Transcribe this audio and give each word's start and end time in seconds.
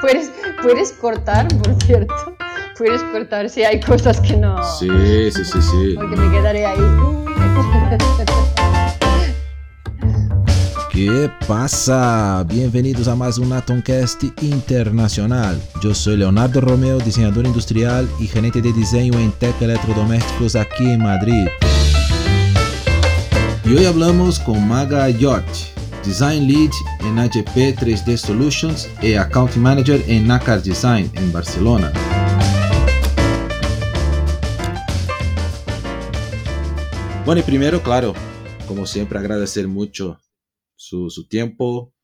puedes, 0.00 0.30
puedes 0.62 0.92
cortar, 0.92 1.48
por 1.58 1.74
cierto. 1.84 2.14
Puedes 2.78 3.02
cortar 3.04 3.48
si 3.48 3.62
hay 3.62 3.80
cosas 3.80 4.20
que 4.20 4.36
no. 4.36 4.62
Sí, 4.78 4.88
sí, 5.30 5.44
sí, 5.44 5.62
sí. 5.62 5.94
Porque 5.96 6.16
me 6.16 6.30
quedaré 6.30 6.66
ahí. 6.66 6.78
¿Qué 10.92 11.30
pasa? 11.48 12.44
Bienvenidos 12.46 13.08
a 13.08 13.16
más 13.16 13.38
un 13.38 13.52
Atomcast 13.52 14.24
internacional. 14.42 15.58
Yo 15.82 15.94
soy 15.94 16.18
Leonardo 16.18 16.60
Romeo, 16.60 16.98
diseñador 16.98 17.46
industrial 17.46 18.06
y 18.20 18.26
gerente 18.26 18.60
de 18.60 18.74
diseño 18.74 19.18
en 19.18 19.32
Tech 19.32 19.54
Electrodomésticos 19.62 20.54
aquí 20.54 20.84
en 20.84 21.02
Madrid. 21.02 21.46
Y 23.64 23.74
hoy 23.74 23.86
hablamos 23.86 24.38
con 24.38 24.68
Maga 24.68 25.10
George, 25.10 25.71
Design 26.04 26.48
Lead 26.48 26.70
en 27.00 27.16
HP 27.16 27.76
3D 27.76 28.16
Solutions 28.16 28.90
y 29.00 29.14
Account 29.14 29.54
Manager 29.54 30.02
en 30.08 30.26
Nacar 30.26 30.60
Design 30.60 31.08
en 31.14 31.32
Barcelona. 31.32 31.92
Bueno, 37.24 37.40
y 37.40 37.44
primero, 37.44 37.80
claro, 37.80 38.14
como 38.66 38.84
siempre, 38.84 39.16
agradecer 39.20 39.68
mucho 39.68 40.20
su, 40.74 41.08
su 41.08 41.28
tiempo 41.28 41.94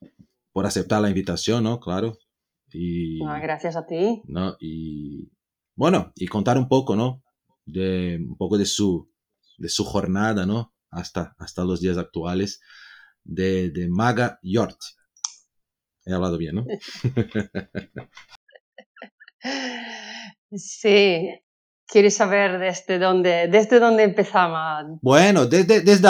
por 0.53 0.65
aceptar 0.65 1.03
la 1.03 1.09
invitación, 1.09 1.65
¿no? 1.65 1.81
Claro. 1.81 2.19
Y, 2.73 3.19
No, 3.19 3.35
gracias 3.41 3.75
a 3.75 3.85
ti. 3.85 4.23
¿no? 4.27 4.57
Y 4.61 5.29
bueno, 5.75 6.13
y 6.15 6.29
contar 6.29 6.57
un 6.57 6.69
poco, 6.69 6.95
¿no? 6.95 7.25
De 7.67 8.25
un 8.25 8.37
poco 8.37 8.59
de 8.59 8.67
su, 8.67 9.11
de 9.57 9.69
su 9.69 9.85
jornada, 9.85 10.47
¿no? 10.47 10.73
Hasta, 10.89 11.35
hasta 11.39 11.65
los 11.65 11.81
días 11.81 11.99
actuales 11.99 12.61
de, 13.25 13.71
de 13.71 13.89
Maga 13.89 14.39
Yort. 14.43 14.79
He 16.07 16.13
hablado 16.13 16.39
bien, 16.39 16.55
¿no? 16.57 16.67
Sí. 20.57 21.29
¿Quieres 21.91 22.17
saber 22.17 22.59
desde 22.59 22.99
dónde, 22.99 23.49
desde 23.49 23.81
dónde 23.81 24.03
empezaba 24.03 24.85
Bueno, 25.01 25.47
desde, 25.47 25.81
desde, 25.81 26.07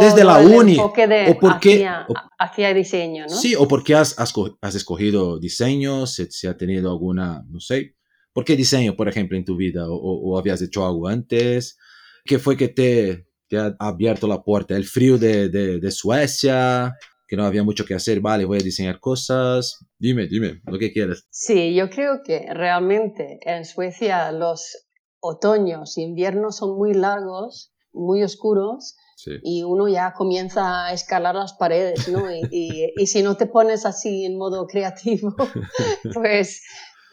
desde 0.00 0.24
la 0.24 0.38
uni. 0.40 0.76
de 0.76 1.30
¿O 1.30 1.38
por 1.38 1.60
qué? 1.60 1.74
hacia, 1.74 2.06
o- 2.08 2.14
hacia 2.36 2.74
diseño, 2.74 3.26
¿no? 3.26 3.28
Sí, 3.36 3.54
o 3.54 3.68
porque 3.68 3.94
has, 3.94 4.18
has, 4.18 4.34
has 4.60 4.74
escogido 4.74 5.38
diseño, 5.38 6.06
si, 6.08 6.26
si 6.32 6.48
ha 6.48 6.56
tenido 6.56 6.90
alguna, 6.90 7.44
no 7.48 7.60
sé. 7.60 7.94
¿Por 8.32 8.44
qué 8.44 8.56
diseño, 8.56 8.96
por 8.96 9.08
ejemplo, 9.08 9.36
en 9.36 9.44
tu 9.44 9.56
vida? 9.56 9.88
¿O, 9.88 9.94
o- 9.94 10.32
o 10.34 10.38
habías 10.38 10.60
hecho 10.62 10.84
algo 10.84 11.06
antes? 11.06 11.78
¿Qué 12.24 12.40
fue 12.40 12.56
que 12.56 12.66
te, 12.68 13.28
te 13.50 13.58
ha 13.58 13.74
abierto 13.80 14.26
la 14.28 14.42
puerta? 14.42 14.76
¿El 14.76 14.84
frío 14.84 15.18
de, 15.18 15.48
de, 15.48 15.80
de 15.80 15.90
Suecia? 15.90 16.94
Que 17.26 17.36
no 17.36 17.44
había 17.44 17.62
mucho 17.62 17.84
que 17.84 17.94
hacer, 17.94 18.20
vale, 18.20 18.44
voy 18.44 18.58
a 18.58 18.62
diseñar 18.64 18.98
cosas. 19.00 19.84
Dime, 19.98 20.26
dime, 20.28 20.60
lo 20.64 20.78
que 20.78 20.92
quieras. 20.92 21.26
Sí, 21.30 21.74
yo 21.74 21.90
creo 21.90 22.20
que 22.24 22.46
realmente 22.54 23.38
en 23.42 23.64
Suecia 23.64 24.32
los 24.32 24.86
otoños 25.20 25.98
e 25.98 26.02
inviernos 26.02 26.56
son 26.56 26.76
muy 26.76 26.94
largos, 26.94 27.72
muy 27.92 28.22
oscuros, 28.22 28.96
Sí. 29.16 29.32
y 29.42 29.62
uno 29.64 29.86
ya 29.86 30.14
comienza 30.14 30.86
a 30.86 30.92
escalar 30.94 31.34
las 31.34 31.52
paredes, 31.52 32.08
¿no? 32.08 32.30
Y, 32.34 32.40
y- 32.50 32.92
y 32.96 33.06
si 33.06 33.22
no 33.22 33.36
te 33.36 33.44
pones 33.46 33.84
así 33.84 34.24
en 34.24 34.38
modo 34.38 34.66
creativo, 34.66 35.34
pues, 36.14 36.62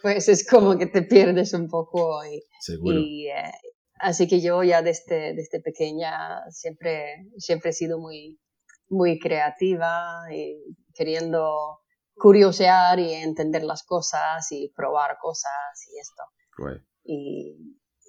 pues 0.01 0.29
es 0.29 0.47
como 0.47 0.77
que 0.77 0.85
te 0.85 1.01
pierdes 1.01 1.53
un 1.53 1.67
poco. 1.67 2.21
Y, 2.25 2.41
y, 2.85 3.27
eh, 3.27 3.51
así 3.99 4.27
que 4.27 4.41
yo 4.41 4.63
ya 4.63 4.81
desde, 4.81 5.33
desde 5.33 5.59
pequeña 5.61 6.41
siempre, 6.49 7.27
siempre 7.37 7.71
he 7.71 7.73
sido 7.73 7.99
muy, 7.99 8.39
muy 8.89 9.19
creativa 9.19 10.23
y 10.31 10.57
queriendo 10.93 11.79
curiosear 12.15 12.99
y 12.99 13.13
entender 13.13 13.63
las 13.63 13.83
cosas 13.83 14.51
y 14.51 14.71
probar 14.75 15.17
cosas 15.21 15.51
y 15.93 15.99
esto. 15.99 16.23
Y, 17.03 17.55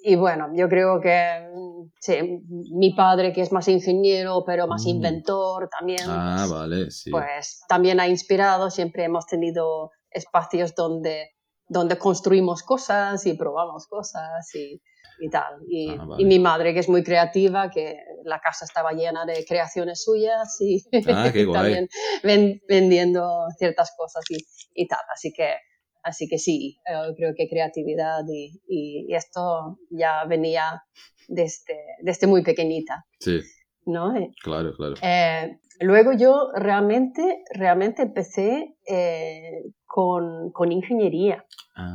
y 0.01 0.15
bueno, 0.15 0.49
yo 0.55 0.67
creo 0.67 0.99
que 0.99 1.47
mm, 1.53 1.91
sí, 1.99 2.41
mi 2.73 2.93
padre, 2.95 3.33
que 3.33 3.41
es 3.41 3.51
más 3.51 3.67
ingeniero, 3.67 4.43
pero 4.45 4.65
más 4.67 4.85
Mm. 4.85 4.89
inventor 4.89 5.69
también, 5.69 6.05
Ah, 6.07 6.47
vale, 6.49 6.89
sí. 6.89 7.11
pues 7.11 7.61
también 7.67 7.99
ha 7.99 8.07
inspirado. 8.07 8.71
Siempre 8.71 9.03
hemos 9.03 9.25
tenido 9.27 9.91
espacios 10.09 10.73
donde, 10.73 11.29
donde 11.67 11.97
construimos 11.99 12.63
cosas 12.63 13.25
y 13.27 13.33
probamos 13.35 13.85
cosas 13.87 14.53
y, 14.55 14.81
y 15.19 15.29
tal. 15.29 15.53
Y, 15.67 15.89
Ah, 15.97 16.05
vale. 16.05 16.21
y 16.23 16.25
mi 16.25 16.39
madre, 16.39 16.73
que 16.73 16.79
es 16.79 16.89
muy 16.89 17.03
creativa, 17.03 17.69
que 17.69 17.97
la 18.23 18.39
casa 18.39 18.65
estaba 18.65 18.91
llena 18.93 19.25
de 19.25 19.45
creaciones 19.45 20.03
suyas 20.03 20.57
y 20.61 20.83
Ah, 21.07 21.31
también 21.53 21.87
ven- 22.23 22.61
vendiendo 22.67 23.45
ciertas 23.57 23.93
cosas 23.97 24.23
y, 24.29 24.37
y 24.73 24.87
tal. 24.87 24.99
Así 25.13 25.31
que, 25.33 25.55
así 26.03 26.27
que 26.27 26.37
sí, 26.37 26.79
eh, 26.85 27.13
creo 27.15 27.33
que 27.35 27.47
creatividad 27.49 28.23
y, 28.27 28.61
y- 28.67 29.13
esto 29.13 29.77
ya 29.89 30.23
venía 30.25 30.83
desde, 31.27 31.77
desde 32.01 32.25
muy 32.27 32.41
pequeñita, 32.43 33.05
Sí, 33.19 33.39
¿no? 33.85 34.15
Eh, 34.15 34.31
claro, 34.41 34.73
claro. 34.75 34.95
eh, 35.01 35.59
luego 35.81 36.13
yo 36.13 36.49
realmente, 36.55 37.43
realmente 37.53 38.01
empecé 38.03 38.75
eh, 38.87 39.63
con, 39.85 40.51
con 40.51 40.71
ingeniería, 40.71 41.45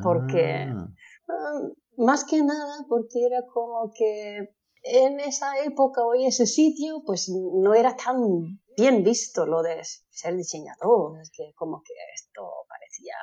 porque- 0.03 0.67
Ah, 0.71 0.87
Ah, 1.27 1.69
más 1.97 2.25
que 2.25 2.43
nada 2.43 2.85
porque 2.89 3.25
era 3.25 3.43
como 3.53 3.93
que 3.97 4.55
en 4.83 5.21
esa 5.21 5.59
época 5.65 6.05
o 6.05 6.15
en 6.15 6.27
ese 6.27 6.47
sitio 6.47 7.03
pues 7.05 7.31
no 7.31 7.75
era 7.75 7.97
tan 7.97 8.61
bien 8.77 9.03
visto 9.03 9.47
lo 9.47 9.63
de 9.63 9.81
ser 10.11 10.37
diseñador, 10.37 11.21
es 11.21 11.31
que 11.31 11.53
como 11.55 11.83
que 11.83 11.95
esto 12.15 12.43
parecía 12.69 13.15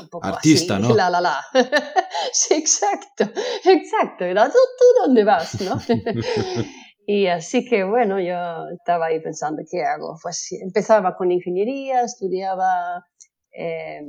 un 0.00 0.08
poco 0.08 0.26
Artista, 0.26 0.76
así, 0.76 0.88
¿no? 0.88 0.94
la 0.94 1.10
la 1.10 1.20
la. 1.20 1.44
sí, 2.32 2.54
exacto, 2.54 3.24
exacto, 3.64 4.24
era 4.24 4.46
tú, 4.46 4.58
tú 4.78 4.84
dónde 5.02 5.24
vas, 5.24 5.60
¿no? 5.60 5.78
Y 7.04 7.26
así 7.26 7.64
que 7.64 7.84
bueno, 7.84 8.20
yo 8.20 8.68
estaba 8.76 9.06
ahí 9.06 9.20
pensando, 9.20 9.62
¿qué 9.68 9.82
hago? 9.82 10.16
Pues 10.22 10.52
empezaba 10.52 11.16
con 11.16 11.32
ingeniería, 11.32 12.02
estudiaba 12.02 13.04
eh, 13.50 14.02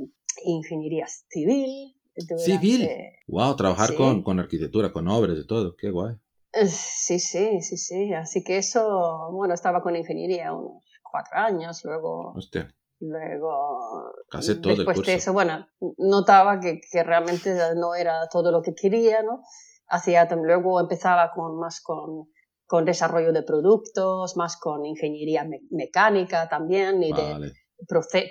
ingeniería 0.44 1.06
civil. 1.28 1.93
Durante- 2.16 2.44
Civil. 2.44 2.88
Wow, 3.26 3.56
trabajar 3.56 3.90
Sí. 3.90 3.96
con, 3.96 4.22
con 4.22 4.38
arquitectura, 4.40 4.92
con 4.92 5.08
obras 5.08 5.36
y 5.38 5.46
todo, 5.46 5.74
qué 5.76 5.90
guay. 5.90 6.14
eh, 6.52 6.66
sí, 6.68 7.18
sí, 7.18 7.60
sí, 7.62 7.76
sí. 7.76 8.12
Así 8.14 8.44
que 8.44 8.58
eso, 8.58 9.30
bueno, 9.32 9.54
estaba 9.54 9.82
con 9.82 9.96
ingeniería 9.96 10.52
unos 10.52 10.84
cuatro 11.10 11.36
años, 11.38 11.80
luego, 11.84 12.32
Hostia, 12.36 12.72
luego 13.00 14.12
Casi 14.30 14.60
todo 14.60 14.72
el 14.72 14.78
después 14.78 14.96
curso. 14.98 15.10
de 15.10 15.16
eso, 15.16 15.32
bueno, 15.32 15.66
notaba 15.98 16.60
que, 16.60 16.80
que 16.90 17.02
realmente 17.02 17.54
no 17.76 17.94
era 17.94 18.28
todo 18.30 18.50
lo 18.52 18.62
que 18.62 18.74
quería, 18.74 19.22
¿no? 19.22 19.42
Hacía, 19.88 20.26
luego 20.36 20.80
empezaba 20.80 21.32
con 21.34 21.58
más 21.58 21.80
con, 21.80 22.28
con 22.66 22.84
desarrollo 22.84 23.32
de 23.32 23.42
productos, 23.42 24.36
más 24.36 24.56
con 24.56 24.84
ingeniería 24.86 25.44
me- 25.44 25.60
mecánica 25.70 26.48
también 26.48 27.02
y 27.02 27.12
de 27.12 27.52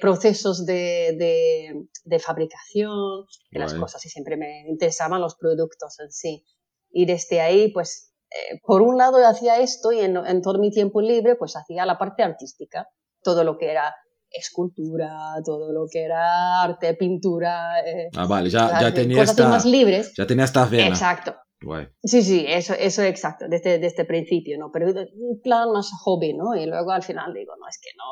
procesos 0.02 0.66
de, 0.66 1.16
de, 1.18 1.88
de 2.06 2.20
fabricación 2.20 3.26
de 3.52 3.60
las 3.60 3.74
cosas 3.74 4.06
y 4.06 4.10
siempre 4.10 4.38
me 4.38 4.66
interesaban 4.70 5.22
los 5.22 5.36
productos 5.36 6.00
en 6.00 6.12
sí. 6.12 6.46
Y 6.92 7.06
desde 7.06 7.42
ahí, 7.42 7.72
pues, 7.72 8.14
eh, 8.30 8.60
por 8.64 8.82
un 8.82 8.98
lado 8.98 9.18
hacía 9.26 9.60
esto 9.60 9.92
y 9.92 10.00
en, 10.00 10.18
en 10.18 10.42
todo 10.42 10.60
mi 10.60 10.72
tiempo 10.72 11.02
libre, 11.02 11.36
pues 11.36 11.56
hacía 11.56 11.86
la 11.86 11.98
parte 11.98 12.24
artística, 12.24 12.88
todo 13.22 13.44
lo 13.44 13.58
que 13.58 13.72
era 13.72 13.94
escultura, 14.30 15.12
todo 15.46 15.72
lo 15.72 15.86
que 15.92 16.04
era 16.04 16.62
arte, 16.64 16.96
pintura, 16.96 17.80
eh, 17.86 18.10
Ah, 18.16 18.26
vale, 18.26 18.50
ya, 18.50 18.80
ya 18.82 18.94
tenía 18.94 19.26
cosas 19.26 19.48
más 19.50 19.66
libres. 19.66 20.14
ya 20.18 20.26
tenía 20.26 20.46
esta 20.46 20.66
vena. 20.66 20.88
Exacto. 20.88 21.36
Guay. 21.62 21.88
Sí, 22.04 22.24
sí, 22.24 22.44
eso, 22.48 22.74
eso 22.74 23.04
exacto, 23.04 23.46
desde, 23.48 23.80
desde 23.80 24.02
el 24.02 24.08
principio, 24.08 24.58
¿no? 24.58 24.70
Pero 24.74 24.88
un 24.88 25.40
plan 25.42 25.72
más 25.72 25.90
hobby, 26.04 26.34
¿no? 26.34 26.56
Y 26.56 26.66
luego 26.66 26.92
al 26.92 27.04
final 27.04 27.34
digo, 27.34 27.54
no, 27.58 27.68
es 27.70 27.80
que 27.82 27.92
no, 27.98 28.04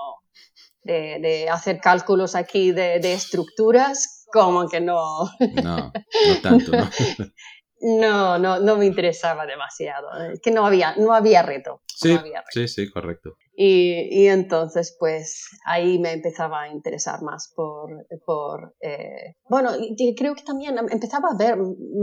de, 0.84 1.20
de 1.22 1.50
hacer 1.50 1.80
cálculos 1.80 2.36
aquí 2.36 2.72
de, 2.72 3.00
de 3.00 3.14
estructuras, 3.14 4.26
como 4.32 4.68
que 4.68 4.82
no, 4.82 5.26
No, 5.64 5.92
no 5.92 6.42
tanto, 6.42 6.72
¿no? 6.72 6.90
no, 7.82 8.40
no, 8.40 8.60
no 8.60 8.78
me 8.78 8.86
interesaba 8.86 9.46
demasiado, 9.46 10.08
es 10.32 10.40
que 10.42 10.52
no 10.52 10.66
había, 10.66 10.96
no 10.96 11.14
había 11.14 11.42
reto. 11.42 11.82
Sí, 11.88 12.14
no 12.14 12.20
había 12.20 12.40
reto. 12.40 12.50
sí, 12.52 12.68
sí, 12.68 12.90
correcto. 12.90 13.36
Y, 13.54 14.24
y 14.24 14.28
entonces, 14.28 14.96
pues 15.00 15.48
ahí 15.66 16.00
me 16.00 16.14
empezaba 16.14 16.64
a 16.64 16.70
interesar 16.70 17.22
más 17.22 17.52
por, 17.56 18.08
por 18.26 18.76
eh, 18.82 19.36
bueno, 19.50 19.72
creo 20.18 20.34
que 20.34 20.44
también 20.44 20.78
empezaba 20.90 21.30
a 21.30 21.38
ver 21.38 21.58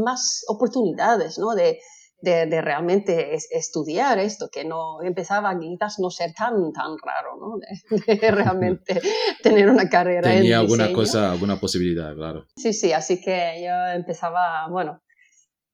más 0.04 0.44
oportunidades, 0.48 1.38
¿no? 1.38 1.54
De, 1.54 1.80
de, 2.20 2.46
de 2.46 2.60
realmente 2.60 3.34
es- 3.34 3.48
estudiar 3.50 4.18
esto, 4.18 4.48
que 4.50 4.64
no 4.64 5.02
empezaba 5.02 5.56
quizás 5.58 5.98
no 5.98 6.10
ser 6.10 6.32
tan, 6.34 6.72
tan 6.72 6.96
raro, 7.02 7.36
¿no? 7.40 7.58
De, 7.58 8.16
de 8.16 8.30
realmente 8.30 9.00
tener 9.42 9.68
una 9.70 9.88
carrera 9.88 10.32
en 10.32 10.38
Tenía 10.38 10.58
alguna 10.58 10.84
diseño. 10.84 10.96
cosa, 10.96 11.30
alguna 11.32 11.60
posibilidad, 11.60 12.14
claro. 12.14 12.46
Sí, 12.56 12.72
sí, 12.72 12.92
así 12.92 13.20
que 13.20 13.62
yo 13.64 13.72
empezaba, 13.94 14.68
bueno, 14.68 15.00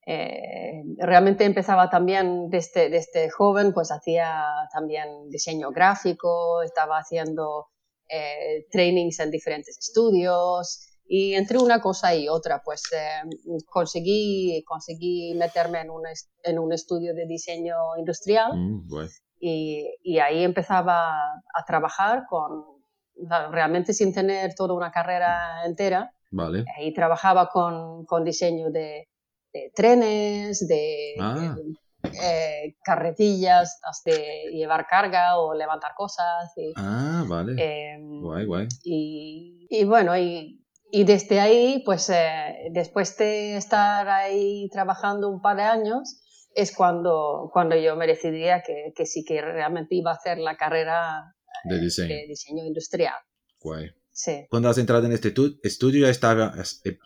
eh, 0.06 0.82
realmente 0.98 1.44
empezaba 1.44 1.88
también 1.88 2.50
desde, 2.50 2.90
desde 2.90 3.30
joven, 3.30 3.72
pues 3.72 3.90
hacía 3.90 4.44
también 4.72 5.30
diseño 5.30 5.70
gráfico, 5.70 6.60
estaba 6.62 6.98
haciendo 6.98 7.68
eh, 8.08 8.66
trainings 8.70 9.18
en 9.20 9.30
diferentes 9.30 9.78
estudios 9.78 10.90
Y 11.06 11.34
entre 11.34 11.58
una 11.58 11.80
cosa 11.80 12.14
y 12.14 12.28
otra, 12.28 12.62
pues 12.64 12.82
eh, 12.92 13.20
conseguí, 13.70 14.62
conseguí 14.64 15.34
meterme 15.34 15.80
en 15.80 15.90
un, 15.90 16.02
en 16.42 16.58
un 16.58 16.72
estudio 16.72 17.14
de 17.14 17.26
diseño 17.26 17.74
industrial 17.98 18.52
Mm, 18.56 18.88
guay. 18.88 19.08
y, 19.40 19.86
y 20.02 20.18
ahí 20.18 20.42
empezaba 20.42 21.12
a 21.14 21.64
trabajar 21.66 22.24
con, 22.28 22.64
realmente 23.50 23.92
sin 23.92 24.12
tener 24.14 24.54
toda 24.54 24.74
una 24.74 24.90
carrera 24.90 25.64
entera. 25.66 26.10
Vale. 26.30 26.64
Ahí 26.76 26.92
trabajaba 26.94 27.48
con, 27.48 28.04
con 28.06 28.24
diseño 28.24 28.70
de, 28.70 29.08
de 29.52 29.70
trenes, 29.74 30.66
de, 30.66 31.14
Ah. 31.20 31.54
de, 31.54 32.10
eh, 32.22 32.76
carretillas, 32.82 33.78
de 34.04 34.50
llevar 34.52 34.86
carga 34.86 35.38
o 35.38 35.54
levantar 35.54 35.92
cosas. 35.96 36.52
Y, 36.56 36.72
Ah, 36.76 37.24
vale. 37.28 37.54
em, 37.58 38.20
Guay, 38.22 38.46
guay. 38.46 38.68
y, 38.82 39.66
y 39.70 39.84
bueno, 39.84 40.16
y, 40.18 40.63
y 41.00 41.04
desde 41.04 41.40
ahí, 41.40 41.82
pues 41.84 42.08
eh, 42.10 42.68
después 42.72 43.16
de 43.18 43.56
estar 43.56 44.08
ahí 44.08 44.68
trabajando 44.70 45.28
un 45.28 45.40
par 45.40 45.56
de 45.56 45.62
años, 45.64 46.20
es 46.54 46.74
cuando, 46.74 47.50
cuando 47.52 47.74
yo 47.76 47.96
me 47.96 48.06
decidía 48.06 48.62
que, 48.62 48.92
que 48.94 49.06
sí 49.06 49.24
que 49.24 49.40
realmente 49.42 49.94
iba 49.96 50.12
a 50.12 50.14
hacer 50.14 50.38
la 50.38 50.56
carrera 50.56 51.34
De 51.64 51.80
diseño. 51.80 52.08
de 52.14 52.26
diseño 52.28 52.64
industrial. 52.64 53.14
Guay. 53.60 53.90
Sí. 54.12 54.46
Cuando 54.48 54.68
has 54.68 54.78
entrado 54.78 55.04
en 55.06 55.12
este 55.12 55.32
tu- 55.32 55.58
estudio, 55.64 56.06
ya, 56.06 56.10
estaba, 56.10 56.54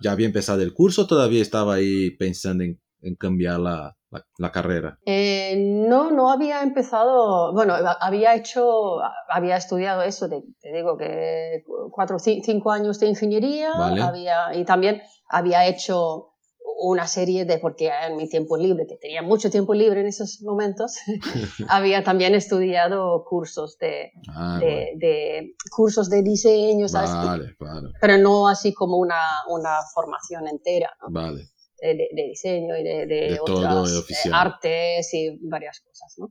ya 0.03 0.13
había 0.13 0.27
empezado 0.27 0.61
el 0.63 0.75
curso, 0.75 1.07
todavía 1.07 1.41
estaba 1.41 1.75
ahí 1.77 2.11
pensando 2.19 2.65
en, 2.65 2.79
en 3.03 3.15
cambiar 3.17 3.61
la, 3.61 3.97
la, 4.11 4.25
la 4.39 4.53
carrera. 4.53 4.99
Eh, 5.07 5.57
no, 5.89 6.11
no 6.11 6.31
había 6.31 6.63
empezado, 6.63 7.53
bueno, 7.53 7.75
había 8.01 8.35
hecho, 8.35 8.99
había 9.31 9.57
estudiado 9.57 10.03
eso, 10.03 10.29
te, 10.29 10.43
te 10.61 10.73
digo 10.73 10.97
que 10.97 11.63
cuatro 11.91 12.17
o 12.17 12.19
cinco 12.19 12.71
años 12.73 12.99
de 13.01 13.09
ingeniería, 13.09 13.73
Vale. 13.77 14.03
había, 14.03 14.55
y 14.55 14.65
también 14.65 15.03
había 15.29 15.67
hecho 15.67 16.33
una 16.81 17.09
serie 17.09 17.45
de, 17.45 17.59
porque 17.59 17.91
en 18.07 18.17
mi 18.17 18.29
tiempo 18.29 18.57
libre, 18.57 18.87
que 18.87 18.97
tenía 18.97 19.21
mucho 19.21 19.51
tiempo 19.51 19.75
libre 19.75 20.01
en 20.01 20.07
esos 20.07 20.41
momentos, 20.43 20.97
había 21.69 22.05
también 22.05 22.35
estudiado 22.37 23.25
cursos 23.25 23.77
de, 23.79 24.13
Ah, 24.29 24.59
de, 24.61 25.55
cursos 25.75 26.09
de 26.09 26.23
diseño, 26.23 26.89
¿sabes? 26.89 27.11
Vale, 27.13 27.57
vale, 27.59 27.89
Pero 28.01 28.19
no 28.19 28.49
así 28.49 28.73
como 28.73 28.97
una, 28.99 29.21
una 29.49 29.79
formación 29.93 30.47
entera, 30.47 30.91
¿no? 31.03 31.09
vale. 31.11 31.49
De, 31.81 31.95
de- 31.95 32.09
diseño 32.29 32.77
y 32.77 32.83
de, 32.85 33.39
otras 33.41 33.93
eh, 34.11 34.31
artes 34.33 35.15
y 35.15 35.39
varias 35.49 35.81
cosas, 35.81 36.15
¿no? 36.19 36.29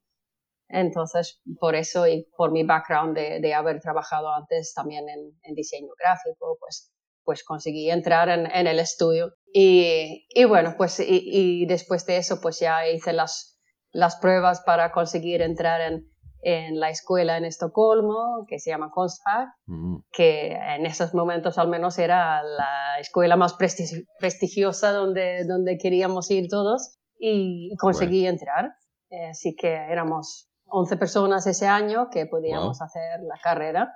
Entonces, 0.70 1.42
por 1.60 1.76
eso 1.76 2.08
y 2.08 2.28
por 2.36 2.52
mi 2.52 2.64
background 2.64 3.16
de, 3.18 3.40
de 3.40 3.54
haber 3.54 3.80
trabajado 3.80 4.30
antes 4.34 4.74
también 4.74 5.08
en, 5.08 5.32
en 5.44 5.56
diseño 5.56 5.90
gráfico, 5.98 6.58
pues, 6.60 6.92
pues 7.24 7.44
conseguí 7.44 7.90
entrar 7.90 8.28
en, 8.30 8.46
en 8.52 8.68
el 8.68 8.80
estudio. 8.80 9.34
Y, 9.54 10.26
y 10.30 10.44
bueno, 10.44 10.76
pues 10.78 11.00
y, 11.00 11.06
y 11.62 11.66
después 11.68 12.06
de 12.06 12.18
eso, 12.18 12.42
pues 12.42 12.60
ya 12.60 12.86
hice 12.88 13.14
las, 13.14 13.58
las 13.92 14.18
pruebas 14.18 14.62
para 14.66 14.92
conseguir 14.92 15.42
entrar 15.42 15.80
en, 15.82 16.12
en 16.42 16.80
la 16.80 16.90
escuela 16.90 17.38
en 17.38 17.46
Estocolmo, 17.46 18.46
que 18.48 18.60
se 18.60 18.70
llama 18.70 18.92
Konstfack 18.92 19.50
Mm, 19.66 19.98
que 20.12 20.52
en 20.54 20.86
esos 20.86 21.14
momentos 21.14 21.58
al 21.58 21.68
menos 21.68 21.98
era 22.00 22.42
la 22.44 23.00
escuela 23.00 23.36
más 23.36 23.58
prestigi- 23.58 24.06
prestigiosa 24.20 24.92
donde, 24.92 25.44
donde 25.46 25.78
queríamos 25.78 26.30
ir 26.32 26.48
todos 26.50 26.98
y 27.20 27.76
conseguí 27.78 28.26
entrar. 28.28 28.72
Eh, 29.10 29.30
así 29.32 29.56
que 29.56 29.74
éramos 29.74 30.50
11 30.68 30.98
personas 30.98 31.48
ese 31.48 31.66
año 31.68 32.10
que 32.12 32.26
podíamos 32.26 32.82
hacer 32.82 33.22
la 33.22 33.40
carrera. 33.42 33.94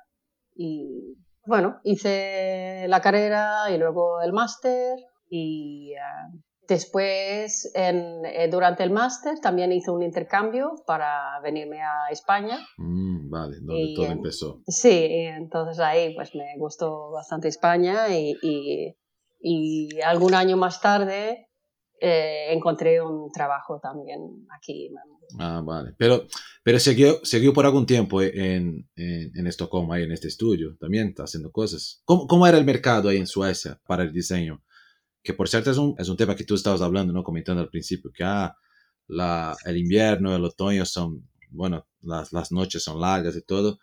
Y 0.55 1.15
bueno, 1.45 1.79
hice 1.83 2.85
la 2.87 3.01
carrera 3.01 3.69
y 3.69 3.77
luego 3.77 4.21
el 4.21 4.33
máster 4.33 4.97
y 5.29 5.93
eh, 5.93 5.99
después 6.73 7.69
en- 7.75 8.25
eh, 8.25 8.47
durante 8.49 8.83
el 8.83 8.91
máster 8.91 9.39
también 9.39 9.71
hice 9.71 9.91
un 9.91 10.01
intercambio 10.01 10.75
para 10.87 11.39
venirme 11.43 11.81
a 11.81 12.09
España 12.11 12.59
mm, 12.77 13.29
vale, 13.29 13.57
donde 13.61 13.83
Y, 13.83 13.93
todo 13.95 14.05
em, 14.05 14.11
empezó. 14.13 14.61
Sí, 14.67 15.07
entonces 15.11 15.79
ahí 15.79 16.15
pues 16.15 16.33
me 16.35 16.57
gustó 16.57 17.11
bastante 17.11 17.47
España 17.49 18.07
y, 18.09 18.35
y, 18.41 18.95
y 19.39 20.01
algún 20.01 20.33
año 20.33 20.55
más 20.57 20.79
tarde 20.81 21.47
eh, 21.99 22.47
encontré 22.51 23.01
un 23.01 23.31
trabajo 23.31 23.79
también 23.79 24.19
aquí. 24.57 24.89
Ah, 25.39 25.61
vale. 25.63 25.91
Pero, 25.97 26.25
pero 26.63 26.79
siguió, 26.79 27.23
siguió 27.23 27.53
por 27.53 27.65
algún 27.65 27.85
tiempo 27.85 28.21
en, 28.21 28.89
en, 28.95 29.31
en 29.35 29.47
Estocolmo, 29.47 29.93
ahí 29.93 30.03
en 30.03 30.11
este 30.11 30.27
estudio, 30.27 30.75
también 30.79 31.09
está 31.09 31.23
haciendo 31.23 31.51
cosas. 31.51 32.01
¿Cómo, 32.05 32.25
¿Cómo 32.27 32.47
era 32.47 32.57
el 32.57 32.65
mercado 32.65 33.09
ahí 33.09 33.17
en 33.17 33.27
Suecia 33.27 33.79
para 33.85 34.03
el 34.03 34.11
diseño? 34.11 34.63
Que 35.23 35.33
por 35.33 35.47
cierto 35.47 35.71
es 35.71 35.77
un, 35.77 35.95
es 35.97 36.09
un 36.09 36.17
tema 36.17 36.35
que 36.35 36.43
tú 36.43 36.55
estabas 36.55 36.81
hablando, 36.81 37.13
¿no? 37.13 37.23
Comentando 37.23 37.61
al 37.61 37.69
principio, 37.69 38.11
que 38.13 38.23
ah, 38.23 38.55
la, 39.07 39.55
el 39.65 39.77
invierno, 39.77 40.35
el 40.35 40.43
otoño 40.43 40.85
son, 40.85 41.29
bueno, 41.49 41.87
las, 42.01 42.33
las 42.33 42.51
noches 42.51 42.83
son 42.83 42.99
largas 42.99 43.35
y 43.35 43.41
todo. 43.43 43.79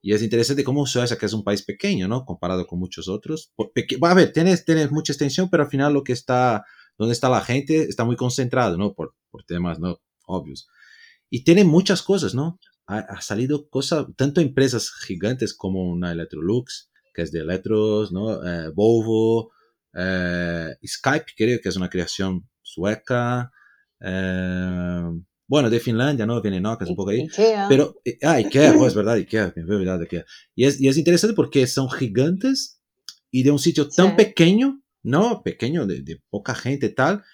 Y 0.00 0.12
es 0.12 0.22
interesante 0.22 0.62
cómo 0.64 0.86
Suecia, 0.86 1.18
que 1.18 1.26
es 1.26 1.32
un 1.32 1.42
país 1.42 1.62
pequeño, 1.62 2.06
¿no? 2.08 2.24
Comparado 2.24 2.66
con 2.66 2.78
muchos 2.78 3.08
otros. 3.08 3.52
Peque- 3.74 3.98
a 4.00 4.14
ver, 4.14 4.32
tienes, 4.32 4.64
tienes 4.64 4.90
mucha 4.92 5.12
extensión, 5.12 5.50
pero 5.50 5.64
al 5.64 5.68
final 5.68 5.92
lo 5.92 6.04
que 6.04 6.12
está, 6.12 6.64
donde 6.96 7.12
está 7.12 7.28
la 7.28 7.40
gente, 7.40 7.82
está 7.82 8.04
muy 8.04 8.16
concentrado, 8.16 8.78
¿no? 8.78 8.94
Por, 8.94 9.14
por 9.30 9.42
temas, 9.44 9.80
¿no? 9.80 10.00
Obvios. 10.26 10.68
Y 11.28 11.42
tiene 11.44 11.64
muchas 11.64 12.02
cosas, 12.02 12.32
¿no? 12.34 12.58
Ha, 12.86 12.98
ha 13.00 13.20
salido 13.20 13.68
cosas, 13.68 14.06
tanto 14.16 14.40
empresas 14.40 14.90
gigantes 15.04 15.52
como 15.52 15.82
una 15.90 16.12
Electrolux, 16.12 16.90
que 17.12 17.22
es 17.22 17.32
de 17.32 17.40
electros, 17.40 18.12
¿no? 18.12 18.42
Eh, 18.46 18.70
Volvo, 18.70 19.50
eh, 19.98 20.68
Skype, 20.86 21.26
creo 21.36 21.58
que 21.60 21.68
es 21.68 21.76
una 21.76 21.88
creación 21.90 22.48
sueca. 22.62 23.50
eh, 24.00 25.02
bueno, 25.50 25.70
de 25.70 25.80
Finlandia, 25.80 26.26
¿no? 26.26 26.42
Viene, 26.42 26.60
¿no? 26.60 26.76
Que 26.76 26.84
es 26.84 26.90
un 26.90 26.96
poco 26.96 27.10
ahí. 27.10 27.22
Ikea. 27.22 27.66
Pero, 27.70 27.94
eh, 28.04 28.18
ah, 28.22 28.32
Ikea, 28.34 28.74
pues, 28.74 28.94
¿verdad? 28.94 29.14
Ikea, 29.14 29.54
olvidado 29.56 29.98
de 29.98 30.04
Ikea. 30.04 30.24
Y 30.54 30.64
es, 30.66 30.78
y 30.80 30.88
es 30.88 30.98
interesante 30.98 31.34
porque 31.34 31.66
son 31.66 31.90
gigantes 31.90 32.82
y 33.30 33.42
de 33.44 33.50
un 33.50 33.58
sitio 33.58 33.88
tan 33.88 34.10
Sí. 34.10 34.14
pequeño, 34.16 34.82
¿no? 35.02 35.42
Pequeño, 35.42 35.86
de, 35.86 36.02
de 36.02 36.20
poca 36.28 36.54
gente 36.54 36.86
y 36.86 36.94
tal. 36.94 37.24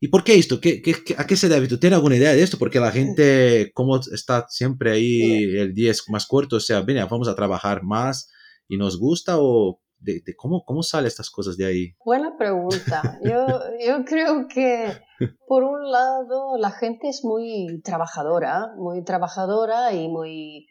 ¿Y 0.00 0.08
por 0.08 0.24
qué 0.24 0.36
esto? 0.36 0.60
¿Qué, 0.62 0.80
qué, 0.80 0.94
qué- 1.04 1.14
a 1.18 1.26
qué 1.26 1.36
se 1.36 1.48
debe? 1.50 1.68
¿Tú 1.68 1.76
tienes 1.78 1.96
alguna 1.96 2.16
idea 2.16 2.32
de 2.32 2.42
esto? 2.42 2.56
Porque 2.58 2.80
la 2.80 2.90
gente, 2.92 3.70
como 3.74 4.00
está 4.00 4.46
siempre 4.48 4.92
ahí, 4.92 5.42
el 5.56 5.74
día 5.74 5.90
es 5.90 6.04
más 6.08 6.24
corto, 6.26 6.56
o 6.56 6.60
sea, 6.60 6.80
venga, 6.80 7.04
vamos 7.06 7.28
a 7.28 7.34
trabajar 7.34 7.82
más 7.82 8.30
y 8.68 8.76
nos 8.78 8.98
gusta 8.98 9.34
o 9.38 9.80
de, 10.00 10.20
de 10.24 10.34
cómo, 10.36 10.62
cómo 10.64 10.82
salen 10.82 11.06
estas 11.08 11.30
cosas 11.30 11.56
de 11.56 11.66
ahí? 11.66 11.94
Buena 12.04 12.36
pregunta. 12.36 13.18
Yo, 13.22 13.60
yo 13.86 14.04
creo 14.04 14.46
que, 14.48 15.00
por 15.46 15.64
un 15.64 15.90
lado, 15.90 16.56
la 16.58 16.70
gente 16.70 17.08
es 17.08 17.24
muy 17.24 17.80
trabajadora, 17.82 18.72
muy 18.76 19.02
trabajadora 19.04 19.92
y 19.92 20.08
muy, 20.08 20.66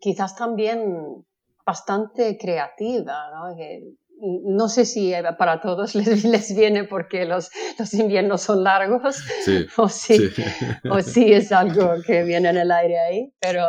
quizás 0.00 0.34
también 0.36 1.24
bastante 1.64 2.38
creativa, 2.38 3.30
¿no? 3.30 3.56
Que 3.56 3.82
no 4.20 4.68
sé 4.68 4.84
si 4.84 5.12
para 5.38 5.60
todos 5.60 5.94
les, 5.94 6.24
les 6.24 6.56
viene 6.56 6.84
porque 6.84 7.24
los, 7.24 7.50
los 7.78 7.94
inviernos 7.94 8.42
son 8.42 8.64
largos 8.64 9.16
Sí, 9.44 9.66
o 9.76 9.88
si, 9.88 10.28
sí. 10.30 10.42
o 10.90 11.00
si 11.02 11.32
es 11.32 11.52
algo 11.52 11.92
que 12.04 12.24
viene 12.24 12.48
en 12.50 12.56
el 12.56 12.72
aire 12.72 12.98
ahí, 12.98 13.32
pero, 13.40 13.62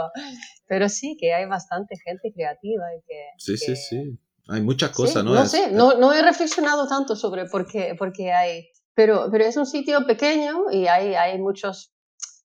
pero 0.68 0.90
sí 0.90 1.16
que 1.20 1.34
hay 1.36 1.46
bastante 1.46 1.96
gente 2.04 2.32
creativa 2.34 2.84
y 2.98 3.02
que... 3.08 3.24
Sí, 3.38 3.58
sí, 3.58 3.66
que- 3.68 3.76
sí. 3.76 4.20
Hay 4.50 4.62
muchas 4.62 4.90
Sí, 4.92 4.96
cosas, 4.96 5.24
¿no? 5.24 5.34
no 5.34 5.44
Es- 5.44 5.52
sé, 5.52 5.72
no, 5.72 5.94
no 5.96 6.12
he 6.14 6.22
reflexionado 6.22 6.88
tanto 6.88 7.16
sobre 7.16 7.46
por 7.46 7.68
qué, 7.68 7.96
por 7.98 8.12
qué 8.12 8.32
hay, 8.34 8.68
pero, 8.96 9.30
pero 9.32 9.46
es 9.46 9.56
un 9.58 9.66
sitio 9.66 10.06
pequeño 10.06 10.72
y 10.72 10.88
hay, 10.88 11.14
hay 11.16 11.38
muchos, 11.40 11.94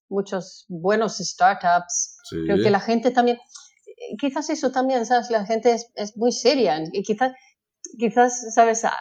muchos 0.08 0.66
buenos 0.68 1.16
startups. 1.18 2.16
sí. 2.28 2.36
Creo 2.44 2.58
que 2.62 2.70
la 2.70 2.80
gente 2.80 3.10
también, 3.10 3.38
eh, 3.38 4.16
quizás 4.20 4.50
eso 4.50 4.70
también, 4.70 5.06
¿sabes? 5.06 5.30
La 5.30 5.46
gente 5.46 5.72
es, 5.72 5.90
es 5.94 6.16
muy 6.16 6.32
seria 6.32 6.80
y 6.92 7.02
quizás, 7.02 7.32
quizás, 7.98 8.54
¿sabes? 8.54 8.84
Ah, 8.84 8.92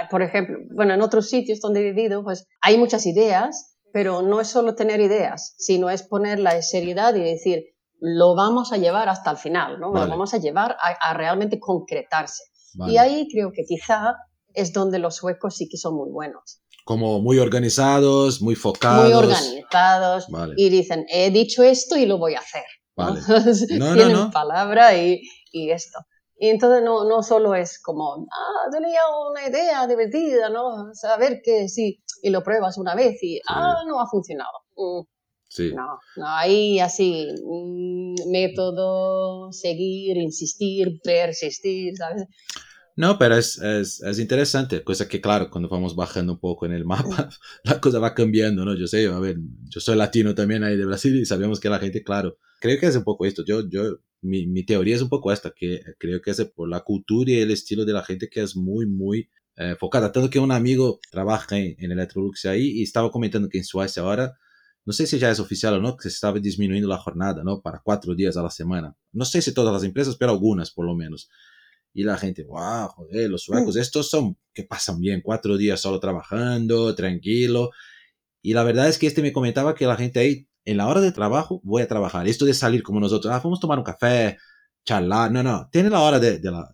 ah, 0.00 0.08
Por 0.10 0.22
ejemplo, 0.22 0.58
bueno, 0.74 0.94
en 0.94 1.02
otros 1.02 1.28
sitios 1.28 1.60
donde 1.60 1.80
he 1.80 1.92
vivido, 1.92 2.22
pues 2.22 2.46
hay 2.60 2.76
muchas 2.78 3.06
ideas, 3.06 3.76
pero 3.92 4.20
no 4.22 4.40
es 4.40 4.48
solo 4.48 4.74
tener 4.74 5.00
ideas, 5.00 5.54
sino 5.58 5.88
es 5.90 6.02
ponerla 6.02 6.54
en 6.54 6.62
seriedad 6.62 7.14
y 7.14 7.20
decir, 7.22 7.64
lo 8.00 8.34
vamos 8.34 8.72
a 8.72 8.76
llevar 8.76 9.08
hasta 9.08 9.30
el 9.30 9.36
final, 9.36 9.80
¿no? 9.80 9.92
Vale. 9.92 10.06
Lo 10.06 10.10
vamos 10.10 10.34
a 10.34 10.38
llevar 10.38 10.76
a, 10.80 11.10
a 11.10 11.14
realmente 11.14 11.58
concretarse. 11.58 12.44
Vale. 12.74 12.92
Y 12.92 12.98
ahí 12.98 13.28
creo 13.32 13.50
que 13.52 13.64
quizá 13.64 14.14
es 14.52 14.72
donde 14.72 14.98
los 14.98 15.16
suecos 15.16 15.56
sí 15.56 15.68
que 15.68 15.76
son 15.76 15.94
muy 15.96 16.10
buenos. 16.10 16.60
Como 16.84 17.20
muy 17.20 17.38
organizados, 17.38 18.40
muy 18.42 18.54
focados. 18.54 19.04
Muy 19.04 19.12
organizados 19.12 20.28
Vale. 20.28 20.54
y 20.56 20.68
dicen, 20.68 21.04
he 21.08 21.30
dicho 21.30 21.62
esto 21.62 21.96
y 21.96 22.06
lo 22.06 22.18
voy 22.18 22.34
a 22.34 22.38
hacer. 22.40 22.64
Vale. 22.96 23.20
No, 23.78 23.88
no, 23.88 23.94
Tienen 23.94 24.12
no. 24.12 24.30
palabra 24.30 24.96
y, 24.96 25.20
y 25.52 25.70
esto. 25.70 25.98
Y 26.38 26.48
entonces 26.48 26.82
no, 26.84 27.04
no 27.08 27.22
solo 27.22 27.54
es 27.54 27.80
como, 27.82 28.26
ah, 28.30 28.70
tenía 28.70 29.00
una 29.30 29.48
idea 29.48 29.86
divertida, 29.86 30.50
¿no? 30.50 30.92
Saber 30.92 31.40
que 31.42 31.68
sí, 31.68 32.02
y 32.22 32.30
lo 32.30 32.42
pruebas 32.42 32.76
una 32.76 32.94
vez 32.94 33.22
y, 33.22 33.40
ah, 33.48 33.82
no 33.86 34.00
ha 34.00 34.06
funcionado. 34.06 34.52
Mm, 34.76 35.00
Sí. 35.48 35.72
No, 35.74 35.98
no, 36.16 36.26
ahí 36.26 36.80
así, 36.80 37.26
mm, 37.44 38.30
método, 38.30 39.52
seguir, 39.52 40.16
insistir, 40.16 41.00
persistir, 41.02 41.96
¿sabes? 41.96 42.24
No, 42.96 43.18
pero 43.18 43.36
es, 43.36 43.58
es, 43.58 44.02
es, 44.02 44.18
interesante, 44.18 44.82
cosa 44.82 45.06
que 45.06 45.20
claro, 45.20 45.50
cuando 45.50 45.68
vamos 45.68 45.94
bajando 45.94 46.32
un 46.32 46.40
poco 46.40 46.64
en 46.64 46.72
el 46.72 46.86
mapa, 46.86 47.28
la 47.64 47.78
cosa 47.78 47.98
va 47.98 48.14
cambiando, 48.14 48.64
¿no? 48.64 48.74
Yo 48.74 48.86
sé, 48.86 49.06
a 49.06 49.18
ver, 49.18 49.36
yo 49.68 49.80
soy 49.80 49.96
latino 49.96 50.34
también 50.34 50.64
ahí 50.64 50.76
de 50.78 50.86
Brasil 50.86 51.14
y 51.14 51.26
sabemos 51.26 51.60
que 51.60 51.68
la 51.68 51.78
gente, 51.78 52.02
claro, 52.02 52.38
creo 52.58 52.80
que 52.80 52.86
es 52.86 52.96
un 52.96 53.04
poco 53.04 53.26
esto, 53.26 53.44
yo, 53.44 53.68
yo, 53.68 53.98
mi, 54.22 54.46
mi 54.46 54.64
teoría 54.64 54.96
es 54.96 55.02
un 55.02 55.10
poco 55.10 55.30
esta, 55.30 55.50
que 55.50 55.80
creo 55.98 56.22
que 56.22 56.30
es 56.30 56.42
por 56.46 56.70
la 56.70 56.80
cultura 56.80 57.30
y 57.30 57.40
el 57.40 57.50
estilo 57.50 57.84
de 57.84 57.92
la 57.92 58.02
gente 58.02 58.28
que 58.30 58.42
es 58.42 58.56
muy, 58.56 58.86
muy 58.86 59.28
eh, 59.56 59.70
enfocada, 59.70 60.10
tanto 60.10 60.30
que 60.30 60.38
un 60.38 60.52
amigo 60.52 60.98
trabaja 61.10 61.58
en, 61.58 61.76
en 61.78 61.92
Electrolux 61.92 62.46
ahí 62.46 62.78
y 62.78 62.82
estaba 62.82 63.10
comentando 63.10 63.50
que 63.50 63.58
en 63.58 63.64
Suecia 63.64 64.02
ahora, 64.02 64.38
no 64.86 64.92
sé 64.92 65.06
si 65.06 65.18
ya 65.18 65.30
es 65.30 65.40
oficial 65.40 65.74
o 65.74 65.80
no, 65.80 65.96
que 65.96 66.04
se 66.04 66.14
estaba 66.14 66.38
disminuyendo 66.38 66.88
la 66.88 66.96
jornada, 66.96 67.42
¿no? 67.42 67.60
Para 67.60 67.80
cuatro 67.80 68.14
días 68.14 68.36
a 68.36 68.42
la 68.42 68.50
semana. 68.50 68.96
No 69.12 69.24
sé 69.24 69.42
si 69.42 69.52
todas 69.52 69.74
las 69.74 69.82
empresas, 69.82 70.16
pero 70.16 70.30
algunas 70.30 70.70
por 70.70 70.86
lo 70.86 70.94
menos. 70.94 71.28
Y 71.92 72.04
la 72.04 72.16
gente, 72.16 72.44
wow, 72.44 72.88
joder, 72.88 73.28
los 73.28 73.42
suecos, 73.42 73.74
mm. 73.74 73.80
estos 73.80 74.08
son 74.08 74.38
que 74.54 74.62
pasan 74.62 75.00
bien, 75.00 75.22
cuatro 75.22 75.56
días 75.56 75.80
solo 75.80 75.98
trabajando, 75.98 76.94
tranquilo. 76.94 77.70
Y 78.40 78.54
la 78.54 78.62
verdad 78.62 78.88
es 78.88 78.96
que 78.96 79.08
este 79.08 79.22
me 79.22 79.32
comentaba 79.32 79.74
que 79.74 79.86
la 79.86 79.96
gente 79.96 80.20
ahí, 80.20 80.48
en 80.64 80.76
la 80.76 80.86
hora 80.86 81.00
de 81.00 81.10
trabajo, 81.10 81.60
voy 81.64 81.82
a 81.82 81.88
trabajar. 81.88 82.28
Esto 82.28 82.44
de 82.44 82.54
salir 82.54 82.84
como 82.84 83.00
nosotros, 83.00 83.34
ah, 83.34 83.40
vamos 83.42 83.58
a 83.58 83.62
tomar 83.62 83.78
un 83.78 83.84
café, 83.84 84.38
charlar, 84.84 85.32
no, 85.32 85.42
no, 85.42 85.68
tiene 85.72 85.90
la 85.90 86.00
hora 86.00 86.20
de, 86.20 86.38
de 86.38 86.50
la 86.52 86.72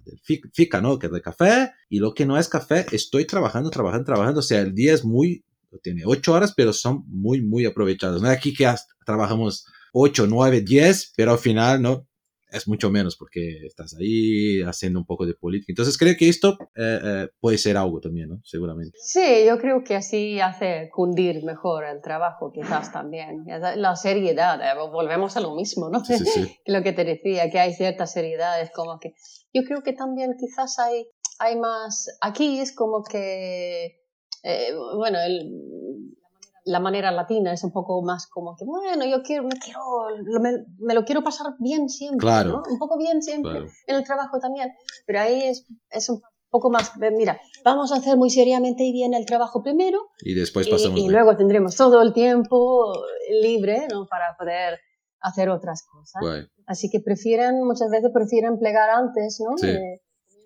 fica, 0.52 0.82
¿no? 0.82 0.98
Que 0.98 1.06
es 1.06 1.12
de 1.12 1.22
café, 1.22 1.72
y 1.88 1.98
lo 1.98 2.12
que 2.12 2.26
no 2.26 2.36
es 2.36 2.46
café, 2.48 2.84
estoy 2.92 3.26
trabajando, 3.26 3.70
trabajando, 3.70 4.04
trabajando. 4.04 4.40
O 4.40 4.42
sea, 4.42 4.60
el 4.60 4.74
día 4.74 4.92
es 4.92 5.02
muy, 5.02 5.44
tiene 5.78 6.02
ocho 6.04 6.32
horas, 6.32 6.52
pero 6.56 6.72
son 6.72 7.04
muy, 7.06 7.42
muy 7.42 7.64
aprovechados. 7.64 8.20
No 8.22 8.28
aquí 8.28 8.54
que 8.54 8.72
trabajamos 9.04 9.66
ocho, 9.92 10.26
nueve, 10.26 10.60
diez, 10.60 11.12
pero 11.16 11.32
al 11.32 11.38
final, 11.38 11.82
¿no? 11.82 12.06
es 12.52 12.68
mucho 12.68 12.90
menos 12.90 13.16
porque 13.16 13.66
estás 13.66 13.96
ahí 13.98 14.62
haciendo 14.62 15.00
un 15.00 15.06
poco 15.06 15.26
de 15.26 15.34
política. 15.34 15.72
Entonces 15.72 15.96
creo 15.96 16.14
que 16.16 16.28
esto 16.28 16.58
eh, 16.76 17.00
eh, 17.02 17.28
puede 17.40 17.58
ser 17.58 17.76
algo 17.76 17.98
también, 18.00 18.28
¿no? 18.28 18.40
Seguramente. 18.44 18.98
Sí, 19.02 19.44
yo 19.46 19.58
creo 19.58 19.82
que 19.82 19.96
así 19.96 20.38
hace 20.38 20.90
cundir 20.92 21.42
mejor 21.44 21.84
el 21.84 22.02
trabajo, 22.02 22.52
quizás 22.52 22.92
también. 22.92 23.44
La 23.76 23.96
seriedad, 23.96 24.60
eh, 24.60 24.78
volvemos 24.78 25.36
a 25.36 25.40
lo 25.40 25.54
mismo, 25.54 25.88
¿no? 25.88 26.04
Sí, 26.04 26.18
sí. 26.18 26.56
lo 26.66 26.82
que 26.82 26.92
te 26.92 27.04
decía, 27.04 27.50
que 27.50 27.58
hay 27.58 27.72
cierta 27.72 28.06
seriedad, 28.06 28.60
es 28.60 28.70
como 28.70 28.98
que 29.00 29.14
yo 29.54 29.62
creo 29.64 29.82
que 29.82 29.94
también 29.94 30.34
quizás 30.38 30.78
hay, 30.78 31.06
hay 31.38 31.58
más, 31.58 32.18
aquí 32.20 32.60
es 32.60 32.74
como 32.74 33.02
que, 33.02 34.01
bueno, 34.96 35.18
el, 35.20 35.52
la 36.64 36.80
manera 36.80 37.10
latina 37.10 37.52
es 37.52 37.64
un 37.64 37.72
poco 37.72 38.02
más 38.02 38.26
como 38.26 38.56
que, 38.56 38.64
bueno, 38.64 39.04
yo 39.04 39.22
quiero, 39.22 39.44
me, 39.44 39.56
quiero, 39.58 39.80
me, 40.78 40.94
lo 40.94 41.04
quiero 41.04 41.22
pasar 41.22 41.54
bien 41.58 41.88
siempre, 41.88 42.20
claro, 42.20 42.62
un 42.68 42.78
poco 42.78 42.98
bien 42.98 43.22
siempre, 43.22 43.66
en 43.86 43.96
el 43.96 44.04
trabajo 44.04 44.38
también, 44.38 44.72
pero 45.06 45.20
ahí 45.20 45.42
es, 45.42 45.66
es 45.90 46.08
un 46.08 46.20
poco 46.50 46.70
más, 46.70 46.92
mira, 47.16 47.40
vamos 47.64 47.92
a 47.92 47.96
hacer 47.96 48.16
muy 48.16 48.30
seriamente 48.30 48.84
y 48.84 48.92
bien 48.92 49.14
el 49.14 49.26
trabajo 49.26 49.62
primero 49.62 50.10
y 50.20 50.34
después 50.34 50.68
pasamos 50.68 51.00
y, 51.00 51.06
y 51.06 51.08
luego 51.08 51.36
tendremos 51.36 51.74
todo 51.76 52.02
el 52.02 52.12
tiempo 52.12 52.92
libre 53.40 53.86
¿no? 53.90 54.06
para 54.06 54.36
poder 54.38 54.78
hacer 55.22 55.48
otras 55.48 55.84
cosas. 55.84 56.22
Así 56.66 56.90
que 56.90 57.00
prefieren, 57.00 57.64
muchas 57.64 57.90
veces 57.90 58.10
prefieren 58.12 58.58
plegar 58.58 58.90
antes, 58.90 59.40
¿no? 59.40 59.56
Sí. 59.56 59.68
Eh, 59.68 60.02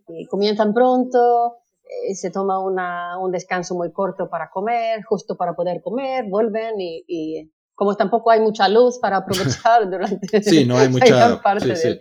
y 0.09 0.27
comienzan 0.27 0.73
pronto, 0.73 1.57
eh, 1.57 1.66
se 2.15 2.31
toma 2.31 2.59
una, 2.59 3.19
un 3.19 3.31
descanso 3.31 3.75
muy 3.75 3.93
corto 3.93 4.29
para 4.29 4.51
comer, 4.51 5.03
justo 5.05 5.37
para 5.37 5.55
poder 5.55 5.81
comer, 5.83 6.25
vuelven 6.29 6.75
y, 6.79 7.51
como 7.75 7.95
tampoco 7.95 8.31
hay 8.31 8.41
mucha 8.41 8.69
luz 8.69 8.99
para 8.99 9.19
aprovechar 9.19 9.85
durante 9.91 10.43
sí, 10.43 10.65
no 10.65 10.79
hay 10.79 10.89
mucha 10.91 11.41
parte 11.43 11.77
sí, 11.77 11.99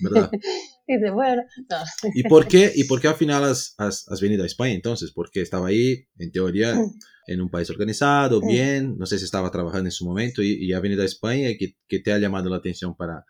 ¿verdad? 0.00 0.30
Dice, 0.86 1.10
bueno, 1.10 1.42
¿Y 2.12 2.24
por 2.24 2.46
qué, 2.48 2.70
y 2.74 2.84
por 2.84 3.00
qué 3.00 3.08
al 3.08 3.14
final 3.14 3.44
has, 3.44 3.74
has, 3.78 4.06
has, 4.08 4.20
venido 4.20 4.42
a 4.42 4.46
España 4.46 4.74
entonces? 4.74 5.12
Porque 5.12 5.40
estaba 5.40 5.68
ahí, 5.68 6.08
en 6.18 6.32
teoría, 6.32 6.74
en 7.28 7.40
un 7.40 7.48
país 7.48 7.70
organizado, 7.70 8.40
bien, 8.40 8.96
no 8.98 9.06
sé 9.06 9.16
si 9.18 9.24
estaba 9.24 9.50
trabajando 9.50 9.86
en 9.86 9.92
su 9.92 10.04
momento 10.04 10.42
y, 10.42 10.54
y 10.54 10.72
ha 10.72 10.80
venido 10.80 11.02
a 11.02 11.06
España 11.06 11.50
y 11.50 11.56
que, 11.56 11.76
que, 11.86 12.00
te 12.00 12.12
ha 12.12 12.18
llamado 12.18 12.50
la 12.50 12.56
atención 12.56 12.96
para, 12.96 13.24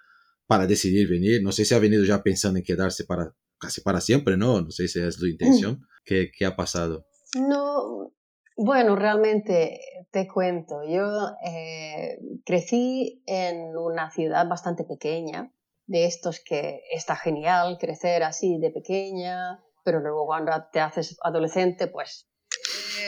para 0.46 0.66
decidir 0.66 1.08
venir. 1.08 1.42
No 1.42 1.52
sé 1.52 1.66
si 1.66 1.74
ha 1.74 1.78
venido 1.78 2.04
ya 2.04 2.22
pensando 2.22 2.58
en 2.58 2.64
quedarse 2.64 3.04
para, 3.04 3.34
casi 3.62 3.80
para 3.80 4.00
siempre, 4.00 4.36
¿no? 4.36 4.60
No 4.60 4.70
sé 4.70 4.88
si 4.88 5.00
es 5.00 5.16
tu 5.16 5.26
intención. 5.26 5.86
¿Qué, 6.04 6.32
qué 6.36 6.44
ha 6.44 6.56
pasado? 6.56 7.06
No, 7.36 8.12
bueno, 8.56 8.96
realmente 8.96 9.80
te 10.10 10.26
cuento. 10.28 10.82
Yo 10.84 11.30
eh, 11.46 12.18
crecí 12.44 13.22
en 13.26 13.76
una 13.76 14.10
ciudad 14.10 14.46
bastante 14.48 14.84
pequeña, 14.84 15.52
de 15.86 16.06
estos 16.06 16.40
que 16.44 16.80
está 16.92 17.16
genial 17.16 17.76
crecer 17.78 18.22
así 18.22 18.58
de 18.58 18.70
pequeña, 18.70 19.62
pero 19.84 20.00
luego 20.00 20.26
cuando 20.26 20.52
te 20.72 20.80
haces 20.80 21.16
adolescente, 21.22 21.86
pues 21.86 22.28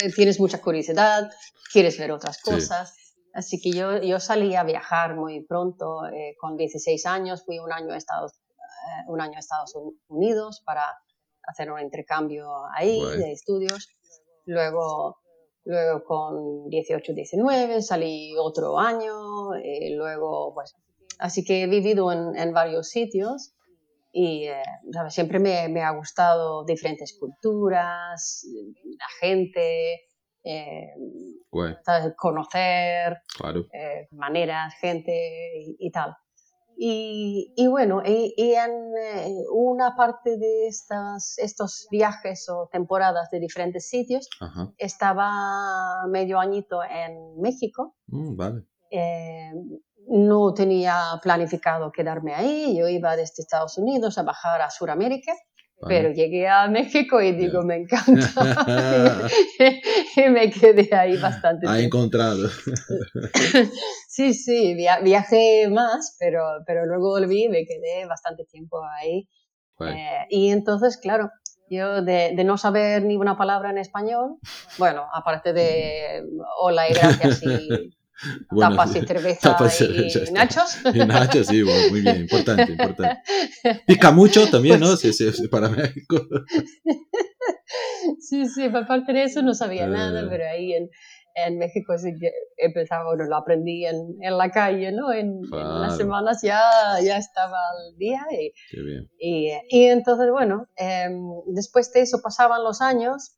eh, 0.02 0.11
tienes 0.12 0.40
mucha 0.40 0.61
curiosidad, 0.61 1.30
quieres 1.73 1.99
ver 1.99 2.12
otras 2.12 2.40
cosas. 2.40 2.94
Así 3.32 3.61
que 3.61 3.73
yo, 3.73 4.00
yo 4.00 4.20
salí 4.20 4.54
a 4.54 4.62
viajar 4.62 5.16
muy 5.16 5.44
pronto, 5.44 6.06
eh, 6.06 6.37
con 6.40 6.56
16 6.56 7.04
años, 7.06 7.44
fui 7.44 7.58
un 7.58 7.73
año 7.73 7.92
a 7.92 7.96
Estados 7.96 8.32
un 9.08 9.20
año 9.20 9.36
a 9.36 9.40
Estados 9.40 9.74
Unidos 10.08 10.62
para 10.64 10.84
hacer 11.42 11.70
un 11.70 11.80
intercambio 11.80 12.48
ahí 12.74 13.00
de 13.00 13.32
estudios. 13.32 13.88
Luego, 14.46 15.18
luego 15.64 16.04
con 16.04 16.68
18, 16.68 17.12
19 17.12 17.82
salí 17.82 18.34
otro 18.38 18.78
año, 18.78 19.56
y 19.56 19.92
eh, 19.92 19.96
luego 19.96 20.52
pues 20.54 20.74
así 21.18 21.44
que 21.44 21.62
he 21.62 21.66
vivido 21.66 22.12
en, 22.12 22.36
en 22.36 22.52
varios 22.52 22.88
sitios 22.88 23.54
y 24.12 24.46
eh, 24.46 24.62
siempre 25.08 25.40
me, 25.40 25.68
me, 25.68 25.82
ha 25.82 25.90
gustado 25.90 26.64
diferentes 26.64 27.18
culturas, 27.18 28.46
la 28.84 29.06
gente, 29.20 30.02
conocer 32.16 33.18
maneras, 34.12 34.74
gente 34.80 35.50
y 35.78 35.90
tal. 35.90 36.14
Y, 36.76 37.66
bueno, 37.69 38.02
y, 38.04 38.35
en 38.37 38.93
eh, 38.97 39.45
una 39.52 39.95
parte 39.97 40.37
de 40.37 40.66
estas, 40.66 41.38
estos 41.38 41.87
viajes 41.90 42.49
o 42.49 42.69
temporadas 42.71 43.31
de 43.31 43.40
diferentes 43.40 43.88
sitios, 43.88 44.28
estaba 44.78 46.07
medio 46.09 46.38
añito 46.38 46.83
en 46.83 47.40
México. 47.40 47.95
Mm, 48.07 48.37
vale. 48.37 48.64
Eh, 48.90 49.52
no 50.07 50.52
tenía 50.52 51.19
planificado 51.23 51.90
quedarme 51.90 52.35
ahí, 52.35 52.76
yo 52.76 52.88
iba 52.88 53.16
desde 53.16 53.43
Estados 53.43 53.78
Unidos 53.78 54.19
a 54.19 54.23
bajar 54.23 54.61
a 54.61 54.71
Sudamérica 54.71 55.33
pero 55.86 56.12
llegué 56.12 56.48
a 56.48 56.68
México 56.68 57.20
y 57.20 57.32
digo, 57.32 57.62
me 57.62 57.76
encanta. 57.76 59.28
y, 60.16 60.28
me 60.30 60.50
quedé 60.50 60.94
ahí 60.94 61.16
bastante. 61.16 61.66
Ha 61.68 61.80
encontrado. 61.80 62.48
sí, 64.08 64.34
sí, 64.34 64.74
viajé 64.74 65.68
más, 65.70 66.16
pero, 66.18 66.40
pero 66.66 66.86
luego 66.86 67.10
volví 67.10 67.44
y 67.44 67.48
me 67.48 67.64
quedé 67.64 68.06
bastante 68.06 68.44
tiempo 68.44 68.80
ahí. 69.00 69.28
Eh, 69.80 70.26
y 70.30 70.50
entonces, 70.50 70.96
claro, 70.96 71.30
yo 71.68 72.02
de, 72.02 72.32
de, 72.36 72.44
no 72.44 72.58
saber 72.58 73.02
ni 73.04 73.16
una 73.16 73.36
palabra 73.36 73.70
en 73.70 73.78
español, 73.78 74.36
bueno, 74.78 75.06
aparte 75.12 75.52
de 75.52 76.22
hola 76.60 76.88
y 76.88 76.94
gracias 76.94 77.42
y 77.42 77.94
tapas 78.59 78.97
y 78.97 79.00
cerveza 79.06 79.56
y, 80.28 80.33
nachos. 80.33 80.78
Y 80.92 80.99
nachos, 80.99 81.47
sí, 81.47 81.62
muy 81.90 82.00
bien, 82.00 82.23
importante, 82.23 82.73
importante. 82.73 83.23
Pica 83.87 84.11
mucho 84.11 84.49
también, 84.49 84.80
¿no? 84.80 84.97
Sí, 84.97 85.12
sí, 85.12 85.49
para 85.49 85.68
México. 85.68 86.21
Sí, 88.21 88.47
sí, 88.49 88.64
aparte 88.64 89.12
de 89.12 89.25
eso 89.25 89.42
no 89.42 89.54
sabía 89.54 89.87
nada, 89.87 90.23
eh. 90.23 90.26
pero 90.28 90.44
ahí 90.49 90.73
en, 90.73 90.88
en 91.35 91.59
México 91.59 91.97
sí 91.99 92.12
que 92.18 92.30
empezaba, 92.56 93.04
bueno, 93.04 93.25
lo 93.25 93.37
aprendí 93.37 93.85
en, 93.85 94.16
en 94.21 94.38
la 94.38 94.50
calle, 94.50 94.92
¿no? 94.92 95.12
En, 95.12 95.40
unas 95.52 95.97
semanas 95.97 96.40
ya, 96.42 96.61
ya 97.02 97.16
estaba 97.16 97.56
al 97.56 97.97
día. 97.97 98.21
Y, 98.30 98.52
Qué 98.71 98.83
bien. 98.83 99.11
Y, 99.18 99.50
y 99.68 99.85
entonces, 99.87 100.30
bueno, 100.30 100.68
eh, 100.76 101.09
después 101.47 101.92
de 101.92 102.02
eso 102.02 102.21
pasaban 102.23 102.62
los 102.62 102.80
años 102.80 103.37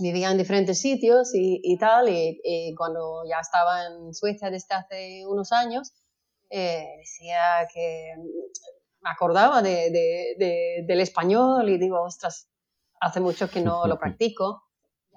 vivía 0.00 0.30
en 0.30 0.38
diferentes 0.38 0.80
sitios 0.80 1.34
y, 1.34 1.60
y 1.62 1.78
tal, 1.78 2.08
y, 2.08 2.74
cuando 2.76 3.22
ya 3.28 3.40
estaba 3.40 3.86
en 3.86 4.14
Suecia 4.14 4.50
desde 4.50 4.74
hace 4.74 5.26
unos 5.26 5.52
años, 5.52 5.92
eh, 6.50 6.84
decía 6.98 7.68
que 7.72 8.12
me 9.00 9.10
acordaba 9.10 9.62
de, 9.62 9.90
de, 10.38 10.84
del 10.86 11.00
español 11.00 11.68
y 11.68 11.78
digo, 11.78 12.02
ostras, 12.02 12.48
hace 13.00 13.20
mucho 13.20 13.50
que 13.50 13.60
no 13.60 13.86
lo 13.86 13.98
practico, 14.00 14.62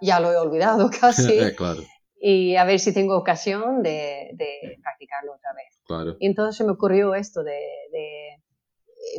ya 0.01 0.19
lo 0.19 0.31
he 0.31 0.37
olvidado 0.37 0.89
casi. 1.01 1.55
claro. 1.55 1.81
Y 2.23 2.55
a 2.55 2.65
ver 2.65 2.79
si 2.79 2.93
tengo 2.93 3.17
ocasión 3.17 3.81
de, 3.81 4.29
de 4.33 4.77
practicarlo 4.83 5.33
otra 5.33 5.53
vez. 5.53 5.81
Claro. 5.85 6.17
Y 6.19 6.27
entonces 6.27 6.55
se 6.55 6.63
me 6.63 6.71
ocurrió 6.71 7.15
esto 7.15 7.43
de, 7.43 7.57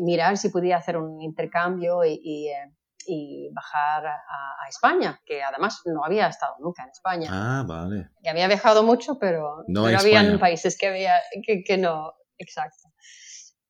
mirar 0.00 0.38
si 0.38 0.48
podía 0.48 0.76
hacer 0.76 0.96
un 0.96 1.20
intercambio 1.20 2.04
y, 2.04 2.20
y 2.22 2.48
eh, 2.48 2.72
y 3.06 3.50
bajar 3.52 4.06
a, 4.06 4.68
España, 4.68 5.20
que 5.26 5.42
además 5.42 5.82
no 5.84 6.02
había 6.02 6.28
estado 6.28 6.54
nunca 6.60 6.84
en 6.84 6.90
España. 6.90 7.28
Ah, 7.30 7.62
vale. 7.66 8.08
Y 8.22 8.28
había 8.28 8.46
viajado 8.46 8.82
mucho, 8.82 9.18
pero, 9.18 9.64
no 9.66 9.84
había 9.84 10.38
países 10.38 10.78
que, 10.78 10.86
había, 10.86 11.16
que, 11.44 11.62
que, 11.62 11.76
no, 11.76 12.14
exacto. 12.38 12.88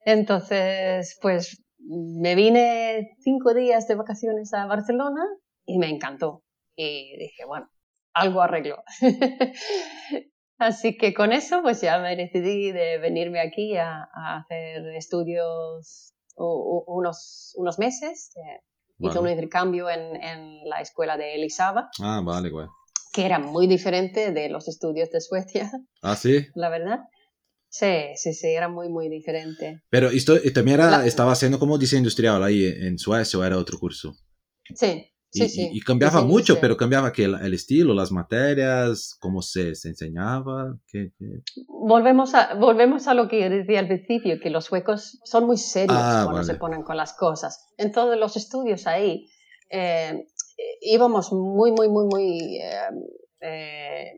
Entonces, 0.04 1.18
pues 1.20 1.64
me 1.78 2.34
vine 2.34 3.16
cinco 3.20 3.54
días 3.54 3.88
de 3.88 3.96
vacaciones 3.96 4.52
a 4.54 4.66
Barcelona 4.66 5.24
y 5.64 5.78
me 5.78 5.88
encantó. 5.88 6.44
Y 6.76 7.16
dije, 7.18 7.44
bueno, 7.46 7.68
algo 8.14 8.42
arreglo. 8.42 8.82
Así 10.58 10.96
que 10.96 11.12
con 11.12 11.32
eso, 11.32 11.62
pues 11.62 11.80
ya 11.80 11.98
me 11.98 12.14
decidí 12.14 12.70
de 12.70 12.98
venirme 12.98 13.40
aquí 13.40 13.76
a, 13.76 14.08
hacer 14.14 14.86
estudios 14.94 16.14
unos, 16.36 17.52
unos 17.56 17.78
meses. 17.78 18.30
Eh, 18.36 18.60
hice 19.02 19.18
un 19.18 19.28
intercambio 19.28 19.90
en, 19.90 20.16
en, 20.22 20.68
la 20.68 20.80
escuela 20.80 21.16
de 21.16 21.34
Elisaba. 21.34 21.90
Ah, 22.00 22.20
vale, 22.24 22.50
güey. 22.50 22.66
Que 23.12 23.26
era 23.26 23.38
muy 23.38 23.66
diferente 23.66 24.32
de 24.32 24.48
los 24.48 24.68
estudios 24.68 25.10
de 25.10 25.20
Suecia. 25.20 25.70
Ah, 26.02 26.16
sí. 26.16 26.46
La 26.54 26.68
verdad. 26.68 27.00
Sí, 27.68 27.86
sí, 28.16 28.34
sí, 28.34 28.48
era 28.48 28.68
muy, 28.68 28.88
muy 28.88 29.08
diferente. 29.08 29.82
Pero 29.88 30.10
esto, 30.10 30.34
también 30.52 30.80
era, 30.80 31.06
estaba 31.06 31.32
haciendo 31.32 31.58
como 31.58 31.78
diseño 31.78 32.00
industrial 32.00 32.42
ahí 32.42 32.66
en 32.66 32.98
Suecia 32.98 33.38
o 33.38 33.44
era 33.44 33.56
otro 33.56 33.78
curso. 33.78 34.14
Sí, 34.74 35.11
Sí, 35.32 35.48
sí, 35.48 35.70
y, 35.72 35.80
cambiaba 35.80 36.20
mucho, 36.20 36.60
pero 36.60 36.76
cambiaba 36.76 37.10
que 37.10 37.24
el, 37.24 37.54
estilo, 37.54 37.94
las 37.94 38.12
materias, 38.12 39.16
cómo 39.18 39.40
se, 39.40 39.74
se 39.74 39.88
enseñaba. 39.88 40.76
Volvemos, 41.66 42.34
a, 42.34 42.54
volvemos 42.54 43.08
a 43.08 43.14
lo 43.14 43.28
que 43.28 43.48
decía 43.48 43.78
al 43.78 43.88
principio, 43.88 44.38
que 44.38 44.50
los 44.50 44.66
suecos 44.66 45.20
son 45.24 45.46
muy 45.46 45.56
serios 45.56 45.98
ah, 45.98 46.24
cuando 46.24 46.44
se 46.44 46.56
ponen 46.56 46.82
con 46.82 46.98
las 46.98 47.14
cosas. 47.14 47.66
En 47.78 47.92
todos 47.92 48.18
los 48.18 48.36
estudios 48.36 48.86
ahí 48.86 49.26
eh, 49.70 50.26
íbamos 50.82 51.32
muy, 51.32 51.72
muy, 51.72 51.88
muy, 51.88 52.06
muy... 52.06 52.58
Eh, 52.60 52.88
eh, 53.40 54.12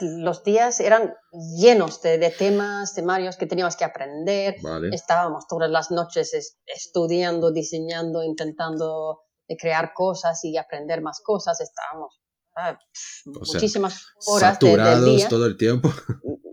los 0.00 0.42
días 0.42 0.80
eran 0.80 1.14
llenos 1.60 2.02
de, 2.02 2.18
de, 2.18 2.30
temas, 2.30 2.94
temarios 2.94 3.36
que 3.36 3.46
teníamos 3.46 3.76
que 3.76 3.84
aprender. 3.84 4.56
Estábamos 4.90 5.46
todas 5.46 5.70
las 5.70 5.92
noches 5.92 6.58
estudiando, 6.66 7.52
diseñando, 7.52 8.24
intentando 8.24 9.20
de 9.48 9.56
crear 9.56 9.92
cosas 9.94 10.44
y 10.44 10.56
aprender 10.56 11.00
más 11.00 11.20
cosas. 11.20 11.60
Estábamos 11.60 12.20
ah, 12.56 12.78
muchísimas 13.24 14.06
horas 14.26 14.54
saturados 14.54 15.04
del 15.04 15.16
día. 15.16 15.28
todo 15.28 15.46
el 15.46 15.56
tiempo. 15.56 15.90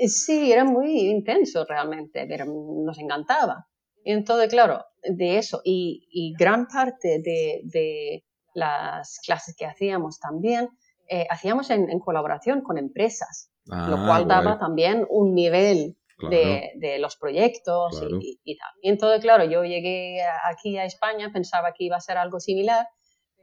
Eh, 0.00 0.08
sí, 0.08 0.52
era 0.52 0.64
muy 0.64 1.10
intenso 1.10 1.64
realmente, 1.64 2.24
pero 2.28 2.44
nos 2.46 2.96
encantaba. 3.00 3.66
Y 4.04 4.12
entonces, 4.12 4.48
claro, 4.48 4.84
de 5.02 5.38
eso, 5.38 5.60
y, 5.64 6.06
y 6.12 6.34
gran 6.38 6.68
parte 6.68 7.20
de, 7.20 7.62
de, 7.64 8.24
las 8.54 9.18
clases 9.26 9.56
que 9.58 9.66
hacíamos 9.66 10.20
también, 10.20 10.68
eh, 11.08 11.26
hacíamos 11.28 11.70
en, 11.70 11.90
en, 11.90 11.98
colaboración 11.98 12.62
con 12.62 12.78
empresas, 12.78 13.50
lo 13.64 13.74
ah, 13.74 14.04
cual 14.06 14.28
daba 14.28 14.56
también 14.60 15.04
un 15.10 15.34
nivel 15.34 15.97
de, 16.18 16.98
los 16.98 17.16
proyectos 17.16 18.02
y, 18.20 18.56
tal. 18.56 18.70
Y 18.82 18.88
entonces, 18.88 19.20
claro, 19.20 19.44
yo 19.44 19.64
llegué 19.64 20.20
aquí 20.44 20.76
a 20.78 20.84
España, 20.84 21.30
pensaba 21.32 21.72
que 21.72 21.84
iba 21.84 21.96
a 21.96 22.00
ser 22.00 22.16
algo 22.16 22.40
similar, 22.40 22.86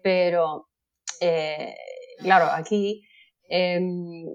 pero 0.03 0.67
eh, 1.21 1.75
claro, 2.19 2.45
aquí 2.51 3.01
em, 3.49 4.25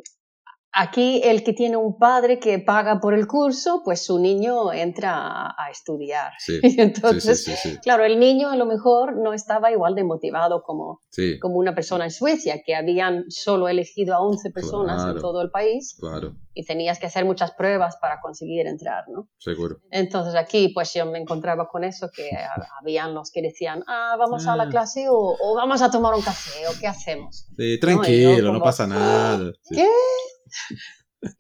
Aquí 0.73 1.21
el 1.25 1.43
que 1.43 1.53
tiene 1.53 1.77
un 1.77 1.99
padre 1.99 2.39
que 2.39 2.59
paga 2.61 3.01
por 3.01 3.15
el 3.15 3.27
curso, 3.27 3.83
pues 3.85 4.05
su 4.05 4.21
niño 4.21 4.73
entra 4.73 5.49
a, 5.49 5.71
estudiar. 5.71 6.33
Sí, 6.39 6.61
entonces, 6.79 7.79
claro, 7.83 8.05
el 8.05 8.21
niño 8.21 8.51
a 8.51 8.57
lo 8.57 8.67
mejor 8.67 9.17
no 9.17 9.33
estaba 9.33 9.73
igual 9.73 9.95
de 9.95 10.05
motivado 10.05 10.63
como, 10.63 11.01
como 11.41 11.57
una 11.57 11.75
persona 11.75 12.05
en 12.05 12.11
Suecia, 12.11 12.63
que 12.65 12.77
habían 12.77 13.25
solo 13.29 13.69
elegido 13.69 14.15
a 14.15 14.21
11 14.21 14.51
personas 14.51 15.05
en 15.07 15.21
todo 15.21 15.43
el 15.43 15.51
país 15.51 15.97
claro. 15.99 16.37
y 16.55 16.65
tenías 16.65 16.99
que 16.99 17.07
hacer 17.07 17.25
muchas 17.25 17.53
pruebas 17.53 17.97
para 18.01 18.21
conseguir 18.21 18.67
entrar, 18.67 19.05
¿no? 19.09 19.29
Seguro. 19.39 19.79
Entonces 19.91 20.35
aquí 20.35 20.69
pues 20.69 20.93
yo 20.95 21.07
me 21.07 21.19
encontraba 21.19 21.69
con 21.69 21.83
eso, 21.83 22.11
que 22.15 22.31
habían 22.81 23.15
los 23.15 23.31
que 23.33 23.43
decían, 23.43 23.83
ah, 23.89 24.15
vamos 24.19 24.47
a 24.47 24.57
la 24.57 24.65
ah. 24.65 24.69
clase 24.69 25.07
o, 25.09 25.37
vamos 25.57 25.83
a 25.83 25.91
tomar 25.91 26.15
un 26.15 26.23
café 26.23 26.69
o 26.69 26.73
qué 26.81 26.87
hacemos. 26.87 27.49
Sí, 27.57 27.79
tranquilo, 27.81 28.53
no, 28.53 28.61
pasa 28.61 28.87
nada. 28.87 29.53
¿Qué? 29.69 29.89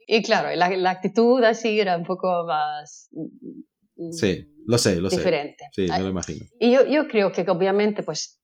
Y 0.06 0.22
claro, 0.22 0.54
la, 0.54 0.90
actitud 0.90 1.42
así 1.44 1.80
era 1.80 1.96
un 1.96 2.04
poco 2.04 2.44
más... 2.46 3.08
Mm, 3.12 4.12
sí, 4.12 4.46
lo 4.66 4.78
sé, 4.78 5.00
lo 5.00 5.08
diferente. 5.08 5.64
sé. 5.72 5.86
Sí, 5.86 5.92
me 5.92 6.00
lo 6.00 6.08
imagino. 6.08 6.46
Y 6.58 6.72
yo, 6.72 6.86
yo 6.86 7.08
creo 7.08 7.32
que 7.32 7.42
obviamente 7.48 8.02
pues 8.02 8.40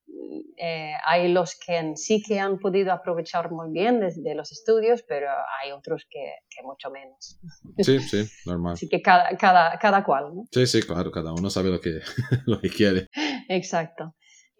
eh, 0.58 0.92
hay 1.04 1.28
los 1.32 1.56
que 1.64 1.92
sí 1.96 2.22
que 2.22 2.40
han 2.40 2.58
podido 2.58 2.92
aprovechar 2.92 3.50
muy 3.50 3.70
bien 3.72 4.00
desde 4.00 4.34
los 4.34 4.52
estudios, 4.52 5.02
pero 5.06 5.28
hay 5.62 5.72
otros 5.72 6.06
que, 6.08 6.32
que 6.48 6.62
mucho 6.62 6.90
menos. 6.90 7.38
Sí, 7.78 8.00
sí, 8.00 8.26
normal. 8.46 8.74
Así 8.74 8.88
que 8.88 9.02
cada, 9.02 9.36
cada, 9.36 9.78
cada 9.78 10.02
cual. 10.04 10.34
¿no? 10.34 10.44
Sí, 10.50 10.66
sí, 10.66 10.82
claro, 10.82 11.10
cada 11.10 11.32
uno 11.32 11.50
sabe 11.50 11.70
lo 11.70 11.80
que, 11.80 12.00
lo 12.46 12.60
que 12.60 12.70
quiere. 12.70 13.08
Exacto. 13.48 14.14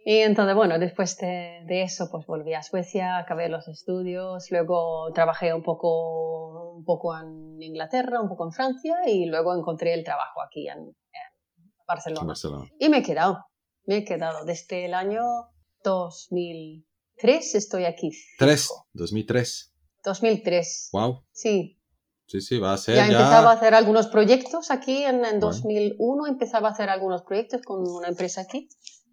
Y 0.09 0.19
entonces, 0.19 0.55
bueno, 0.55 0.79
después 0.79 1.19
de, 1.19 1.65
de, 1.67 1.83
eso, 1.83 2.09
pues 2.13 2.25
volví 2.27 2.55
a 2.55 2.63
Suecia, 2.63 3.19
acabé 3.19 3.49
los 3.49 3.67
estudios, 3.67 4.53
luego 4.53 5.11
trabajé 5.13 5.53
un 5.53 5.65
poco, 5.65 6.75
un 6.77 6.85
poco 6.85 7.19
en 7.19 7.61
Inglaterra, 7.61 8.21
un 8.21 8.29
poco 8.29 8.45
en 8.45 8.53
Francia 8.53 8.99
y 9.05 9.27
luego 9.27 9.53
encontré 9.53 9.95
el 9.95 10.05
trabajo 10.05 10.41
aquí 10.43 10.69
en, 10.69 10.95
Barcelona. 11.89 12.71
Y 12.79 12.89
me 12.89 12.99
he 12.99 13.03
quedado, 13.03 13.47
me 13.85 13.97
he 13.97 14.05
quedado 14.05 14.45
desde 14.45 14.85
el 14.85 14.95
año 14.95 15.25
2003 15.83 17.57
estoy 17.57 17.85
aquí. 17.85 18.13
¿Tres? 18.39 18.71
2003. 18.93 19.75
2003. 20.05 20.91
Wow. 20.93 21.25
Sí. 21.33 21.81
Sí, 22.27 22.41
sí, 22.41 22.61
va 22.61 22.75
a 22.75 22.79
ser. 22.79 22.95
Ya, 22.95 23.07
empezaba 23.07 23.51
a 23.51 23.55
hacer 23.55 23.75
algunos 23.75 24.07
proyectos 24.07 24.71
aquí 24.71 25.03
en, 25.03 25.25
en 25.25 25.41
2001, 25.41 26.29
empezaba 26.29 26.69
a 26.69 26.73
hacer 26.73 26.91
algunos 26.91 27.23
proyectos 27.23 27.63
con 27.63 27.81
una 27.81 28.07
empresa 28.07 28.43
aquí 28.43 28.69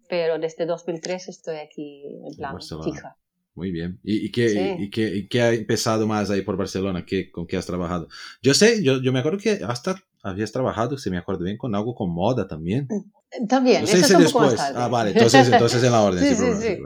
pero 0.08 0.38
desde 0.38 0.66
2003 0.66 1.28
estoy 1.28 1.56
aquí 1.56 2.02
en 2.26 2.34
plan 2.36 2.56
fija. 2.84 3.16
Muy 3.54 3.70
bien. 3.70 4.00
¿Y, 4.02 4.26
y, 4.26 4.32
qué, 4.32 4.76
y, 4.78 4.90
qué, 4.90 5.14
y, 5.14 5.28
qué, 5.28 5.42
ha 5.42 5.52
empezado 5.52 6.06
más 6.08 6.28
ahí 6.30 6.42
por 6.42 6.56
Barcelona? 6.56 7.06
¿Qué, 7.06 7.30
¿Con 7.30 7.46
qué 7.46 7.56
has 7.56 7.66
trabajado? 7.66 8.08
Yo 8.42 8.52
sé, 8.52 8.82
yo, 8.82 9.00
yo 9.00 9.12
me 9.12 9.20
acuerdo 9.20 9.38
que 9.38 9.60
hasta 9.64 10.02
habías 10.24 10.50
trabajado, 10.50 10.98
si 10.98 11.08
me 11.08 11.18
acuerdo 11.18 11.44
bien, 11.44 11.56
con 11.56 11.74
algo 11.74 11.94
con 11.94 12.10
moda 12.10 12.48
también. 12.48 12.88
Mm, 12.90 13.46
también, 13.46 13.82
no 13.82 13.86
sé 13.86 14.00
eso 14.00 14.16
si 14.16 14.22
después. 14.24 14.58
Ah, 14.58 14.88
vale, 14.88 15.10
entonces, 15.12 15.48
entonces 15.48 15.84
en 15.84 15.92
la 15.92 16.00
orden. 16.02 16.24
sí, 16.24 16.34
sí, 16.34 16.52
sí. 16.60 16.78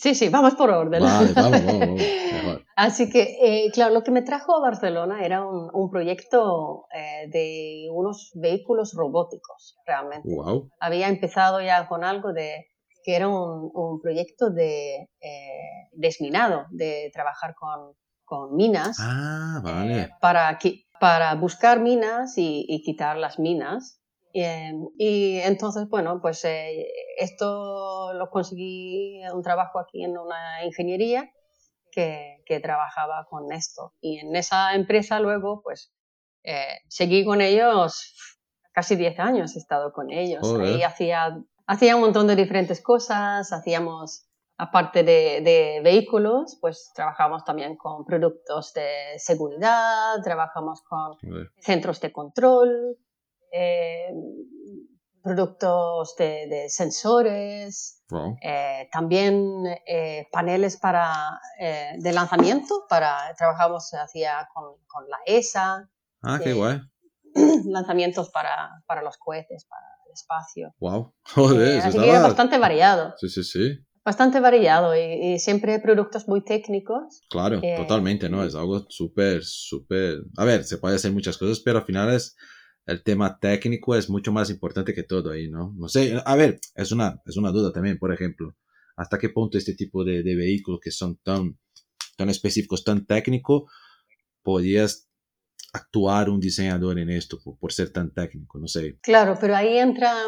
Sí, 0.00 0.14
sí, 0.14 0.30
vamos 0.30 0.54
por 0.54 0.70
orden. 0.70 1.02
Vale, 1.02 1.32
vamos, 1.34 1.64
vamos, 1.66 2.00
Así 2.76 3.10
que, 3.10 3.36
eh, 3.42 3.70
claro, 3.70 3.92
lo 3.92 4.02
que 4.02 4.10
me 4.10 4.22
trajo 4.22 4.56
a 4.56 4.60
Barcelona 4.60 5.22
era 5.22 5.44
un, 5.44 5.68
un 5.74 5.90
proyecto 5.90 6.86
eh, 6.94 7.28
de 7.30 7.88
unos 7.92 8.30
vehículos 8.34 8.94
robóticos, 8.94 9.76
realmente. 9.84 10.26
Wow. 10.34 10.70
Había 10.80 11.08
empezado 11.08 11.60
ya 11.60 11.86
con 11.86 12.02
algo 12.02 12.32
de 12.32 12.68
que 13.04 13.14
era 13.14 13.28
un, 13.28 13.70
un 13.74 14.00
proyecto 14.00 14.48
de 14.48 15.10
eh, 15.20 15.88
desminado, 15.92 16.64
de 16.70 17.10
trabajar 17.12 17.54
con, 17.54 17.92
con 18.24 18.56
minas. 18.56 18.96
Ah, 19.00 19.60
vale. 19.62 20.14
para, 20.22 20.58
para 20.98 21.34
buscar 21.34 21.80
minas 21.80 22.38
y, 22.38 22.64
y 22.66 22.82
quitar 22.82 23.18
las 23.18 23.38
minas 23.38 23.99
y 24.32 25.38
entonces, 25.40 25.88
bueno, 25.88 26.20
pues 26.20 26.44
eh, 26.44 26.86
esto 27.18 28.12
lo 28.14 28.30
conseguí 28.30 29.22
un 29.32 29.42
trabajo 29.42 29.78
aquí 29.78 30.04
en 30.04 30.16
una 30.16 30.64
ingeniería 30.64 31.30
que, 31.90 32.42
que, 32.46 32.60
trabajaba 32.60 33.26
con 33.28 33.52
esto. 33.52 33.94
Y 34.00 34.18
en 34.18 34.36
esa 34.36 34.74
empresa 34.74 35.18
luego, 35.18 35.62
pues 35.62 35.92
eh, 36.44 36.78
seguí 36.88 37.24
con 37.24 37.40
ellos 37.40 38.14
casi 38.72 38.96
10 38.96 39.18
años, 39.18 39.56
he 39.56 39.58
estado 39.58 39.92
con 39.92 40.10
ellos. 40.10 40.42
Ahí 40.60 40.82
hacía, 40.82 41.36
hacía 41.66 41.96
un 41.96 42.02
montón 42.02 42.26
de 42.26 42.36
diferentes 42.36 42.80
cosas, 42.80 43.52
hacíamos, 43.52 44.26
aparte 44.56 45.02
de, 45.02 45.40
de 45.42 45.80
vehículos, 45.82 46.56
pues 46.60 46.90
trabajamos 46.94 47.44
también 47.44 47.76
con 47.76 48.04
productos 48.04 48.72
de 48.74 49.18
seguridad, 49.18 50.14
trabajamos 50.22 50.82
con 50.82 51.16
centros 51.58 52.00
de 52.00 52.12
control. 52.12 52.96
Eh, 53.52 54.12
productos 55.22 56.14
de, 56.16 56.66
sensores, 56.68 58.02
eh, 58.42 58.88
también 58.90 59.66
eh, 59.86 60.26
paneles 60.32 60.78
para, 60.78 61.38
de 61.58 62.12
lanzamiento, 62.12 62.86
para, 62.88 63.34
trabajamos 63.36 63.90
hacia 63.92 64.48
con, 64.54 64.76
con 64.86 65.04
la 65.10 65.18
ESA. 65.26 65.90
Ah, 66.22 66.40
qué 66.42 66.54
guay. 66.54 66.80
Lanzamientos 67.66 68.30
para, 68.30 68.82
para, 68.86 69.02
los 69.02 69.18
cohetes, 69.18 69.66
para 69.66 69.84
el 70.06 70.12
espacio. 70.12 70.74
Wow, 70.80 71.14
joder. 71.34 71.82
así 71.82 71.98
que 71.98 72.08
era 72.08 72.22
bastante 72.22 72.58
variado. 72.58 73.14
Sí, 73.18 73.28
sí, 73.28 73.44
sí. 73.44 73.78
Bastante 74.02 74.40
variado 74.40 74.96
y, 74.96 75.34
y 75.34 75.38
siempre 75.38 75.78
productos 75.80 76.26
muy 76.26 76.42
técnicos. 76.42 77.20
Claro, 77.28 77.60
totalmente, 77.76 78.30
¿no? 78.30 78.42
Es 78.42 78.54
algo 78.54 78.86
súper, 78.88 79.44
súper... 79.44 80.20
A 80.38 80.46
ver, 80.46 80.64
se 80.64 80.78
puede 80.78 80.96
hacer 80.96 81.12
muchas 81.12 81.36
cosas, 81.36 81.60
pero 81.60 81.80
al 81.80 81.84
final 81.84 82.10
es 82.14 82.34
el 82.86 83.02
tema 83.02 83.38
técnico 83.38 83.94
es 83.94 84.08
mucho 84.10 84.32
más 84.32 84.50
importante 84.50 84.94
que 84.94 85.02
todo 85.02 85.30
ahí, 85.30 85.48
¿no? 85.48 85.72
No 85.76 85.88
sé, 85.88 86.20
a 86.24 86.36
ver, 86.36 86.58
es 86.74 86.92
una, 86.92 87.20
es 87.24 87.36
una 87.36 87.50
duda 87.50 87.72
también, 87.72 87.98
por 87.98 88.12
ejemplo, 88.12 88.54
hasta 88.96 89.18
qué 89.18 89.28
punto 89.28 89.58
este 89.58 89.74
tipo 89.74 90.04
de, 90.04 90.22
de 90.22 90.36
vehículos 90.36 90.80
que 90.82 90.90
son 90.90 91.16
tan, 91.22 91.58
tan 92.16 92.28
específicos, 92.28 92.84
tan 92.84 93.06
técnicos, 93.06 93.70
podías 94.42 95.10
actuar 95.72 96.28
un 96.28 96.40
diseñador 96.40 96.98
en 96.98 97.10
esto 97.10 97.38
por, 97.60 97.72
ser 97.72 97.92
tan 97.92 98.12
técnico, 98.12 98.58
no 98.58 98.66
sé. 98.66 98.98
Claro, 99.02 99.36
pero 99.40 99.54
ahí 99.54 99.78
entran 99.78 100.26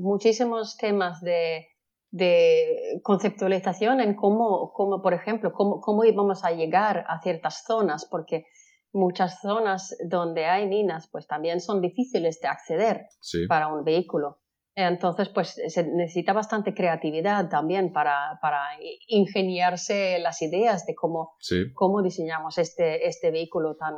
muchísimos 0.00 0.76
temas 0.76 1.20
de, 1.20 1.66
de, 2.10 3.00
conceptualización 3.02 4.00
en 4.00 4.14
cómo, 4.14 4.72
cómo 4.72 5.02
por 5.02 5.14
ejemplo, 5.14 5.52
cómo, 5.52 5.80
cómo 5.80 6.04
íbamos 6.04 6.44
a 6.44 6.50
llegar 6.50 7.04
a 7.08 7.20
ciertas 7.22 7.64
zonas, 7.64 8.06
porque 8.10 8.46
muchas 8.92 9.40
zonas 9.40 9.96
donde 10.04 10.46
hay 10.46 10.66
minas 10.66 11.08
pues 11.10 11.26
también 11.26 11.60
son 11.60 11.80
difíciles 11.80 12.40
de 12.40 12.48
acceder 12.48 13.06
para 13.48 13.68
un 13.68 13.84
vehículo. 13.84 14.40
Entonces, 14.74 15.28
pues 15.28 15.60
se 15.66 15.82
necesita 15.84 16.32
bastante 16.32 16.74
creatividad 16.74 17.48
también 17.48 17.92
para, 17.92 18.38
para 18.40 18.62
ingeniarse 19.08 20.18
las 20.20 20.40
ideas 20.42 20.86
de 20.86 20.94
cómo, 20.94 21.34
cómo 21.74 22.02
diseñamos 22.02 22.56
este, 22.56 23.06
este 23.06 23.30
vehículo 23.30 23.76
tan 23.76 23.94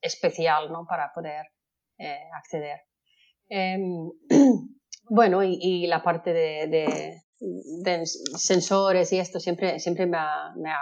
especial 0.00 0.72
¿no? 0.72 0.86
para 0.86 1.12
poder 1.14 1.46
eh, 1.98 2.18
acceder. 2.34 2.80
Em, 3.48 4.10
bueno, 5.08 5.42
y, 5.44 5.86
la 5.86 6.02
parte 6.02 6.32
de, 6.32 6.66
de, 7.38 8.06
sensores 8.06 9.12
y 9.12 9.18
esto 9.18 9.38
siempre, 9.38 9.78
siempre 9.78 10.06
me 10.06 10.18
ha, 10.18 10.52
me 10.56 10.70
ha 10.70 10.80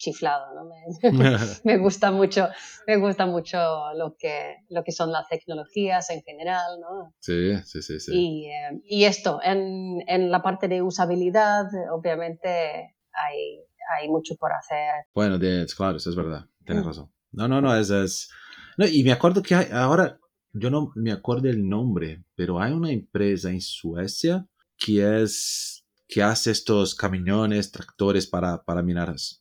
chiflado, 0.00 0.46
¿no? 0.54 0.70
Me, 1.64 1.78
gusta 1.78 2.10
mucho, 2.10 2.48
me 2.86 2.96
gusta 2.96 3.26
mucho 3.26 3.58
lo 3.94 4.16
que, 4.18 4.56
lo 4.68 4.82
que 4.82 4.92
son 4.92 5.12
las 5.12 5.28
tecnologías 5.28 6.10
en 6.10 6.22
general, 6.22 6.80
¿no? 6.80 7.14
Sí, 7.20 7.54
sí, 7.64 7.82
sí. 7.82 8.00
sí. 8.00 8.12
Y, 8.12 8.46
eh, 8.46 8.80
y 8.84 9.04
esto, 9.04 9.40
en, 9.44 10.02
en, 10.08 10.30
la 10.30 10.42
parte 10.42 10.66
de 10.66 10.82
usabilidad, 10.82 11.66
obviamente 11.92 12.96
hay, 13.12 13.60
hay 13.98 14.08
mucho 14.08 14.34
por 14.36 14.52
hacer. 14.52 15.04
Bueno, 15.14 15.38
claro, 15.76 15.98
eso 15.98 16.10
es 16.10 16.16
verdad, 16.16 16.46
tienes 16.64 16.84
mm. 16.84 16.88
razón. 16.88 17.12
No, 17.32 17.46
no, 17.46 17.60
no, 17.60 17.76
es, 17.76 17.90
es... 17.90 18.30
No, 18.76 18.86
y 18.86 19.04
me 19.04 19.12
acuerdo 19.12 19.42
que 19.42 19.54
ahora, 19.54 20.18
yo 20.52 20.70
no 20.70 20.90
me 20.96 21.12
acuerdo 21.12 21.48
el 21.48 21.68
nombre, 21.68 22.24
pero 22.34 22.60
hay 22.60 22.72
una 22.72 22.90
empresa 22.90 23.50
en 23.50 23.60
Suecia 23.60 24.46
que 24.78 25.22
es 25.22 25.79
que 26.10 26.22
hace 26.22 26.50
estos 26.50 26.94
camiones, 26.94 27.70
tractores 27.70 28.26
para, 28.26 28.64
para, 28.64 28.82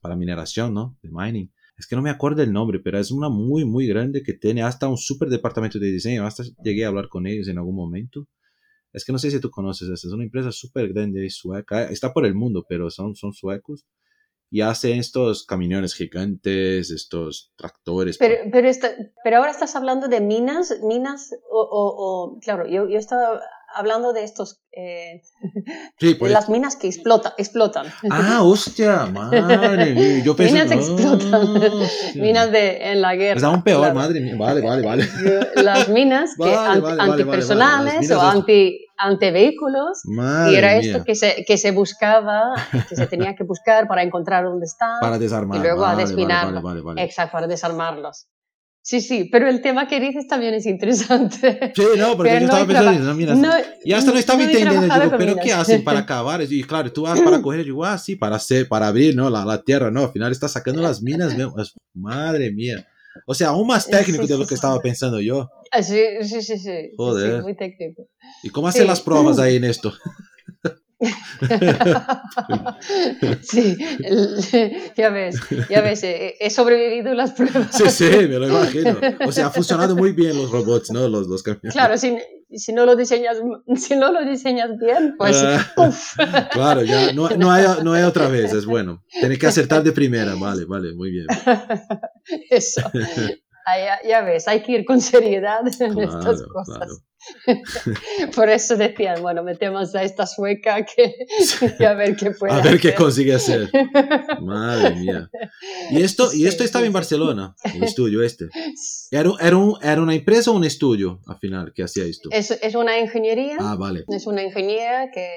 para 0.01 0.15
mineración, 0.15 0.73
¿no? 0.73 0.97
De 1.01 1.09
mining. 1.11 1.51
Es 1.77 1.87
que 1.87 1.95
no 1.95 2.01
me 2.01 2.11
acuerdo 2.11 2.43
el 2.43 2.53
nombre, 2.53 2.79
pero 2.79 2.99
es 2.99 3.09
una 3.09 3.29
muy, 3.29 3.65
muy 3.65 3.87
grande 3.87 4.21
que 4.21 4.33
tiene 4.33 4.61
hasta 4.61 4.87
un 4.87 4.97
super 4.97 5.29
departamento 5.29 5.79
de 5.79 5.87
diseño. 5.87 6.25
Hasta 6.25 6.43
llegué 6.63 6.85
a 6.85 6.89
hablar 6.89 7.07
con 7.09 7.25
ellos 7.25 7.47
en 7.47 7.57
algún 7.57 7.75
momento. 7.75 8.27
Es 8.93 9.03
que 9.03 9.11
no 9.11 9.17
sé 9.17 9.31
si 9.31 9.39
tú 9.39 9.49
conoces 9.49 9.89
esta. 9.89 10.07
Es 10.07 10.13
una 10.13 10.25
empresa 10.25 10.51
súper 10.51 10.93
grande 10.93 11.25
y 11.25 11.29
sueca. 11.29 11.85
Está 11.85 12.13
por 12.13 12.25
el 12.25 12.35
mundo, 12.35 12.65
pero 12.67 12.89
son, 12.89 13.15
son 13.15 13.33
suecos. 13.33 13.87
Y 14.51 14.61
hace 14.61 14.97
estos 14.97 15.45
camiones 15.45 15.93
gigantes, 15.93 16.91
estos 16.91 17.51
tractores. 17.55 18.17
Pero, 18.17 18.35
pero, 18.51 18.69
pero 19.23 19.37
ahora 19.37 19.51
estás 19.51 19.75
hablando 19.75 20.07
de 20.07 20.21
minas, 20.21 20.73
minas 20.83 21.33
o, 21.49 21.61
o, 21.61 22.39
claro, 22.41 22.67
yo, 22.67 22.89
yo 22.89 22.97
estaba 22.97 23.39
hablando 23.75 24.13
de 24.13 24.23
estos, 24.23 24.61
eh, 24.71 25.21
pues. 26.19 26.31
las 26.31 26.49
minas 26.49 26.75
que 26.75 26.87
explota, 26.87 27.33
explotan. 27.37 27.87
Ah, 28.09 28.41
hostia, 28.43 29.05
madre 29.05 29.93
mía. 29.93 30.23
Yo 30.23 30.35
pensé, 30.37 30.53
minas 30.53 30.71
explotan, 30.71 31.53
minas 32.15 32.51
de, 32.51 32.91
en 32.91 33.01
la 33.01 33.15
guerra. 33.15 33.37
Es 33.37 33.43
aún 33.43 33.63
peor, 33.63 33.93
madre 33.93 34.19
mía. 34.19 34.35
Vale, 34.37 34.61
vale, 34.61 34.85
vale. 34.85 35.07
Las 35.55 35.89
minas 35.89 36.35
que 36.37 36.53
antipersonales 36.53 38.09
o 38.11 38.21
anti, 38.21 39.31
vehículos 39.31 40.01
y 40.49 40.55
era 40.55 40.75
esto 40.75 41.03
que 41.03 41.15
se, 41.15 41.45
que 41.45 41.57
se 41.57 41.71
buscaba, 41.71 42.53
que 42.87 42.95
se 42.95 43.07
tenía 43.07 43.35
que 43.35 43.43
buscar 43.43 43.87
para 43.87 44.03
encontrar 44.03 44.43
dónde 44.45 44.65
están. 44.65 44.99
Para 44.99 45.17
desarmar. 45.17 45.57
Y 45.57 45.61
luego 45.61 45.85
a 45.85 45.95
desminar. 45.95 46.53
Exacto, 46.97 47.31
para 47.31 47.47
desarmarlos. 47.47 48.27
Sí, 48.81 49.01
sí, 49.01 49.29
pero 49.31 49.47
el 49.49 49.61
tema 49.61 49.87
que 49.87 49.99
dices 49.99 50.27
también 50.27 50.53
es 50.53 50.65
interesante. 50.65 51.73
Sí, 51.75 51.83
no, 51.97 52.15
porque 52.15 52.31
yo 52.31 52.37
estaba 52.45 52.65
pensando, 52.65 53.03
no, 53.03 53.13
mira, 53.13 53.35
no, 53.35 53.51
y 53.83 53.93
hasta 53.93 54.11
no, 54.11 54.17
estaba 54.17 54.41
entendiendo, 54.41 54.81
digo, 54.81 55.17
pero 55.17 55.35
¿qué 55.35 55.53
hacen 55.53 55.83
para 55.83 55.99
acabar? 55.99 56.41
Y 56.41 56.63
claro, 56.63 56.91
tú 56.91 57.03
vas 57.03 57.19
para 57.21 57.41
coger, 57.41 57.65
digo, 57.65 57.85
ah, 57.85 57.97
sí, 57.97 58.15
para 58.15 58.37
hacer, 58.37 58.67
para 58.67 58.87
abrir, 58.87 59.15
¿no? 59.15 59.29
La, 59.29 59.45
la 59.45 59.61
tierra, 59.61 59.91
¿no? 59.91 60.05
Al 60.05 60.11
final 60.11 60.31
está 60.31 60.47
sacando 60.47 60.81
las 60.81 61.01
minas, 61.01 61.35
madre 61.93 62.51
mía. 62.51 62.87
O 63.25 63.33
sea, 63.33 63.49
aún 63.49 63.67
más 63.67 63.87
técnico 63.87 64.25
de 64.25 64.37
lo 64.37 64.47
que 64.47 64.55
estaba 64.55 64.79
pensando 64.79 65.19
yo. 65.19 65.49
Ah, 65.71 65.83
sí, 65.83 66.01
sí, 66.21 66.41
sí, 66.41 66.57
sí. 66.57 66.91
Joder. 66.97 67.37
Sí, 67.37 67.41
muy 67.41 67.55
técnico. 67.55 68.07
¿Y 68.43 68.49
cómo 68.49 68.67
hacen 68.67 68.87
las 68.87 69.01
pruebas 69.01 69.39
ahí 69.39 69.57
en 69.57 69.65
esto? 69.65 69.93
sí, 73.41 73.77
ya 74.97 75.09
ves, 75.09 75.39
ya 75.69 75.81
ves, 75.81 76.01
he 76.03 76.49
sobrevivido 76.49 77.13
las 77.13 77.31
pruebas. 77.31 77.69
Sí, 77.71 77.89
sí, 77.89 78.09
me 78.27 78.37
lo 78.37 78.47
imagino. 78.47 78.97
O 79.25 79.31
sea, 79.31 79.47
ha 79.47 79.49
funcionado 79.49 79.95
muy 79.95 80.11
bien 80.11 80.35
los 80.35 80.51
robots, 80.51 80.91
¿no? 80.91 81.07
Los, 81.07 81.27
los 81.27 81.41
camiones. 81.41 81.71
Claro, 81.71 81.97
si, 81.97 82.17
si, 82.53 82.73
no 82.73 82.85
lo 82.85 82.97
diseñas, 82.97 83.37
si 83.77 83.95
no 83.95 84.11
lo 84.11 84.25
diseñas 84.25 84.71
bien, 84.77 85.15
pues 85.17 85.41
ah, 85.41 86.49
Claro, 86.51 86.83
ya 86.83 87.13
no, 87.13 87.29
no, 87.29 87.49
hay, 87.51 87.65
no 87.83 87.93
hay 87.93 88.03
otra 88.03 88.27
vez, 88.27 88.51
es 88.53 88.65
bueno. 88.65 89.01
Tienes 89.19 89.39
que 89.39 89.47
acertar 89.47 89.81
de 89.83 89.93
primera, 89.93 90.35
vale, 90.35 90.65
vale, 90.65 90.93
muy 90.93 91.11
bien. 91.11 91.27
Eso. 92.49 92.81
Ya, 94.07 94.21
ves, 94.21 94.47
hay 94.47 94.61
que 94.61 94.73
ir 94.73 94.85
con 94.85 95.01
seriedad 95.01 95.61
en 95.79 95.99
estas 95.99 96.43
cosas. 96.43 97.03
Por 98.35 98.49
eso 98.49 98.77
decían, 98.77 99.21
bueno, 99.21 99.43
metemos 99.43 99.93
a 99.95 100.03
esta 100.03 100.25
sueca 100.25 100.85
que, 100.85 101.15
a 101.85 101.93
ver 101.93 102.15
qué 102.15 102.31
puede 102.31 102.53
A 102.53 102.61
ver 102.61 102.79
qué 102.79 102.95
consigue 102.95 103.35
hacer. 103.35 103.69
Madre 104.41 104.95
mía. 104.95 105.29
Y 105.91 106.01
esto, 106.01 106.29
y 106.33 106.47
esto 106.47 106.63
estaba 106.63 106.85
en 106.85 106.93
Barcelona, 106.93 107.55
el 107.73 107.83
estudio 107.83 108.23
este. 108.23 108.45
¿Era, 109.11 109.31
era, 109.39 109.57
un, 109.57 109.77
¿Era 109.81 110.01
una 110.01 110.15
empresa 110.15 110.51
o 110.51 110.55
un 110.55 110.63
estudio 110.63 111.19
al 111.27 111.37
final 111.37 111.73
que 111.73 111.83
hacía 111.83 112.05
esto? 112.05 112.29
Es, 112.31 112.51
es 112.51 112.75
una 112.75 112.97
ingeniería. 112.99 113.57
Ah, 113.59 113.75
vale. 113.77 114.05
Es 114.07 114.25
una 114.25 114.43
ingeniería 114.43 115.11
que, 115.11 115.29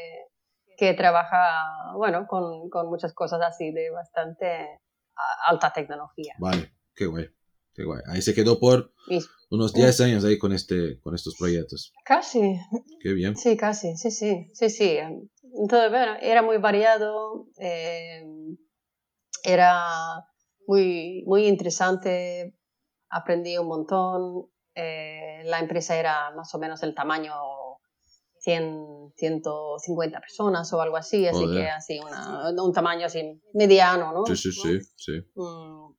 que 0.76 0.94
trabaja, 0.94 1.94
bueno, 1.96 2.26
con, 2.28 2.70
con 2.70 2.88
muchas 2.88 3.12
cosas 3.12 3.40
así 3.42 3.72
de 3.72 3.90
bastante 3.90 4.80
alta 5.46 5.72
tecnología. 5.72 6.34
Vale, 6.38 6.72
qué 6.94 7.06
guay. 7.06 7.28
Ahí 8.06 8.22
se 8.22 8.34
quedó 8.34 8.58
por 8.58 8.92
unos 9.50 9.72
10 9.72 10.00
años 10.00 10.24
ahí 10.24 10.38
con, 10.38 10.52
este, 10.52 11.00
con 11.00 11.14
estos 11.14 11.36
proyectos. 11.36 11.92
Casi. 12.04 12.58
Qué 13.00 13.12
bien. 13.12 13.36
Sí, 13.36 13.56
casi, 13.56 13.96
sí, 13.96 14.10
sí, 14.10 14.50
sí, 14.52 14.70
sí. 14.70 14.98
Entonces, 14.98 15.90
bueno, 15.90 16.14
era 16.20 16.42
muy 16.42 16.58
variado, 16.58 17.46
eh, 17.58 18.24
era 19.44 20.24
muy, 20.66 21.22
muy 21.26 21.46
interesante, 21.46 22.54
aprendí 23.10 23.58
un 23.58 23.68
montón. 23.68 24.46
Eh, 24.74 25.42
la 25.44 25.58
empresa 25.58 25.98
era 25.98 26.30
más 26.34 26.54
o 26.54 26.58
menos 26.58 26.82
el 26.82 26.94
tamaño 26.94 27.34
100, 28.38 29.12
150 29.16 30.20
personas 30.20 30.72
o 30.72 30.80
algo 30.80 30.96
así, 30.96 31.26
así 31.26 31.44
que 31.52 31.68
así 31.68 32.00
una, 32.00 32.50
un 32.50 32.72
tamaño 32.72 33.06
así 33.06 33.40
mediano, 33.52 34.12
¿no? 34.12 34.26
Sí, 34.26 34.36
sí, 34.36 34.52
sí. 34.52 34.80
sí. 34.96 35.12
Mm, 35.34 35.94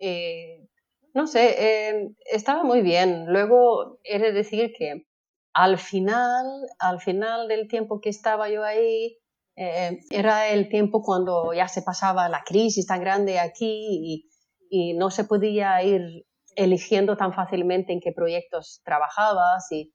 eh, 0.00 0.68
no 1.14 1.26
sé, 1.28 1.88
em, 1.88 2.14
estaba 2.30 2.64
muy 2.64 2.82
bien. 2.82 3.26
Luego, 3.26 4.00
he 4.02 4.18
de 4.18 4.32
decir 4.32 4.72
que 4.76 5.06
al 5.54 5.78
final, 5.78 6.46
al 6.80 7.00
final 7.00 7.48
del 7.48 7.68
tiempo 7.68 8.00
que 8.00 8.10
estaba 8.10 8.50
yo 8.50 8.64
ahí, 8.64 9.18
eh, 9.56 10.00
era 10.10 10.48
el 10.48 10.68
tiempo 10.68 11.02
cuando 11.02 11.52
ya 11.54 11.68
se 11.68 11.82
pasaba 11.82 12.28
la 12.28 12.42
crisis 12.44 12.86
tan 12.86 13.00
grande 13.00 13.38
aquí 13.38 14.26
y, 14.70 14.94
no 14.98 15.10
se 15.10 15.22
podía 15.22 15.80
ir 15.84 16.26
eligiendo 16.56 17.16
tan 17.16 17.32
fácilmente 17.32 17.92
en 17.92 18.00
qué 18.00 18.10
proyectos 18.10 18.82
trabajabas 18.84 19.70
y, 19.70 19.94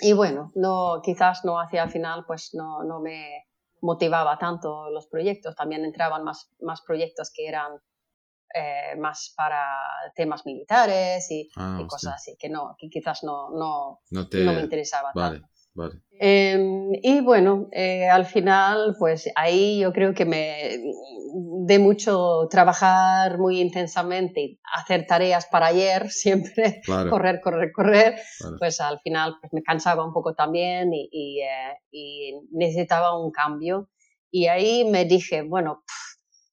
y 0.00 0.14
bueno, 0.14 0.50
no, 0.56 1.00
quizás 1.04 1.44
no 1.44 1.60
hacia 1.60 1.84
el 1.84 1.90
final 1.90 2.24
pues 2.26 2.50
no, 2.52 2.82
no 2.82 2.98
me 3.00 3.44
motivaba 3.80 4.36
tanto 4.38 4.90
los 4.90 5.06
proyectos, 5.06 5.54
también 5.54 5.84
entraban 5.84 6.24
más, 6.24 6.50
más 6.58 6.82
proyectos 6.82 7.30
que 7.32 7.46
eran 7.46 7.78
eh, 8.54 8.96
más 8.98 9.34
para 9.36 9.64
temas 10.14 10.46
militares 10.46 11.30
y, 11.30 11.48
ah, 11.56 11.80
cosas 11.88 12.14
así, 12.14 12.36
que 12.38 12.48
no, 12.48 12.74
que 12.78 12.88
quizás 12.88 13.22
no, 13.22 13.50
no, 13.50 14.00
no, 14.10 14.28
me 14.30 14.60
interesaba 14.60 15.12
vale, 15.14 15.42
Vale. 15.74 16.00
Em, 16.18 16.90
y 17.02 17.20
bueno, 17.20 17.68
eh, 17.70 18.08
al 18.08 18.24
final, 18.24 18.96
pues 18.98 19.30
ahí 19.36 19.80
yo 19.80 19.92
creo 19.92 20.14
que 20.14 20.24
me 20.24 20.80
de 21.66 21.78
mucho 21.78 22.48
trabajar 22.50 23.38
muy 23.38 23.60
intensamente, 23.60 24.58
hacer 24.74 25.06
tareas 25.06 25.46
para 25.46 25.66
ayer, 25.66 26.08
siempre 26.10 26.80
correr, 26.86 27.40
correr, 27.42 27.72
correr, 27.72 28.14
pues 28.58 28.80
al 28.80 29.00
final 29.00 29.36
pues 29.40 29.52
me 29.52 29.62
cansaba 29.62 30.06
un 30.06 30.14
poco 30.14 30.34
también 30.34 30.94
y, 30.94 31.08
y, 31.12 31.40
eh, 31.42 31.76
y 31.90 32.40
necesitaba 32.52 33.18
un 33.18 33.30
cambio. 33.30 33.90
Y 34.30 34.46
ahí 34.46 34.84
me 34.84 35.04
dije, 35.04 35.42
bueno, 35.42 35.84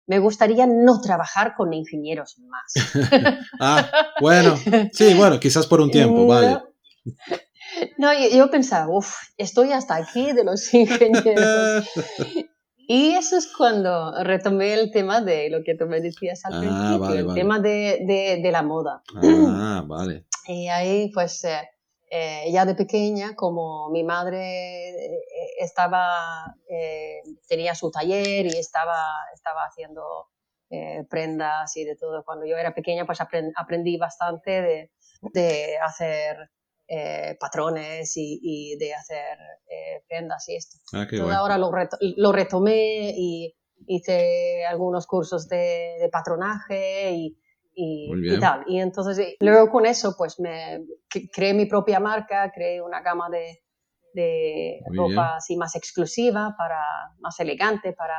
me 0.08 0.20
gustaría 0.20 0.66
no 0.68 1.00
trabajar 1.02 1.54
con 1.56 1.74
ingenieros 1.74 2.38
más. 2.40 2.74
ah, 3.60 3.90
bueno, 4.22 4.56
sí, 4.92 5.14
bueno, 5.14 5.40
quizás 5.40 5.68
por 5.68 5.82
un 5.82 5.92
tiempo, 5.92 6.26
vale. 6.28 6.60
No, 7.98 8.12
yo, 8.14 8.52
pensaba, 8.52 8.88
uff, 8.88 9.16
estoy 9.36 9.72
hasta 9.72 9.96
aquí 9.96 10.32
de 10.32 10.44
los 10.44 10.72
ingenieros. 10.74 11.86
Y 12.88 13.12
eso 13.14 13.36
es 13.38 13.48
cuando 13.58 14.14
retomé 14.24 14.74
el 14.76 14.92
tema 14.92 15.22
de 15.22 15.50
lo 15.50 15.64
que 15.64 15.74
tú 15.76 15.88
me 15.88 16.00
decías 16.00 16.46
al 16.46 16.54
Ah, 16.54 16.60
principio, 16.60 17.00
vale, 17.00 17.20
el 17.20 17.26
vale. 17.26 17.40
tema 17.42 17.60
de, 17.60 18.00
de, 18.06 18.42
de 18.44 18.52
la 18.52 18.62
moda. 18.62 19.02
Ah, 19.16 19.84
vale. 19.88 20.26
Y 20.48 20.68
ahí, 20.68 21.10
pues, 21.14 21.44
eh, 21.46 21.62
eh, 22.16 22.52
ya 22.52 22.64
de 22.66 22.76
pequeña, 22.76 23.36
como 23.36 23.90
mi 23.90 24.04
madre 24.04 24.40
eh, 25.08 25.20
estaba, 25.60 26.56
eh, 26.70 27.22
tenía 27.48 27.74
su 27.74 27.90
taller 27.90 28.46
y 28.46 28.58
estaba, 28.60 29.00
estaba 29.34 29.62
haciendo 29.66 30.28
eh, 30.70 31.04
prendas 31.10 31.76
y 31.76 31.84
de 31.86 31.96
todo, 31.96 32.24
cuando 32.24 32.46
yo 32.46 32.56
era 32.58 32.74
pequeña, 32.76 33.06
pues 33.08 33.20
apren- 33.20 33.52
aprendí 33.56 33.98
bastante 33.98 34.52
de, 34.62 34.92
de 35.34 35.78
hacer 35.80 36.52
patrones 37.40 38.16
y, 38.18 38.40
y 38.44 38.78
de 38.78 38.94
hacer 38.94 39.38
prendas 40.08 40.48
y 40.50 40.56
esto. 40.56 40.78
Ah, 40.94 41.08
qué 41.10 41.16
Entonces 41.16 41.24
guay. 41.24 41.36
ahora 41.38 41.58
lo, 41.58 41.72
reto- 41.72 41.98
lo 42.00 42.32
retomé 42.32 43.14
y 43.18 43.56
hice 43.88 44.64
algunos 44.66 45.08
cursos 45.08 45.48
de, 45.48 45.98
de 46.00 46.10
patronaje 46.10 47.12
y, 47.14 47.38
y, 47.76 48.12
y 48.36 48.40
tal. 48.40 48.64
Y 48.68 48.80
entonces 48.80 49.18
eh, 49.20 49.36
luego 49.40 49.70
con 49.70 49.86
eso 49.86 50.16
pues 50.18 50.40
me 50.40 50.80
cre- 51.14 51.30
creé 51.34 51.54
mi 51.54 51.66
propia 51.66 52.00
marca, 52.00 52.52
creé 52.54 52.82
una 52.82 53.02
gama 53.02 53.30
de, 53.30 53.64
de 54.14 54.80
ropa 54.96 55.08
bien. 55.08 55.20
así 55.38 55.58
más 55.58 55.76
exclusiva, 55.76 56.56
para, 56.58 56.82
más 57.20 57.40
elegante 57.40 57.94
para 57.94 58.16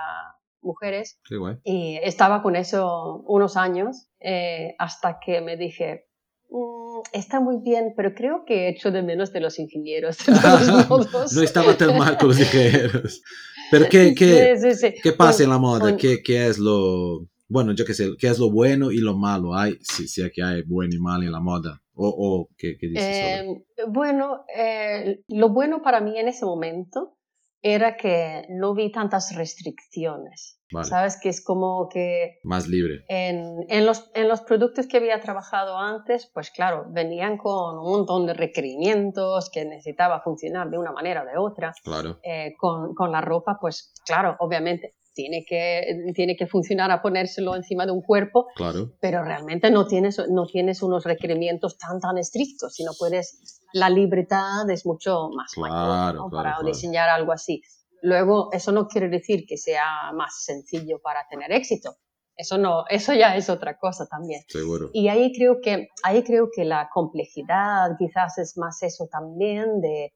mujeres. 0.61 1.21
Qué 1.29 1.37
guay. 1.37 1.57
Y 1.62 1.99
estaba 2.03 2.43
con 2.43 2.57
eso 2.57 3.23
unos 3.27 3.57
años 3.57 4.09
eh, 4.21 4.75
hasta 4.79 5.19
que 5.25 5.40
me 5.40 5.57
dije, 5.57 6.07
"Mm, 6.49 7.01
está 7.12 7.38
muy 7.40 7.59
bien, 7.62 7.93
pero 7.97 8.14
creo 8.14 8.45
que 8.47 8.69
echo 8.69 8.90
de 8.90 9.03
menos 9.03 9.33
de 9.33 9.40
los 9.40 9.59
ingenieros. 9.59 10.17
De 10.19 10.25
todos 10.88 11.12
modos". 11.12 11.33
No 11.33 11.43
estaba 11.43 11.77
tan 11.77 11.97
mal 11.99 12.17
con 12.19 12.29
los 12.29 12.38
ligeros. 12.40 13.23
Pero 13.71 13.87
¿qué, 13.90 14.14
qué, 14.14 14.57
Sí, 14.57 14.73
sí, 14.75 14.90
sí. 14.93 15.01
qué 15.03 15.12
pasa 15.12 15.38
Un- 15.38 15.45
en 15.45 15.51
la 15.51 15.59
moda? 15.59 15.85
un- 15.93 15.97
¿Qué, 15.97 16.23
¿Qué 16.23 16.47
es 16.49 16.59
lo... 16.59 17.27
Bueno, 17.48 17.72
yo 17.72 17.85
qué 17.85 17.94
sé, 17.94 18.09
¿qué 18.18 18.28
es 18.28 18.38
lo 18.38 18.50
bueno 18.50 18.90
y 18.90 18.98
lo 18.98 19.16
malo? 19.16 19.54
Hay, 19.54 19.76
si, 19.80 20.09
si 20.09 20.22
que 20.30 20.42
hay 20.42 20.62
bueno 20.66 20.94
y 20.94 21.00
malo 21.00 21.24
en 21.24 21.33
la 21.33 21.40
moda. 21.40 21.80
O, 21.94 22.09
o 22.09 22.48
¿qué, 22.57 22.76
qué 22.78 22.88
dices 22.88 23.04
sobre? 23.04 23.50
Eh, 23.50 23.64
bueno, 23.88 24.44
eh, 24.57 25.20
lo 25.28 25.50
bueno 25.50 25.83
para 25.83 26.00
mí 26.00 26.18
en 26.18 26.28
ese 26.28 26.44
momento 26.44 27.18
era 27.62 27.96
que 27.96 28.46
no 28.50 28.74
vi 28.74 28.90
tantas 28.92 29.35
restricciones. 29.35 30.61
Vale. 30.72 30.88
Sabes 30.88 31.18
que 31.20 31.28
es 31.28 31.42
como 31.42 31.88
que 31.88 32.38
Más 32.42 32.66
libre. 32.66 33.04
en, 33.09 33.64
en 33.68 33.87
los, 33.87 34.11
en 34.14 34.28
los 34.28 34.40
productos 34.42 34.87
que 34.87 34.96
había 34.96 35.20
trabajado 35.20 35.78
antes, 35.78 36.30
pues 36.35 36.50
claro, 36.50 36.87
venían 36.90 37.38
con 37.38 37.78
un 37.78 37.85
montón 37.90 38.26
de 38.26 38.35
requerimientos 38.35 39.50
que 39.50 39.64
necesitaba 39.64 40.20
funcionar 40.22 40.68
de 40.70 40.78
una 40.78 40.92
manera 40.92 41.22
o 41.22 41.26
de 41.26 41.38
otra. 41.38 41.72
Claro. 41.85 42.18
Eh, 42.22 42.54
con, 42.59 42.94
con 42.94 43.12
la 43.12 43.20
ropa, 43.20 43.57
pues 43.61 43.92
claro, 44.04 44.37
obviamente 44.40 44.94
tiene 45.14 45.44
que, 45.48 46.12
tiene 46.14 46.37
que 46.37 46.46
funcionar 46.46 46.90
a 46.90 47.00
ponérselo 47.00 47.55
encima 47.57 47.87
de 47.87 47.92
un 47.92 48.03
cuerpo, 48.03 48.46
Claro. 48.57 48.92
pero 49.00 49.22
realmente 49.24 49.70
no 49.70 49.87
tienes, 49.87 50.20
no 50.31 50.46
tienes 50.46 50.83
unos 50.83 51.05
requerimientos 51.05 51.79
tan, 51.79 52.00
tan 52.00 52.18
estrictos, 52.18 52.74
sino 52.74 52.92
puedes, 52.98 53.61
la 53.72 53.88
libertad 53.88 54.68
es 54.70 54.85
mucho 54.85 55.29
más 55.35 55.53
Claro, 55.53 55.72
mayor 55.74 56.14
¿no? 56.16 56.29
claro, 56.31 56.57
para 56.57 56.66
diseñar 56.66 57.09
algo 57.09 57.33
así. 57.33 57.62
Luego, 58.03 58.50
eso 58.53 58.70
no 58.72 58.87
quiere 58.87 59.09
decir 59.09 59.46
que 59.48 59.57
sea 59.57 60.12
más 60.14 60.44
sencillo 60.44 61.00
para 61.03 61.27
tener 61.31 61.50
éxito. 61.53 61.96
Eso 62.37 62.59
no, 62.59 62.85
eso 62.90 63.14
ya 63.14 63.37
es 63.37 63.48
otra 63.48 63.79
cosa 63.79 64.07
también. 64.07 64.42
Seguro. 64.48 64.90
Y 64.92 65.09
ahí 65.09 65.33
creo 65.33 65.61
que, 65.62 65.88
ahí 66.03 66.22
creo 66.24 66.48
que 66.55 66.64
la 66.64 66.90
complejidad 66.92 67.90
quizás 67.98 68.38
es 68.38 68.59
más 68.59 68.83
eso 68.83 69.07
también 69.11 69.81
de, 69.81 70.12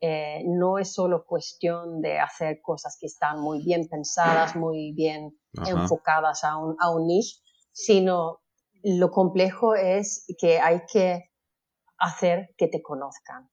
eh, 0.00 0.42
no 0.46 0.78
es 0.78 0.94
solo 0.94 1.24
cuestión 1.26 2.00
de 2.00 2.18
hacer 2.18 2.60
cosas 2.62 2.96
que 2.98 3.06
están 3.06 3.40
muy 3.40 3.62
bien 3.62 3.86
pensadas, 3.88 4.56
muy 4.56 4.92
bien 4.92 5.38
Ajá. 5.58 5.70
enfocadas 5.70 6.42
a 6.44 6.56
un, 6.56 6.76
a 6.80 6.90
un 6.90 7.06
niche, 7.06 7.40
sino 7.72 8.40
lo 8.82 9.10
complejo 9.10 9.74
es 9.74 10.24
que 10.38 10.58
hay 10.58 10.82
que 10.90 11.30
hacer 11.98 12.54
que 12.56 12.68
te 12.68 12.80
conozcan. 12.80 13.48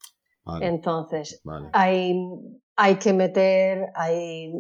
Vale. 0.45 0.67
Entonces, 0.67 1.41
Vale. 1.43 1.69
hay, 1.73 2.15
hay 2.77 2.95
que 2.95 3.12
meter 3.12 3.91
hay, 3.93 4.53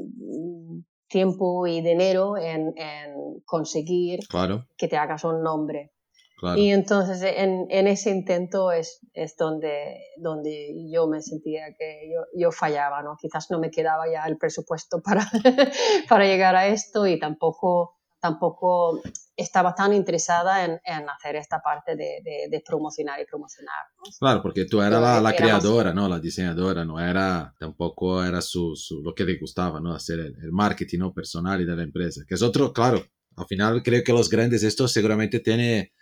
tiempo 1.07 1.65
y 1.67 1.81
dinero 1.81 2.37
en, 2.37 2.73
en 2.77 3.41
conseguir 3.45 4.19
Claro. 4.27 4.65
que 4.77 4.87
te 4.87 4.97
hagas 4.97 5.23
un 5.23 5.41
nombre. 5.41 5.93
Claro. 6.37 6.57
Y 6.59 6.71
entonces 6.71 7.21
en, 7.23 7.65
en 7.69 7.87
ese 7.87 8.11
intento 8.11 8.71
es, 8.71 8.99
es 9.13 9.35
donde, 9.37 9.97
donde 10.17 10.71
yo 10.91 11.07
me 11.07 11.21
sentía 11.21 11.73
que 11.77 12.09
yo, 12.13 12.21
yo 12.39 12.51
fallaba, 12.51 13.01
¿no? 13.01 13.17
Quizás 13.19 13.47
no 13.49 13.59
me 13.59 13.71
quedaba 13.71 14.05
ya 14.11 14.23
el 14.25 14.37
presupuesto 14.37 15.01
para, 15.01 15.25
para 16.09 16.25
llegar 16.25 16.55
a 16.55 16.67
esto 16.67 17.07
y 17.07 17.17
tampoco, 17.19 17.95
tampoco 18.19 19.01
estaba 19.35 19.73
tan 19.75 19.93
interesada 19.93 20.65
en, 20.65 20.79
en 20.83 21.09
hacer 21.09 21.35
esta 21.37 21.59
parte 21.61 21.95
de, 21.95 22.21
de, 22.23 22.47
de 22.49 22.63
promocionar 22.65 23.19
y 23.21 23.25
promocionar. 23.25 23.73
¿no? 23.97 24.03
Claro, 24.19 24.41
porque 24.41 24.65
tú 24.65 24.81
eras 24.81 25.01
la, 25.01 25.21
la 25.21 25.35
creadora, 25.35 25.93
¿no? 25.93 26.07
La 26.07 26.19
diseñadora, 26.19 26.83
no 26.85 26.99
era, 26.99 27.53
tampoco 27.59 28.23
era 28.23 28.41
su, 28.41 28.75
su- 28.75 29.01
lo 29.03 29.13
que 29.13 29.23
le 29.25 29.37
gustaba, 29.39 29.79
¿no? 29.79 29.93
Hacer 29.93 30.19
el, 30.19 30.35
el 30.41 30.51
marketing, 30.51 30.99
¿no? 30.99 31.13
Personal 31.13 31.61
y 31.61 31.65
de 31.65 31.75
la 31.75 31.83
empresa. 31.83 32.21
Que 32.27 32.35
es 32.35 32.41
otro, 32.41 32.73
claro, 32.73 33.01
al 33.35 33.45
final 33.45 33.81
creo 33.83 34.03
que 34.03 34.13
los 34.13 34.29
grandes, 34.29 34.63
esto 34.63 34.87
seguramente 34.87 35.39
tiene, 35.39 35.93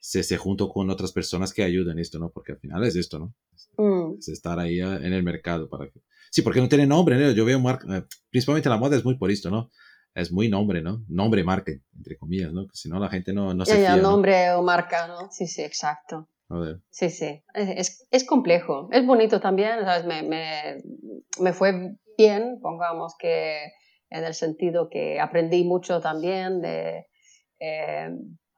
se, 0.00 0.22
se 0.22 0.36
junto 0.36 0.68
con 0.70 0.90
otras 0.90 1.12
personas 1.12 1.52
que 1.52 1.62
ayudan 1.62 1.98
esto, 1.98 2.18
¿no? 2.18 2.30
Porque 2.30 2.52
al 2.52 2.58
final 2.58 2.82
es 2.84 2.96
esto, 2.96 3.18
¿no? 3.18 3.34
Mm, 3.76 4.16
Es 4.18 4.28
estar 4.28 4.58
ahí 4.58 4.80
en 4.80 5.12
el 5.12 5.22
mercado 5.22 5.68
para 5.68 5.88
que... 5.90 6.00
Sí, 6.30 6.42
porque 6.42 6.60
no 6.60 6.68
tiene 6.68 6.86
nombre, 6.86 7.16
¿no? 7.18 7.30
Yo 7.32 7.44
veo, 7.44 7.60
mar- 7.60 7.80
eh, 7.90 8.02
principalmente 8.30 8.68
la 8.68 8.76
moda 8.78 8.96
es 8.96 9.04
muy 9.04 9.16
por 9.18 9.30
esto, 9.30 9.50
¿no? 9.50 9.70
Es 10.14 10.32
muy 10.32 10.48
nombre, 10.48 10.80
¿no? 10.82 11.04
Nombre, 11.08 11.44
marca, 11.44 11.70
entre 11.96 12.16
comillas, 12.16 12.52
¿no? 12.52 12.66
Si 12.72 12.88
no 12.88 12.98
la 12.98 13.08
gente 13.08 13.32
no, 13.32 13.54
no 13.54 13.64
se 13.64 13.72
ya, 13.76 13.80
ya, 13.80 13.92
fía, 13.94 14.02
¿no? 14.02 14.10
nombre 14.10 14.50
o 14.52 14.62
marca, 14.62 15.06
¿no? 15.06 15.30
Sí, 15.30 15.46
sí, 15.46 15.62
exacto. 15.62 16.28
Joder. 16.48 16.80
Sí, 16.90 17.10
sí, 17.10 17.42
es, 17.54 18.06
es 18.10 18.24
complejo, 18.24 18.88
es 18.90 19.06
bonito 19.06 19.38
también, 19.40 19.84
¿sabes? 19.84 20.04
Me, 20.04 20.22
me, 20.24 20.78
me 21.38 21.52
fue 21.52 21.94
bien, 22.18 22.58
pongamos 22.60 23.14
que 23.18 23.66
en 24.08 24.24
el 24.24 24.34
sentido 24.34 24.88
que 24.90 25.20
aprendí 25.20 25.62
mucho 25.62 26.00
también 26.00 26.60
de 26.60 27.06
eh, 27.60 28.10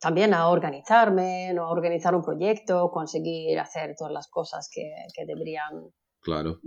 también 0.02 0.34
a 0.34 0.48
organizarme, 0.48 1.52
¿no? 1.54 1.62
a 1.66 1.70
organizar 1.70 2.14
un 2.14 2.22
proyecto, 2.22 2.90
conseguir 2.90 3.58
hacer 3.60 3.94
todas 3.96 4.12
las 4.12 4.28
cosas 4.28 4.68
que, 4.74 4.92
que 5.14 5.24
deberían 5.24 5.74
Claro, 6.20 6.60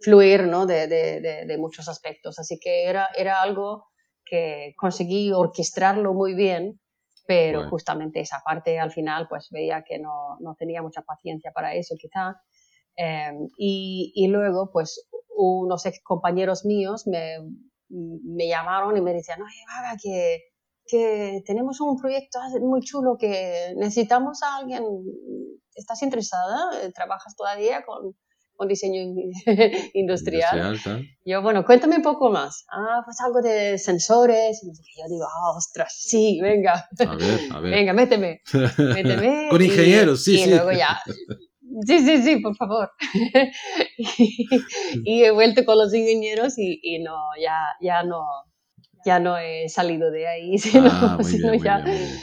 fluir 0.00 0.44
¿no? 0.46 0.66
de, 0.66 0.86
de, 0.86 1.20
de, 1.20 1.46
de 1.46 1.58
muchos 1.58 1.88
aspectos. 1.88 2.38
Así 2.38 2.58
que 2.60 2.84
era, 2.86 3.08
era 3.16 3.40
algo 3.40 3.86
que 4.24 4.74
conseguí 4.76 5.32
orquestarlo 5.32 6.12
muy 6.14 6.34
bien, 6.34 6.80
pero 7.26 7.58
Bueno. 7.58 7.70
justamente 7.70 8.20
esa 8.20 8.40
parte 8.44 8.78
al 8.78 8.90
final 8.92 9.26
pues 9.28 9.48
veía 9.50 9.82
que 9.86 9.98
no, 9.98 10.36
no 10.40 10.54
tenía 10.56 10.82
mucha 10.82 11.02
paciencia 11.02 11.50
para 11.52 11.74
eso 11.74 11.94
quizá. 11.98 12.34
Eh, 12.96 13.32
y, 13.58 14.12
y 14.14 14.28
luego 14.28 14.70
pues 14.72 15.08
unos 15.36 15.86
ex 15.86 16.00
compañeros 16.04 16.64
míos 16.64 17.06
me, 17.06 17.38
me 17.88 18.48
llamaron 18.48 18.96
y 18.96 19.00
me 19.00 19.14
decían, 19.14 19.40
oye, 19.42 19.62
Vaga, 19.68 19.96
que, 20.02 20.40
que 20.92 21.40
tenemos 21.46 21.80
un 21.80 21.96
proyecto 21.98 22.38
muy 22.60 22.80
chulo 22.82 23.16
que 23.18 23.72
necesitamos 23.76 24.42
a 24.42 24.56
alguien. 24.58 24.84
¿Estás 25.74 26.02
interesada? 26.02 26.70
¿Trabajas 26.94 27.34
todavía 27.34 27.82
con, 27.86 28.14
con 28.54 28.68
diseño 28.68 29.00
in- 29.00 29.32
industrial? 29.94 30.58
industrial. 30.66 31.02
Yo, 31.24 31.40
bueno, 31.40 31.64
cuéntame 31.64 31.96
un 31.96 32.02
poco 32.02 32.30
más. 32.30 32.66
Ah, 32.70 33.00
pues 33.06 33.16
algo 33.24 33.40
de 33.40 33.78
sensores. 33.78 34.62
Y 34.62 34.66
yo 34.68 35.04
digo, 35.08 35.24
ah, 35.24 35.56
ostras, 35.56 35.94
sí, 35.98 36.38
venga, 36.42 36.74
A 37.08 37.16
ver, 37.16 37.40
a 37.52 37.60
ver. 37.60 37.70
venga, 37.76 37.92
méteme, 37.94 38.42
méteme. 38.78 39.48
Con 39.50 39.62
Y- 39.62 39.64
ingenieros, 39.64 40.22
sí, 40.24 40.34
y 40.34 40.44
sí. 40.44 40.50
luego 40.50 40.72
ya. 40.72 41.00
Sí, 41.86 42.00
sí, 42.00 42.22
sí, 42.22 42.36
por 42.40 42.54
favor. 42.54 42.90
y, 43.96 44.46
y 45.04 45.24
he 45.24 45.30
vuelto 45.30 45.64
con 45.64 45.78
los 45.78 45.94
ingenieros 45.94 46.58
y, 46.58 46.78
y 46.82 47.02
no, 47.02 47.16
ya, 47.40 47.56
ya 47.80 48.02
no, 48.02 48.20
ya 49.04 49.18
no 49.20 49.36
he 49.38 49.68
salido 49.68 50.10
de 50.10 50.26
ahí, 50.28 50.58
sino, 50.58 50.90
Ah, 50.90 51.18
sino 51.22 51.52
bien, 51.52 51.62
ya 51.62 51.82
bien, 51.84 51.84
bien. 51.84 52.22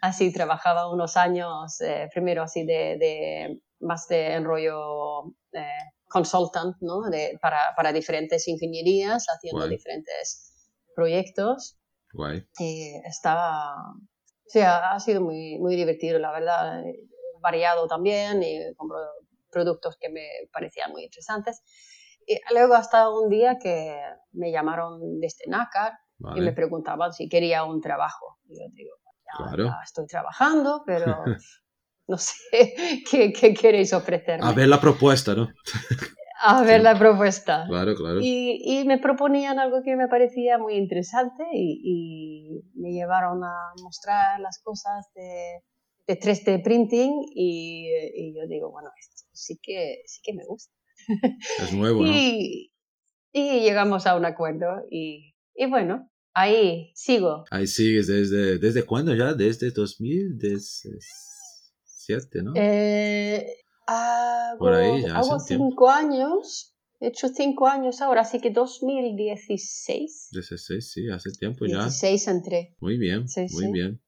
así 0.00 0.32
trabajaba 0.32 0.90
unos 0.92 1.16
años, 1.16 1.80
eh, 1.80 2.08
primero 2.12 2.42
así 2.42 2.64
de, 2.64 2.96
de 2.98 3.60
más 3.80 4.08
de 4.08 4.34
enrollo 4.34 5.26
eh, 5.52 5.64
consultant, 6.08 6.76
¿no? 6.80 7.02
De, 7.10 7.38
para, 7.40 7.58
para 7.76 7.92
diferentes 7.92 8.46
ingenierías, 8.48 9.26
haciendo 9.28 9.60
Guay. 9.60 9.68
diferentes 9.68 10.70
proyectos 10.94 11.78
Guay. 12.14 12.46
y 12.58 12.94
estaba, 13.06 13.74
sí, 14.46 14.60
ha, 14.60 14.92
ha 14.92 15.00
sido 15.00 15.20
muy, 15.22 15.58
muy 15.58 15.76
divertido, 15.76 16.18
la 16.18 16.32
verdad, 16.32 16.82
variado 17.40 17.86
también 17.88 18.42
y 18.42 18.74
con 18.76 18.88
pro- 18.88 19.00
productos 19.50 19.96
que 20.00 20.08
me 20.10 20.26
parecían 20.52 20.92
muy 20.92 21.04
interesantes. 21.04 21.62
Y 22.26 22.38
luego 22.52 22.74
hasta 22.74 23.08
un 23.10 23.28
día 23.28 23.58
que 23.58 23.98
me 24.32 24.50
llamaron 24.50 25.20
desde 25.20 25.44
NACAR 25.48 25.92
y 26.18 26.40
me 26.40 26.46
Vale. 26.46 26.52
preguntaban 26.52 27.12
si 27.12 27.28
quería 27.28 27.64
un 27.64 27.80
trabajo. 27.80 28.38
Y 28.48 28.58
yo 28.58 28.66
digo, 28.72 28.94
ya, 29.04 29.44
Claro. 29.44 29.64
ya 29.66 29.78
estoy 29.84 30.06
trabajando, 30.06 30.82
pero 30.86 31.24
no 32.08 32.18
sé 32.18 32.34
qué, 33.10 33.32
qué 33.32 33.54
queréis 33.54 33.92
ofrecerme. 33.92 34.46
A 34.46 34.52
ver 34.52 34.68
la 34.68 34.80
propuesta, 34.80 35.34
¿no? 35.34 35.48
a 36.42 36.62
ver 36.62 36.82
la 36.82 36.98
propuesta. 36.98 37.66
Claro, 37.68 37.94
claro. 37.94 38.18
Y, 38.20 38.60
y, 38.64 38.84
me 38.84 38.98
proponían 38.98 39.58
algo 39.58 39.82
que 39.82 39.96
me 39.96 40.08
parecía 40.08 40.58
muy 40.58 40.74
interesante 40.74 41.44
y, 41.52 41.80
y 41.84 42.62
me 42.74 42.90
llevaron 42.92 43.42
a 43.44 43.72
mostrar 43.82 44.40
las 44.40 44.60
cosas 44.62 45.06
de, 45.14 45.62
de 46.06 46.18
3D 46.18 46.62
printing 46.62 47.12
y, 47.34 47.88
y, 48.14 48.34
yo 48.34 48.46
digo, 48.48 48.70
bueno, 48.70 48.90
esto 48.98 49.24
sí 49.32 49.58
que, 49.62 50.02
sí 50.06 50.20
que 50.22 50.34
me 50.34 50.44
gusta. 50.44 50.74
Es 51.62 51.72
nuevo, 51.72 52.04
¿no? 52.04 52.12
y, 52.14 52.72
y 53.32 53.60
llegamos 53.60 54.06
a 54.06 54.16
un 54.16 54.24
acuerdo 54.24 54.84
y, 54.90 55.34
y 55.54 55.66
bueno, 55.66 56.10
ahí 56.34 56.92
sigo. 56.94 57.44
Ahí 57.50 57.66
sigues 57.66 58.06
desde, 58.06 58.58
¿desde 58.58 58.84
cuándo 58.84 59.14
ya? 59.14 59.34
Desde 59.34 59.70
2017, 59.70 62.42
¿no? 62.42 62.52
Eh, 62.56 63.46
hago, 63.86 64.58
Por 64.58 64.74
ahí 64.74 65.02
ya 65.02 65.18
hace 65.18 65.30
hago 65.32 65.40
un 65.40 65.46
tiempo. 65.46 65.64
cinco 65.68 65.90
años, 65.90 66.74
he 67.00 67.08
hecho 67.08 67.28
cinco 67.28 67.66
años 67.66 68.00
ahora, 68.00 68.22
así 68.22 68.40
que 68.40 68.50
2016. 68.50 70.28
16, 70.32 70.92
sí, 70.92 71.08
hace 71.10 71.30
tiempo 71.32 71.66
ya. 71.66 71.82
16 71.84 72.28
entré. 72.28 72.76
Muy 72.80 72.96
bien, 72.98 73.28
Sí, 73.28 73.42
muy 73.50 73.66
sí. 73.66 73.72
bien. 73.72 74.00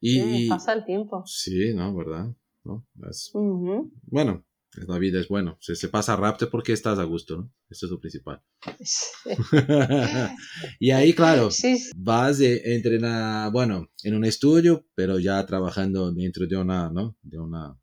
Y, 0.00 0.18
Sí, 0.18 0.46
pasa 0.48 0.72
el 0.72 0.84
tiempo. 0.84 1.22
sí, 1.26 1.74
¿no? 1.74 1.94
¿Verdad? 1.94 2.26
¿No? 2.64 2.86
Es- 3.08 3.30
Ujú. 3.34 3.92
bueno, 4.02 4.44
la 4.86 4.98
vida 4.98 5.20
es 5.20 5.28
bueno. 5.28 5.58
Se, 5.60 5.74
se 5.74 5.88
pasa 5.88 6.16
rápido 6.16 6.50
porque 6.50 6.72
estás 6.72 6.98
a 6.98 7.04
gusto, 7.04 7.36
¿no? 7.36 7.52
Eso 7.68 7.86
es 7.86 7.92
lo 7.92 8.00
principal. 8.00 8.42
y 10.78 10.90
ahí, 10.90 11.12
claro, 11.12 11.50
Sí, 11.50 11.76
sí. 11.78 11.90
vas 11.96 12.38
de 12.38 12.74
entrenar, 12.74 13.50
bueno, 13.52 13.90
en 14.04 14.14
un 14.14 14.24
estudio, 14.24 14.86
pero 14.94 15.18
ya 15.18 15.44
trabajando 15.46 16.12
dentro 16.12 16.46
de 16.46 16.56
una, 16.56 16.90
¿no? 16.90 17.16
De 17.22 17.38
una 17.38 17.76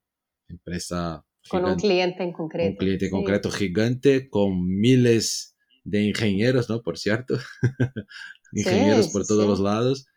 empresa 0.48 1.24
con 1.50 1.64
un 1.66 1.76
cliente 1.76 2.24
en 2.24 2.34
concreto. 2.34 2.72
un 2.72 2.76
cliente 2.78 3.06
sí. 3.06 3.12
concreto 3.12 3.50
gigante 3.52 4.30
con 4.30 4.66
miles 4.68 5.56
de 5.86 6.04
ingenieros, 6.04 6.70
¿no? 6.70 6.82
Por 6.82 6.98
cierto, 6.98 7.38
ingenieros 8.54 9.06
Sí, 9.08 9.12
por 9.14 9.24
sí, 9.24 9.28
todos 9.30 9.44
sí. 9.44 9.50
los 9.50 9.60
lados. 9.60 10.08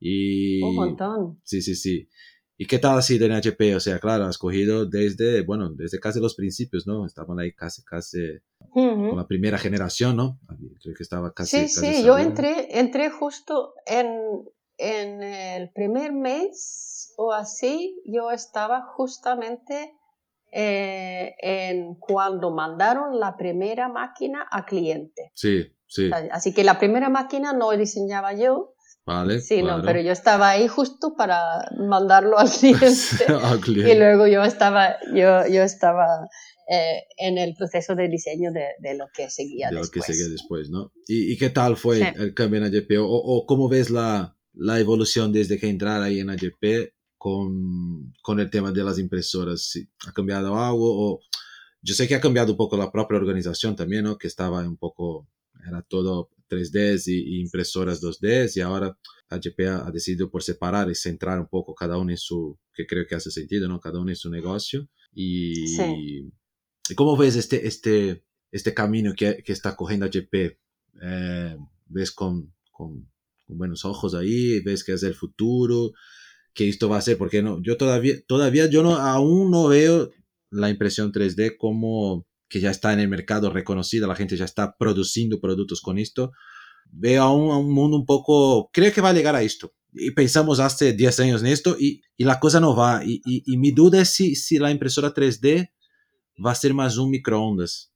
Y 0.00 0.62
Un 0.62 0.74
montón. 0.76 1.40
sí, 1.44 1.60
sí, 1.60 1.74
sí. 1.74 2.08
¿Y 2.60 2.66
qué 2.66 2.80
tal 2.80 2.98
así 2.98 3.18
de 3.18 3.28
NHP? 3.28 3.76
O 3.76 3.80
sea, 3.80 4.00
claro, 4.00 4.24
has 4.24 4.36
cogido 4.36 4.84
desde, 4.84 5.42
bueno, 5.42 5.70
desde 5.70 6.00
casi 6.00 6.18
los 6.20 6.34
principios, 6.34 6.88
¿no? 6.88 7.06
Estaban 7.06 7.38
ahí 7.38 7.52
casi, 7.52 7.84
casi 7.84 8.40
con 8.72 9.16
la 9.16 9.28
primera 9.28 9.58
generación, 9.58 10.16
¿no? 10.16 10.40
Creo 10.82 10.94
que 10.96 11.04
estaba 11.04 11.32
casi. 11.32 11.68
Sí, 11.68 11.80
casi 11.80 11.94
sí, 11.94 12.04
yo 12.04 12.18
entré, 12.18 12.80
entré 12.80 13.10
justo 13.10 13.74
en, 13.86 14.08
en 14.76 15.22
el 15.22 15.70
primer 15.70 16.12
mes 16.12 17.14
o 17.16 17.32
así, 17.32 18.02
yo 18.04 18.32
estaba 18.32 18.82
justamente 18.82 19.94
eh, 20.50 21.36
en 21.40 21.94
cuando 21.94 22.50
mandaron 22.50 23.20
la 23.20 23.36
primera 23.36 23.88
máquina 23.88 24.48
a 24.50 24.64
cliente. 24.64 25.30
Sí, 25.34 25.76
sí, 25.86 26.10
Así 26.32 26.52
que 26.52 26.64
la 26.64 26.80
primera 26.80 27.08
máquina 27.08 27.52
no 27.52 27.70
diseñaba 27.70 28.32
yo, 28.32 28.74
vale. 29.08 29.40
sí, 29.40 29.60
claro. 29.60 29.78
no, 29.78 29.84
pero 29.84 30.00
yo 30.00 30.12
estaba 30.12 30.50
ahí 30.50 30.68
justo 30.68 31.14
para 31.16 31.68
mandarlo 31.76 32.38
al 32.38 32.48
cliente. 32.60 33.24
Al 33.42 33.58
y 33.58 33.60
cliente. 33.62 33.94
luego 33.98 34.26
yo 34.28 34.44
estaba, 34.44 34.96
yo, 35.14 35.46
yo 35.48 35.62
estaba 35.62 36.06
eh, 36.70 37.02
en 37.16 37.38
el 37.38 37.54
proceso 37.54 37.94
de 37.96 38.08
diseño 38.08 38.52
de, 38.52 38.66
de 38.80 38.94
lo 38.96 39.06
que 39.14 39.30
seguía 39.30 39.68
de 39.70 39.74
lo 39.76 39.80
que 39.82 39.98
después. 40.00 40.06
sigue 40.16 40.28
después, 40.28 40.70
¿no? 40.70 40.92
¿Y, 41.06 41.32
y 41.32 41.36
qué 41.38 41.50
tal 41.50 41.76
fue 41.76 41.96
Sí. 41.98 42.04
el 42.16 42.34
cambio 42.34 42.58
en 42.64 42.66
AGP? 42.66 42.98
O, 43.00 43.06
o 43.06 43.46
cómo 43.46 43.68
ves 43.68 43.90
la, 43.90 44.36
la 44.54 44.78
evolución 44.78 45.32
desde 45.32 45.58
que 45.58 45.68
entrar 45.68 46.02
ahí 46.02 46.20
en 46.20 46.30
AGP 46.30 46.92
con, 47.16 48.12
con 48.22 48.38
el 48.40 48.50
tema 48.50 48.70
de 48.72 48.84
las 48.84 48.98
impresoras? 48.98 49.62
¿Sí 49.62 49.88
¿Ha 50.06 50.12
cambiado 50.12 50.56
algo? 50.58 51.12
O, 51.12 51.20
yo 51.82 51.94
sé 51.94 52.06
que 52.08 52.14
ha 52.14 52.20
cambiado 52.20 52.52
un 52.52 52.56
poco 52.58 52.76
la 52.76 52.90
propia 52.90 53.16
organización 53.18 53.76
también, 53.76 54.04
¿no? 54.04 54.18
Que 54.18 54.26
estaba 54.26 54.60
un 54.60 54.76
poco, 54.76 55.28
era 55.66 55.80
todo 55.82 56.28
3D 56.48 57.02
y, 57.06 57.36
y 57.36 57.40
impresoras 57.40 58.00
2D 58.02 58.56
y 58.56 58.60
ahora 58.60 58.96
AGP 59.30 59.60
ha, 59.68 59.90
decidido 59.90 60.30
por 60.30 60.42
separar 60.42 60.90
y 60.90 60.94
centrar 60.94 61.38
un 61.38 61.48
poco 61.48 61.74
cada 61.74 61.98
uno 61.98 62.10
en 62.10 62.16
su, 62.16 62.58
que 62.74 62.86
creo 62.86 63.06
que 63.06 63.14
hace 63.14 63.30
sentido, 63.30 63.68
¿no? 63.68 63.80
Cada 63.80 64.00
uno 64.00 64.10
en 64.10 64.16
su 64.16 64.30
negocio. 64.30 64.88
Y, 65.12 65.66
Sí. 65.68 66.30
¿y 66.88 66.94
¿cómo 66.94 67.16
ves 67.16 67.36
este, 67.36 67.66
este, 67.66 68.24
este 68.50 68.74
camino 68.74 69.14
que, 69.14 69.42
que 69.44 69.52
está 69.52 69.76
cogiendo 69.76 70.06
AGP? 70.06 70.58
Eh, 71.02 71.56
¿Ves 71.86 72.10
con, 72.12 72.54
con, 72.70 73.10
con 73.46 73.58
buenos 73.58 73.84
ojos 73.84 74.14
ahí? 74.14 74.60
¿Ves 74.60 74.84
que 74.84 74.92
es 74.92 75.02
el 75.02 75.14
futuro? 75.14 75.92
¿Qué 76.54 76.68
esto 76.68 76.88
va 76.88 76.98
a 76.98 77.02
ser? 77.02 77.18
Porque 77.18 77.42
no, 77.42 77.62
yo 77.62 77.76
todavía, 77.76 78.14
todavía 78.26 78.66
yo 78.66 78.82
no, 78.82 78.96
aún 78.96 79.50
no 79.50 79.68
veo 79.68 80.10
la 80.50 80.70
impresión 80.70 81.12
3D 81.12 81.56
como 81.58 82.26
que 82.48 82.60
ya 82.60 82.70
está 82.70 82.92
en 82.92 83.00
el 83.00 83.08
mercado 83.08 83.50
reconocida, 83.50 84.06
la 84.06 84.16
gente 84.16 84.36
ya 84.36 84.44
está 84.44 84.76
produciendo 84.76 85.40
productos 85.40 85.80
con 85.80 85.98
esto. 85.98 86.32
Veo 86.90 87.22
a 87.22 87.32
un 87.32 87.72
mundo 87.72 87.96
un 87.96 88.06
poco, 88.06 88.70
creo 88.72 88.92
que 88.92 89.00
va 89.00 89.10
a 89.10 89.12
llegar 89.12 89.34
a 89.36 89.42
esto. 89.42 89.74
Y 89.92 90.10
pensamos 90.12 90.60
hace 90.60 90.92
10 90.92 91.20
años 91.20 91.40
en 91.42 91.48
esto 91.48 91.76
y, 91.78 92.02
y 92.16 92.24
la 92.24 92.40
cosa 92.40 92.60
no 92.60 92.74
va. 92.74 93.02
Y, 93.04 93.20
y, 93.24 93.42
y 93.46 93.56
mi 93.58 93.72
duda 93.72 94.00
es 94.02 94.10
si, 94.10 94.34
si 94.34 94.58
la 94.58 94.70
impresora 94.70 95.14
3D 95.14 95.70
va 96.44 96.52
a 96.52 96.54
ser 96.54 96.74
más 96.74 96.96
un 96.96 97.10
microondas. 97.10 97.92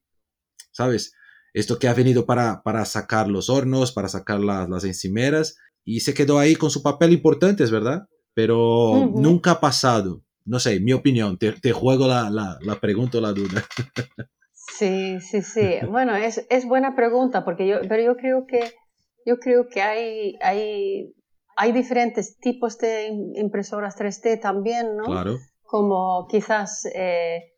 ¿Sabes? 0.72 1.14
Esto 1.54 1.78
que 1.78 1.88
ha 1.88 1.94
venido 1.94 2.24
para, 2.24 2.62
para 2.62 2.84
sacar 2.84 3.28
los 3.28 3.50
hornos, 3.50 3.92
para 3.92 4.08
sacar 4.08 4.40
las, 4.40 4.68
las 4.68 4.84
encimeras 4.84 5.56
y 5.84 6.00
se 6.00 6.14
quedó 6.14 6.38
ahí 6.38 6.54
con 6.54 6.70
su 6.70 6.82
papel 6.82 7.12
importante, 7.12 7.64
es 7.64 7.70
verdad, 7.70 8.08
pero 8.34 9.10
nunca 9.14 9.52
ha 9.52 9.60
pasado. 9.60 10.22
No 10.44 10.58
sé, 10.58 10.80
mi 10.80 10.92
opinión, 10.92 11.38
te, 11.38 11.52
te 11.52 11.72
juego 11.72 12.08
la, 12.08 12.30
la, 12.30 12.58
la 12.62 12.80
pregunta 12.80 13.18
o 13.18 13.20
la 13.20 13.32
duda. 13.32 13.64
Sí, 14.78 15.20
sí, 15.20 15.42
sí. 15.42 15.78
Bueno, 15.90 16.14
es, 16.16 16.46
es 16.50 16.64
buena 16.66 16.94
pregunta, 16.94 17.44
porque 17.44 17.66
yo, 17.66 17.80
pero 17.88 18.02
yo 18.02 18.16
creo 18.16 18.46
que, 18.46 18.72
yo 19.26 19.38
creo 19.38 19.68
que 19.68 19.82
hay, 19.82 20.36
hay, 20.40 21.12
hay 21.56 21.72
diferentes 21.72 22.38
tipos 22.38 22.78
de 22.78 23.08
im- 23.10 23.32
impresoras 23.36 23.96
3D 23.96 24.38
también, 24.40 24.96
¿no? 24.96 25.04
Claro, 25.04 25.38
Como 25.62 26.26
quizás 26.28 26.84
eh, 26.94 27.52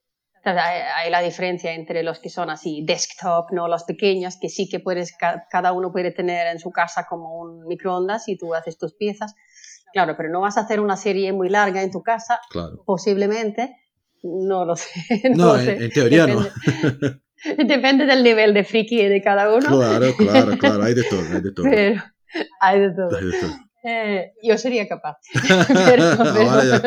hay, 0.44 0.80
hay 0.96 1.10
la 1.10 1.20
diferencia 1.20 1.72
entre 1.72 2.02
los 2.02 2.18
que 2.20 2.28
son 2.30 2.50
así 2.50 2.84
desktop, 2.86 3.50
¿no? 3.52 3.66
Los 3.68 3.84
pequeños, 3.84 4.36
que 4.40 4.48
sí 4.48 4.68
que 4.68 4.80
puedes, 4.80 5.16
ca- 5.16 5.46
cada 5.50 5.72
uno 5.72 5.90
puede 5.92 6.10
tener 6.12 6.46
en 6.48 6.58
su 6.58 6.70
casa 6.70 7.06
como 7.08 7.38
un 7.40 7.66
microondas 7.66 8.28
y 8.28 8.36
tú 8.36 8.54
haces 8.54 8.76
tus 8.78 8.94
piezas. 8.94 9.34
Claro, 9.92 10.16
pero 10.16 10.28
no 10.28 10.40
vas 10.40 10.56
a 10.58 10.62
hacer 10.62 10.80
una 10.80 10.96
serie 10.96 11.32
muy 11.32 11.48
larga 11.48 11.80
en 11.82 11.90
tu 11.92 12.02
casa, 12.02 12.40
claro. 12.50 12.82
posiblemente. 12.84 13.76
No 14.24 14.64
lo 14.64 14.74
sé. 14.76 14.90
No, 15.36 15.56
en, 15.58 15.64
sé. 15.64 15.84
en 15.84 15.90
teoría 15.90 16.26
no. 16.26 16.40
Depende- 16.42 17.20
Depende 17.66 18.06
del 18.06 18.22
nivel 18.24 18.54
de 18.54 18.64
friki 18.64 19.06
de 19.06 19.20
cada 19.22 19.54
uno. 19.54 19.66
Claro, 19.68 20.14
claro, 20.16 20.56
claro, 20.58 20.82
hay 20.82 20.94
de 20.94 21.04
todo, 21.04 21.20
hay 21.30 21.42
de 21.42 21.52
todo. 21.52 21.66
Pero 21.70 22.02
hay 22.60 22.80
de 22.80 22.90
todo. 22.94 23.16
Hay 23.18 23.24
de 23.26 23.38
todo. 23.40 23.50
Eh, 23.86 24.32
yo 24.42 24.56
sería 24.56 24.88
capaz. 24.88 25.18
pero, 25.84 26.16
pero- 26.16 26.46
Vaya. 26.46 26.82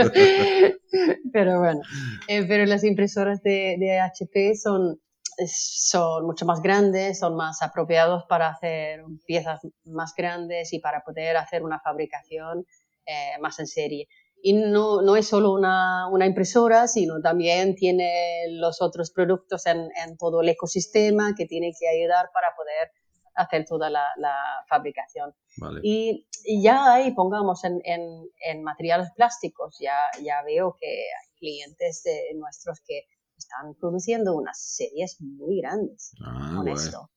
pero 1.32 1.60
bueno. 1.60 1.82
Eh, 2.28 2.44
pero 2.48 2.66
las 2.66 2.84
impresoras 2.84 3.42
de, 3.44 3.76
de 3.80 4.00
HP 4.00 4.56
son, 4.56 5.00
son 5.48 6.26
mucho 6.26 6.46
más 6.48 6.62
grandes, 6.62 7.20
son 7.20 7.36
más 7.36 7.62
apropiados 7.62 8.24
para 8.28 8.50
hacer 8.50 9.02
piezas 9.28 9.60
más 9.86 10.14
grandes 10.18 10.74
y 10.74 10.80
para 10.80 11.02
poder 11.02 11.38
hacer 11.38 11.62
una 11.64 11.80
fabricación 11.80 12.66
eh, 13.06 13.40
más 13.42 13.60
en 13.60 13.68
serie. 13.68 14.08
Y 14.42 14.54
no, 14.54 15.02
no 15.02 15.16
es 15.16 15.28
solo 15.28 15.52
una, 15.52 16.08
una 16.10 16.26
impresora, 16.26 16.88
sino 16.88 17.20
también 17.22 17.76
tiene 17.76 18.46
los 18.52 18.82
otros 18.82 19.12
productos 19.12 19.66
en, 19.66 19.90
en 20.06 20.18
todo 20.18 20.42
el 20.42 20.50
ecosistema 20.50 21.34
que 21.36 21.46
tiene 21.46 21.72
que 21.78 21.88
ayudar 21.90 22.30
para 22.34 22.48
poder 22.56 22.92
hacer 23.36 23.66
toda 23.66 23.90
la, 23.90 24.04
la 24.18 24.36
fabricación. 24.70 25.34
Vale. 25.58 25.80
Y, 25.84 26.28
y 26.44 26.62
ya 26.64 26.94
ahí, 26.94 27.14
pongamos 27.14 27.64
en, 27.64 27.80
en, 27.84 28.02
en 28.46 28.64
materiales 28.64 29.10
plásticos, 29.16 29.78
ya, 29.80 29.96
ya 30.24 30.42
veo 30.44 30.76
que 30.80 30.88
hay 30.88 31.38
clientes 31.40 32.02
de 32.04 32.34
nuestros 32.36 32.80
que 32.86 33.02
están 33.38 33.76
produciendo 33.80 34.36
unas 34.36 34.60
series 34.60 35.18
muy 35.22 35.62
grandes 35.62 36.14
Ah, 36.26 36.54
con 36.56 36.66
guay. 36.66 36.74
esto. 36.76 37.12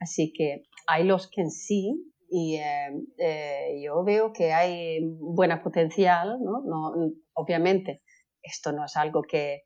Así 0.00 0.32
que 0.32 0.62
hay 0.86 1.04
los 1.04 1.28
que 1.28 1.42
en 1.42 1.50
sí, 1.50 2.14
y 2.28 2.56
eh, 2.56 2.90
eh, 3.18 3.80
yo 3.82 4.04
veo 4.04 4.32
que 4.32 4.52
hay 4.52 5.00
buena 5.18 5.62
potencial, 5.62 6.38
¿no? 6.42 6.62
No, 6.64 6.92
obviamente, 7.34 8.02
esto 8.42 8.72
no 8.72 8.84
es 8.84 8.96
algo 8.96 9.22
que 9.22 9.62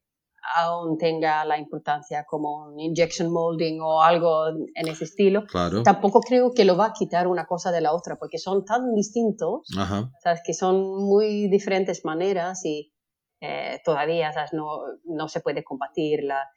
aún 0.56 0.98
tenga 0.98 1.44
la 1.44 1.56
importancia 1.58 2.24
como 2.28 2.66
un 2.66 2.80
injection 2.80 3.32
molding 3.32 3.80
o 3.80 4.02
algo 4.02 4.48
en 4.48 4.88
ese 4.88 5.04
estilo. 5.04 5.44
Claro. 5.46 5.82
Tampoco 5.82 6.20
creo 6.20 6.52
que 6.52 6.64
lo 6.64 6.76
va 6.76 6.86
a 6.86 6.92
quitar 6.92 7.28
una 7.28 7.46
cosa 7.46 7.70
de 7.70 7.80
la 7.80 7.92
otra, 7.92 8.16
porque 8.16 8.38
son 8.38 8.64
tan 8.64 8.94
distintos, 8.94 9.68
Ajá. 9.76 10.10
¿sabes? 10.22 10.40
que 10.44 10.54
son 10.54 11.04
muy 11.04 11.48
diferentes 11.48 12.04
maneras 12.04 12.64
y 12.64 12.92
eh, 13.40 13.80
todavía 13.84 14.32
¿sabes? 14.32 14.52
No, 14.52 14.80
no 15.04 15.28
se 15.28 15.40
puede 15.40 15.64
combatir, 15.64 16.24
la, 16.24 16.48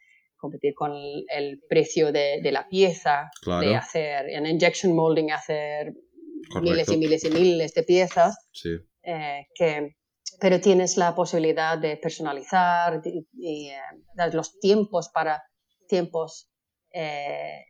competir 0.45 0.73
con 0.73 0.91
el, 0.93 1.25
el 1.29 1.61
precio 1.67 2.11
de, 2.11 2.39
de 2.41 2.51
la 2.51 2.67
pieza, 2.67 3.29
Claro. 3.41 3.67
de 3.67 3.75
hacer 3.75 4.29
en 4.29 4.45
injection 4.45 4.95
molding, 4.95 5.31
hacer 5.31 5.87
miles 5.93 6.49
Correcto. 6.87 6.93
y 6.93 6.97
miles 6.97 7.23
y 7.23 7.29
miles 7.31 7.73
de 7.73 7.83
piezas, 7.83 8.37
Sí. 8.51 8.69
eh, 9.03 9.47
que, 9.55 9.95
pero 10.39 10.59
tienes 10.59 10.97
la 10.97 11.13
posibilidad 11.15 11.77
de 11.77 11.97
personalizar 11.97 13.01
y, 13.05 13.27
y, 13.33 13.69
eh, 13.69 13.79
dar 14.15 14.33
los 14.33 14.59
tiempos 14.59 15.09
para 15.13 15.41
tiempos 15.87 16.49
eh, 16.93 17.61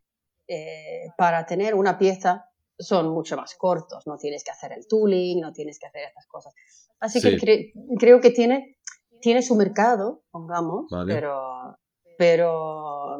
eh, 0.47 1.05
para 1.17 1.45
tener 1.45 1.73
una 1.73 1.97
pieza 1.97 2.45
son 2.77 3.09
mucho 3.09 3.35
más 3.37 3.55
cortos, 3.55 4.05
no 4.05 4.17
tienes 4.17 4.43
que 4.43 4.51
hacer 4.51 4.71
el 4.73 4.85
tooling, 4.87 5.39
no 5.41 5.51
tienes 5.53 5.79
que 5.79 5.87
hacer 5.87 6.03
estas 6.03 6.27
cosas. 6.27 6.53
Así 6.99 7.21
que 7.21 7.71
creo 7.97 8.19
que 8.19 8.31
tiene, 8.31 8.77
tiene 9.21 9.41
su 9.41 9.55
mercado, 9.55 10.23
pongamos, 10.31 10.85
pero, 11.07 11.77
pero 12.17 13.17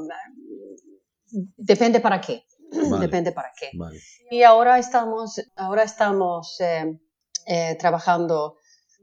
depende 1.57 1.99
para 1.99 2.21
qué. 2.21 2.45
Depende 2.99 3.31
para 3.31 3.51
qué. 3.57 3.71
Y 4.31 4.43
ahora 4.43 4.79
estamos, 4.79 5.39
ahora 5.55 5.83
estamos 5.83 6.59
eh, 6.59 6.99
eh, 7.45 7.75
trabajando 7.79 8.57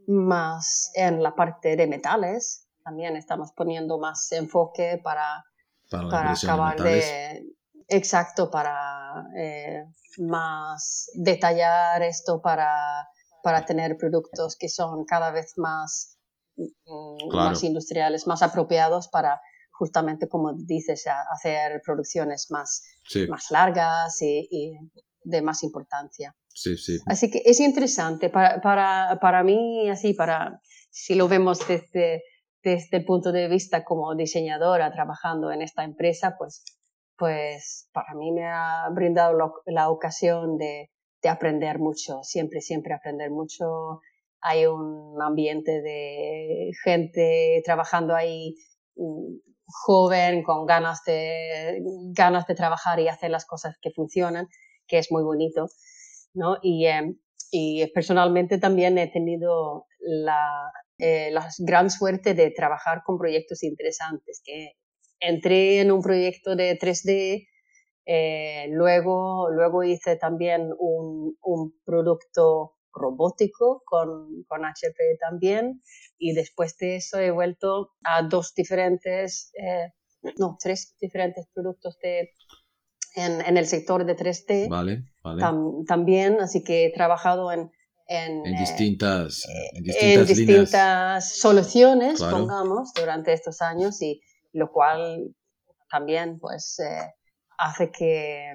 más 0.08 0.90
en 0.94 1.22
la 1.22 1.34
parte 1.34 1.76
de 1.76 1.86
metales. 1.86 2.68
También 2.84 3.16
estamos 3.16 3.52
poniendo 3.52 3.98
más 3.98 4.30
enfoque 4.32 5.00
para, 5.02 5.44
para, 5.88 6.32
acabar 6.32 6.82
de, 6.82 7.46
Exacto, 7.88 8.50
para 8.50 9.26
eh, 9.36 9.84
más 10.18 11.10
detallar 11.14 12.02
esto, 12.02 12.40
para, 12.40 13.06
para 13.42 13.66
tener 13.66 13.98
productos 13.98 14.56
que 14.56 14.68
son 14.68 15.04
cada 15.04 15.30
vez 15.30 15.52
más, 15.58 16.18
mm, 16.56 17.34
más 17.34 17.62
industriales, 17.62 18.26
más 18.26 18.42
apropiados 18.42 19.08
para 19.08 19.40
justamente, 19.82 20.28
como 20.28 20.52
dices, 20.52 21.08
hacer 21.32 21.82
producciones 21.84 22.46
más, 22.50 22.84
más 23.28 23.50
largas 23.50 24.22
y, 24.22 24.78
de 25.24 25.42
más 25.42 25.64
importancia. 25.64 26.36
Sí, 26.46 26.76
sí. 26.76 27.00
Así 27.06 27.32
que 27.32 27.42
es 27.44 27.58
interesante 27.58 28.30
para, 28.30 28.60
para, 28.60 29.18
para 29.20 29.42
mí, 29.42 29.90
así, 29.90 30.14
para, 30.14 30.60
si 30.90 31.16
lo 31.16 31.26
vemos 31.26 31.66
desde, 31.66 32.22
desde 32.62 32.98
el 32.98 33.04
punto 33.04 33.32
de 33.32 33.48
vista 33.48 33.82
como 33.84 34.14
diseñadora 34.14 34.92
trabajando 34.92 35.50
en 35.50 35.62
esta 35.62 35.82
empresa, 35.82 36.36
pues, 36.38 36.62
pues 37.16 37.88
para 37.92 38.14
mí 38.14 38.30
me 38.30 38.46
ha 38.46 38.88
brindado 38.92 39.36
la 39.66 39.90
ocasión 39.90 40.58
de, 40.58 40.92
de 41.22 41.28
aprender 41.28 41.80
mucho, 41.80 42.22
siempre, 42.22 42.60
siempre 42.60 42.94
aprender 42.94 43.32
mucho. 43.32 44.00
Hay 44.42 44.64
un 44.66 45.20
ambiente 45.20 45.82
de 45.82 46.70
gente 46.84 47.62
trabajando 47.64 48.14
ahí 48.14 48.54
mm, 48.94 49.51
joven, 49.66 50.42
con 50.42 50.66
ganas 50.66 51.02
de, 51.04 51.80
ganas 52.14 52.46
de 52.46 52.54
trabajar 52.54 53.00
y 53.00 53.08
hacer 53.08 53.30
las 53.30 53.46
cosas 53.46 53.76
que 53.80 53.90
funcionan, 53.90 54.48
que 54.86 54.98
es 54.98 55.10
muy 55.10 55.22
bonito. 55.22 55.68
¿no? 56.34 56.56
Y, 56.62 56.86
em, 56.86 57.18
y 57.50 57.86
personalmente 57.92 58.58
también 58.58 58.98
he 58.98 59.08
tenido 59.08 59.86
la, 60.00 60.72
eh, 60.98 61.30
la, 61.30 61.48
gran 61.58 61.90
suerte 61.90 62.34
de 62.34 62.50
trabajar 62.50 63.02
con 63.04 63.18
proyectos 63.18 63.62
interesantes, 63.62 64.40
que 64.44 64.72
entré 65.20 65.80
en 65.80 65.92
un 65.92 66.02
proyecto 66.02 66.56
de 66.56 66.78
3D, 66.78 67.48
eh, 68.06 68.66
luego, 68.70 69.48
luego 69.50 69.84
hice 69.84 70.16
también 70.16 70.70
un, 70.78 71.36
un 71.42 71.74
producto 71.84 72.74
robótico 72.92 73.82
con, 73.84 74.44
con, 74.48 74.64
HP 74.64 75.18
también 75.20 75.82
y 76.18 76.34
después 76.34 76.76
de 76.78 76.96
eso 76.96 77.18
he 77.18 77.30
vuelto 77.30 77.92
a 78.04 78.22
dos 78.22 78.54
diferentes, 78.54 79.52
eh, 79.54 79.92
no, 80.38 80.56
tres 80.60 80.94
diferentes 81.00 81.46
productos 81.52 81.98
de, 82.02 82.30
en, 83.16 83.40
en, 83.40 83.56
el 83.56 83.66
sector 83.66 84.04
de 84.04 84.16
3D. 84.16 84.68
Vale, 84.68 85.04
vale. 85.22 85.42
también, 85.86 86.40
así 86.40 86.62
que 86.62 86.86
he 86.86 86.92
trabajado 86.92 87.52
en... 87.52 87.70
En, 88.08 88.44
en 88.44 88.56
distintas, 88.58 89.46
eh, 89.46 89.78
en 89.78 89.84
distintas, 89.84 90.30
en 90.30 90.36
distintas 90.36 91.36
soluciones, 91.38 92.20
pongamos, 92.20 92.92
durante 92.94 93.32
estos 93.32 93.62
años 93.62 94.02
y 94.02 94.20
lo 94.52 94.70
cual 94.70 95.34
también 95.90 96.38
pues 96.38 96.78
eh, 96.80 97.14
hace 97.58 97.90
que 97.90 98.54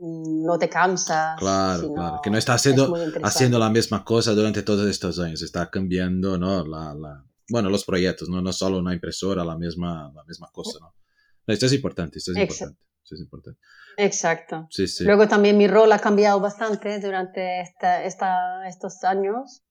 no 0.00 0.58
te 0.58 0.68
cansas. 0.68 1.38
Claro, 1.38 1.92
claro. 1.92 2.20
Que 2.22 2.30
no 2.30 2.38
está 2.38 2.54
haciendo, 2.54 2.94
haciendo 3.22 3.58
la 3.58 3.70
misma 3.70 4.04
cosa 4.04 4.32
durante 4.32 4.62
todos 4.62 4.88
estos 4.88 5.18
años. 5.18 5.42
Está 5.42 5.70
cambiando, 5.70 6.38
¿no? 6.38 6.64
La, 6.64 6.94
la, 6.94 7.24
bueno, 7.48 7.68
los 7.68 7.84
proyectos, 7.84 8.28
¿no? 8.28 8.40
No 8.40 8.52
solo 8.52 8.78
una 8.78 8.94
impresora, 8.94 9.44
la 9.44 9.56
misma, 9.56 10.12
la 10.14 10.24
misma 10.24 10.48
cosa, 10.52 10.78
¿no? 10.80 10.94
Esto 11.46 11.66
es 11.66 11.72
importante, 11.72 12.18
esto 12.18 12.32
es 12.32 12.38
importante. 12.38 12.78
Esto 13.02 13.14
es 13.14 13.20
importante. 13.22 13.60
Exacto. 13.96 14.66
Sí, 14.70 14.86
sí. 14.86 15.04
Luego 15.04 15.26
también 15.26 15.56
mi 15.56 15.66
rol 15.66 15.90
ha 15.92 15.98
cambiado 15.98 16.40
bastante 16.40 17.00
durante 17.00 17.62
esta, 17.62 18.04
esta, 18.04 18.68
estos 18.68 19.02
años, 19.02 19.62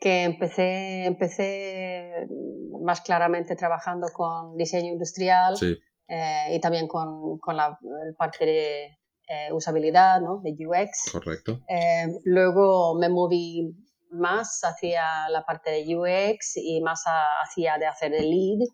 que 0.00 0.24
empecé, 0.24 1.04
empecé 1.04 2.26
más 2.82 3.02
claramente 3.02 3.54
trabajando 3.54 4.08
con 4.14 4.56
diseño 4.56 4.92
industrial 4.92 5.58
sí. 5.58 5.76
eh, 6.08 6.54
y 6.54 6.60
también 6.60 6.88
con, 6.88 7.38
con 7.38 7.54
la 7.54 7.78
parte 8.16 8.46
de 8.46 8.99
eh, 9.32 9.52
usabilidad, 9.52 10.20
¿no? 10.20 10.40
De 10.42 10.50
UX. 10.50 11.12
Correcto. 11.12 11.60
Eh, 11.68 12.08
luego 12.24 12.98
me 12.98 13.08
moví 13.08 13.76
más 14.10 14.58
hacia 14.64 15.28
la 15.28 15.44
parte 15.44 15.70
de 15.70 15.96
UX 15.96 16.56
y 16.56 16.80
más 16.80 17.04
hacia 17.06 17.78
de 17.78 17.86
hacer 17.86 18.12
el 18.12 18.28
lead, 18.28 18.66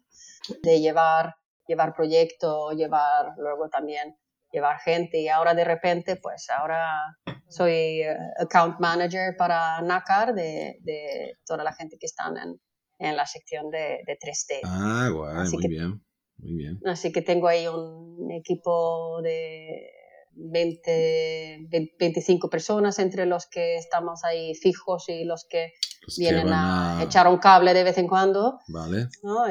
de 0.62 0.80
llevar, 0.80 1.34
llevar 1.68 1.92
proyecto, 1.94 2.70
llevar 2.72 3.34
luego 3.36 3.68
también 3.68 4.16
llevar 4.50 4.78
gente 4.78 5.20
y 5.20 5.28
ahora 5.28 5.52
de 5.52 5.64
repente 5.64 6.16
pues 6.16 6.48
ahora 6.48 7.18
soy 7.48 8.00
eh, 8.00 8.16
account 8.38 8.80
manager 8.80 9.36
para 9.36 9.82
NACAR 9.82 10.32
de, 10.32 10.78
de 10.80 11.34
toda 11.44 11.64
la 11.64 11.74
gente 11.74 11.98
que 12.00 12.06
están 12.06 12.38
en, 12.38 12.58
en 12.98 13.14
la 13.14 13.26
sección 13.26 13.68
de, 13.68 14.00
de 14.06 14.18
3D. 14.18 14.60
Ah, 14.64 15.10
guay, 15.12 15.50
muy 15.50 15.68
bien, 15.68 16.02
muy 16.38 16.56
bien. 16.56 16.80
Así 16.86 17.12
que 17.12 17.20
tengo 17.20 17.46
ahí 17.46 17.66
un 17.68 18.30
equipo 18.32 19.20
de 19.20 19.90
20, 20.36 21.68
25 21.98 22.50
personas 22.50 22.98
entre 22.98 23.26
los 23.26 23.46
que 23.46 23.76
estamos 23.76 24.22
ahí 24.24 24.54
fijos 24.54 25.08
y 25.08 25.24
los 25.24 25.46
que 25.48 25.72
vienen 26.18 26.48
a... 26.52 27.02
echar 27.02 27.26
un 27.26 27.38
cable 27.38 27.74
de 27.74 27.84
vez 27.84 27.98
en 27.98 28.06
cuando. 28.06 28.58
Vale. 28.68 29.08
¿no? 29.22 29.44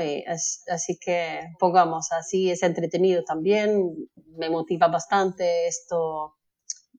así 0.68 0.98
que 1.00 1.42
pongamos, 1.60 2.12
así 2.12 2.52
es 2.52 2.64
entretenido 2.64 3.24
también, 3.24 3.96
me 4.38 4.50
motiva 4.50 4.88
bastante 4.88 5.68
esto, 5.68 6.36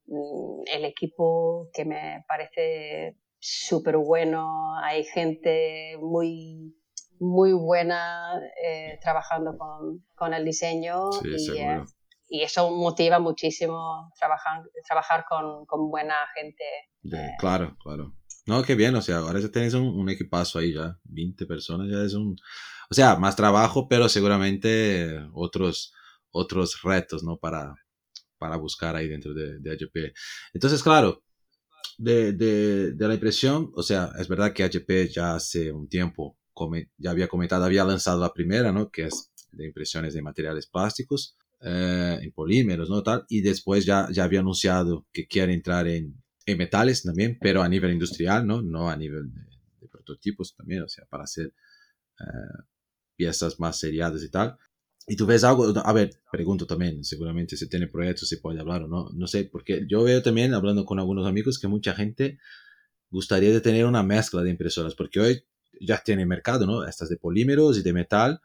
mm, 0.07 0.63
el 0.73 0.85
equipo 0.85 1.71
que 1.73 1.85
me 1.85 2.25
parece 2.29 3.17
súper 3.39 3.97
bueno, 3.97 4.77
hay 4.83 5.05
gente 5.05 5.97
muy 6.01 6.75
muy 7.19 7.53
buena 7.55 8.39
eh, 8.63 8.99
trabajando 9.01 9.57
con, 9.57 10.05
con, 10.15 10.35
el 10.35 10.45
diseño 10.45 11.11
sí, 11.13 11.55
y, 11.55 11.59
eh, 11.59 11.83
y 12.29 12.43
eso 12.43 12.71
motiva 12.71 13.19
muchísimo 13.19 14.13
trabajar, 14.19 14.63
trabajar 14.87 15.25
con, 15.29 15.65
con 15.67 15.91
buena 15.91 16.15
gente. 16.35 16.65
Eh. 17.05 17.35
claro, 17.39 17.77
claro. 17.83 18.15
No, 18.47 18.63
qué 18.63 18.75
bien, 18.75 18.95
o 18.95 19.03
sea, 19.03 19.19
ahora 19.19 19.41
ya 19.41 19.51
tenéis 19.51 19.75
un, 19.75 19.89
un, 19.89 20.09
equipazo 20.09 20.61
ahí 20.61 20.73
ya, 20.73 20.99
20 21.05 21.47
personas, 21.47 21.89
ya 21.91 22.03
es 22.03 22.15
un, 22.15 22.37
o 22.89 22.95
sea, 22.95 23.17
más 23.17 23.35
trabajo, 23.35 23.89
pero 23.89 24.09
seguramente 24.09 25.21
otros, 25.33 25.93
otros 26.31 26.81
retos, 26.83 27.25
¿no? 27.25 27.39
Para, 27.39 27.75
para 28.39 28.57
buscar 28.57 28.95
ahí 28.95 29.09
dentro 29.09 29.35
de, 29.35 29.59
de 29.59 29.73
HP. 29.73 30.13
Entonces, 30.55 30.81
claro, 30.83 31.25
de, 31.99 32.33
de, 32.35 32.93
de, 32.93 33.09
la 33.09 33.15
impresión, 33.15 33.73
o 33.75 33.83
sea, 33.83 34.11
es 34.19 34.29
verdad 34.29 34.53
que 34.53 34.63
HP 34.63 35.09
ya 35.09 35.35
hace 35.35 35.73
un 35.73 35.89
tiempo, 35.89 36.39
ya 36.99 37.11
había 37.11 37.29
comentado, 37.29 37.65
había 37.65 37.85
lanzado 37.85 38.21
la 38.21 38.33
primera, 38.33 38.71
¿no? 38.71 38.91
Que 38.91 39.07
es 39.07 39.33
de 39.51 39.67
impresiones 39.67 40.15
de 40.15 40.23
materiales 40.23 40.69
plásticos 40.69 41.37
eh, 41.69 42.19
en 42.23 42.31
polímeros, 42.31 42.89
¿no? 42.89 43.03
Tal, 43.03 43.25
y 43.29 43.41
después 43.41 43.85
ya, 43.85 44.09
ya 44.13 44.23
había 44.23 44.41
anunciado 44.41 45.05
que 45.13 45.27
quiere 45.27 45.53
entrar 45.53 45.89
en, 45.89 46.23
en 46.47 46.59
metales 46.59 47.03
también, 47.03 47.39
pero 47.41 47.63
a 47.63 47.69
nivel 47.69 47.93
industrial, 47.93 48.47
¿no? 48.47 48.63
No 48.63 48.89
a 48.89 48.97
nivel 48.97 49.33
de, 49.33 49.41
de 49.81 49.89
prototipos 49.89 50.55
también, 50.55 50.83
o 50.83 50.89
sea, 50.89 51.05
para 51.07 51.25
hacer 51.25 51.53
eh, 52.21 52.63
piezas 53.17 53.59
más 53.59 53.81
seriadas 53.81 54.23
y 54.23 54.31
tal. 54.31 54.57
Y 55.09 55.17
tú 55.17 55.27
ves 55.27 55.43
algo, 55.43 55.73
a 55.77 55.93
ver, 55.93 56.11
pregunto 56.31 56.67
también, 56.67 57.03
seguramente 57.05 57.57
si 57.57 57.69
tiene 57.69 57.89
proyectos 57.89 58.29
se 58.29 58.39
puede 58.39 58.61
hablar 58.61 58.85
o 58.85 58.89
no, 58.89 59.11
no 59.13 59.27
sé, 59.27 59.45
porque 59.45 59.87
yo 59.89 60.05
veo 60.05 60.23
también, 60.23 60.55
hablando 60.55 60.85
con 60.85 61.01
algunos 61.01 61.27
amigos, 61.27 61.59
que 61.59 61.69
mucha 61.69 61.95
gente 61.95 62.39
gustaría 63.11 63.51
de 63.51 63.61
tener 63.61 63.87
una 63.87 64.05
mezcla 64.05 64.43
de 64.43 64.51
impresoras, 64.51 64.95
porque 64.95 65.21
hoy 65.21 65.45
ya 65.81 65.99
tiene 66.05 66.27
mercado, 66.27 66.67
¿no? 66.67 66.85
Estas 66.85 67.09
de 67.09 67.17
polímeros 67.17 67.79
y 67.79 67.83
de 67.83 67.93
metal, 67.93 68.41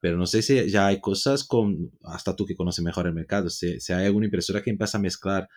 pero 0.00 0.16
no 0.16 0.26
sé 0.26 0.42
si 0.42 0.68
ya 0.70 0.86
hay 0.86 1.00
cosas 1.00 1.44
con, 1.44 1.90
hasta 2.04 2.36
tú 2.36 2.46
que 2.46 2.54
conoces 2.54 2.84
mejor 2.84 3.06
el 3.06 3.14
mercado, 3.14 3.50
si, 3.50 3.80
si 3.80 3.92
hay 3.92 4.06
alguna 4.06 4.26
impresora 4.26 4.62
que 4.62 4.70
empieza 4.70 4.98
a 4.98 5.00
mezclar 5.00 5.48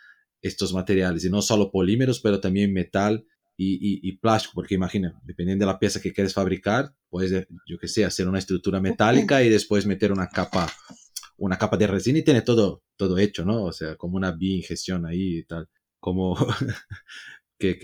estos 0.41 0.73
materiales, 0.73 1.23
y 1.23 1.29
no 1.29 1.41
solo 1.41 1.71
polímeros, 1.71 2.19
pero 2.19 2.39
también 2.39 2.73
metal 2.73 3.25
y, 3.57 3.75
y, 3.75 3.99
y, 4.01 4.17
plástico, 4.17 4.53
porque 4.55 4.75
imagina, 4.75 5.19
dependiendo 5.23 5.65
de 5.65 5.71
la 5.71 5.77
pieza 5.77 6.01
que 6.01 6.13
quieres 6.13 6.33
fabricar, 6.33 6.95
puedes, 7.09 7.47
yo 7.67 7.77
que 7.77 7.87
sé, 7.87 8.03
hacer 8.05 8.27
una 8.27 8.39
estructura 8.39 8.79
metálica 8.79 9.43
y 9.43 9.49
después 9.49 9.85
meter 9.85 10.11
una 10.11 10.27
capa, 10.29 10.71
una 11.37 11.57
capa 11.57 11.77
de 11.77 11.85
resina 11.85 12.19
y 12.19 12.23
tiene 12.23 12.41
todo, 12.41 12.83
todo 12.95 13.19
hecho, 13.19 13.45
¿no? 13.45 13.65
O 13.65 13.71
sea, 13.71 13.95
como 13.97 14.17
una 14.17 14.31
bi-ingestión 14.31 15.05
ahí 15.05 15.39
y 15.39 15.43
tal, 15.43 15.69
como 15.99 16.35
Que, 17.61 17.77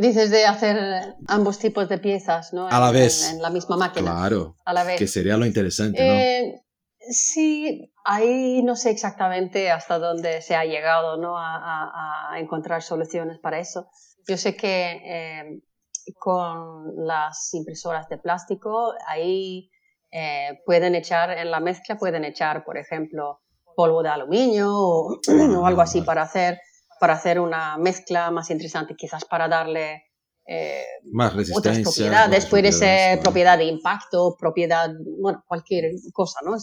Dices 0.00 0.30
de 0.30 0.46
hacer 0.46 0.78
ambos 1.26 1.58
tipos 1.58 1.88
de 1.88 1.98
piezas, 1.98 2.52
¿no? 2.52 2.68
A 2.68 2.78
la 2.78 2.92
vez. 2.92 3.30
En, 3.32 3.42
la 3.42 3.50
misma 3.50 3.76
máquina. 3.76 4.12
Claro. 4.12 4.56
A 4.64 4.72
la 4.72 4.84
vez. 4.84 4.98
Que 4.98 5.08
sería 5.08 5.36
lo 5.36 5.44
interesante, 5.44 6.06
¿no? 6.06 6.14
Eh, 6.14 6.62
Sí, 7.10 7.92
ahí 8.04 8.62
no 8.62 8.76
sé 8.76 8.90
exactamente 8.90 9.70
hasta 9.70 9.98
dónde 9.98 10.40
se 10.40 10.54
ha 10.54 10.64
llegado 10.64 11.16
¿no? 11.16 11.34
a, 11.36 12.34
encontrar 12.36 12.82
soluciones 12.82 13.38
para 13.38 13.58
eso. 13.58 13.88
Yo 14.26 14.36
sé 14.36 14.56
que 14.56 15.00
eh, 15.04 15.60
con 16.18 17.04
las 17.04 17.52
impresoras 17.54 18.08
de 18.08 18.18
plástico, 18.18 18.94
ahí 19.06 19.70
eh, 20.12 20.60
pueden 20.64 20.94
echar 20.94 21.30
en 21.30 21.50
la 21.50 21.60
mezcla, 21.60 21.96
pueden 21.96 22.24
echar, 22.24 22.64
por 22.64 22.78
ejemplo, 22.78 23.40
polvo 23.74 24.02
de 24.02 24.08
aluminio 24.08 24.70
o, 24.72 25.20
algo 25.66 25.80
así 25.80 26.02
para 26.02 26.22
hacer, 26.22 26.60
para 27.02 27.14
hacer 27.14 27.40
una 27.40 27.76
mezcla 27.78 28.30
más 28.30 28.48
interesante, 28.50 28.94
quizás 28.94 29.24
para 29.24 29.48
darle 29.48 30.04
eh, 30.46 30.84
más 31.10 31.34
resistencia. 31.34 31.72
Otras 31.72 31.82
propiedades, 31.82 32.46
puede 32.46 32.70
ser 32.70 33.18
propiedad 33.18 33.58
de 33.58 33.64
impacto, 33.64 34.36
propiedad, 34.38 34.88
bueno, 35.18 35.42
cualquier 35.48 35.90
cosa, 36.12 36.38
¿no? 36.44 36.54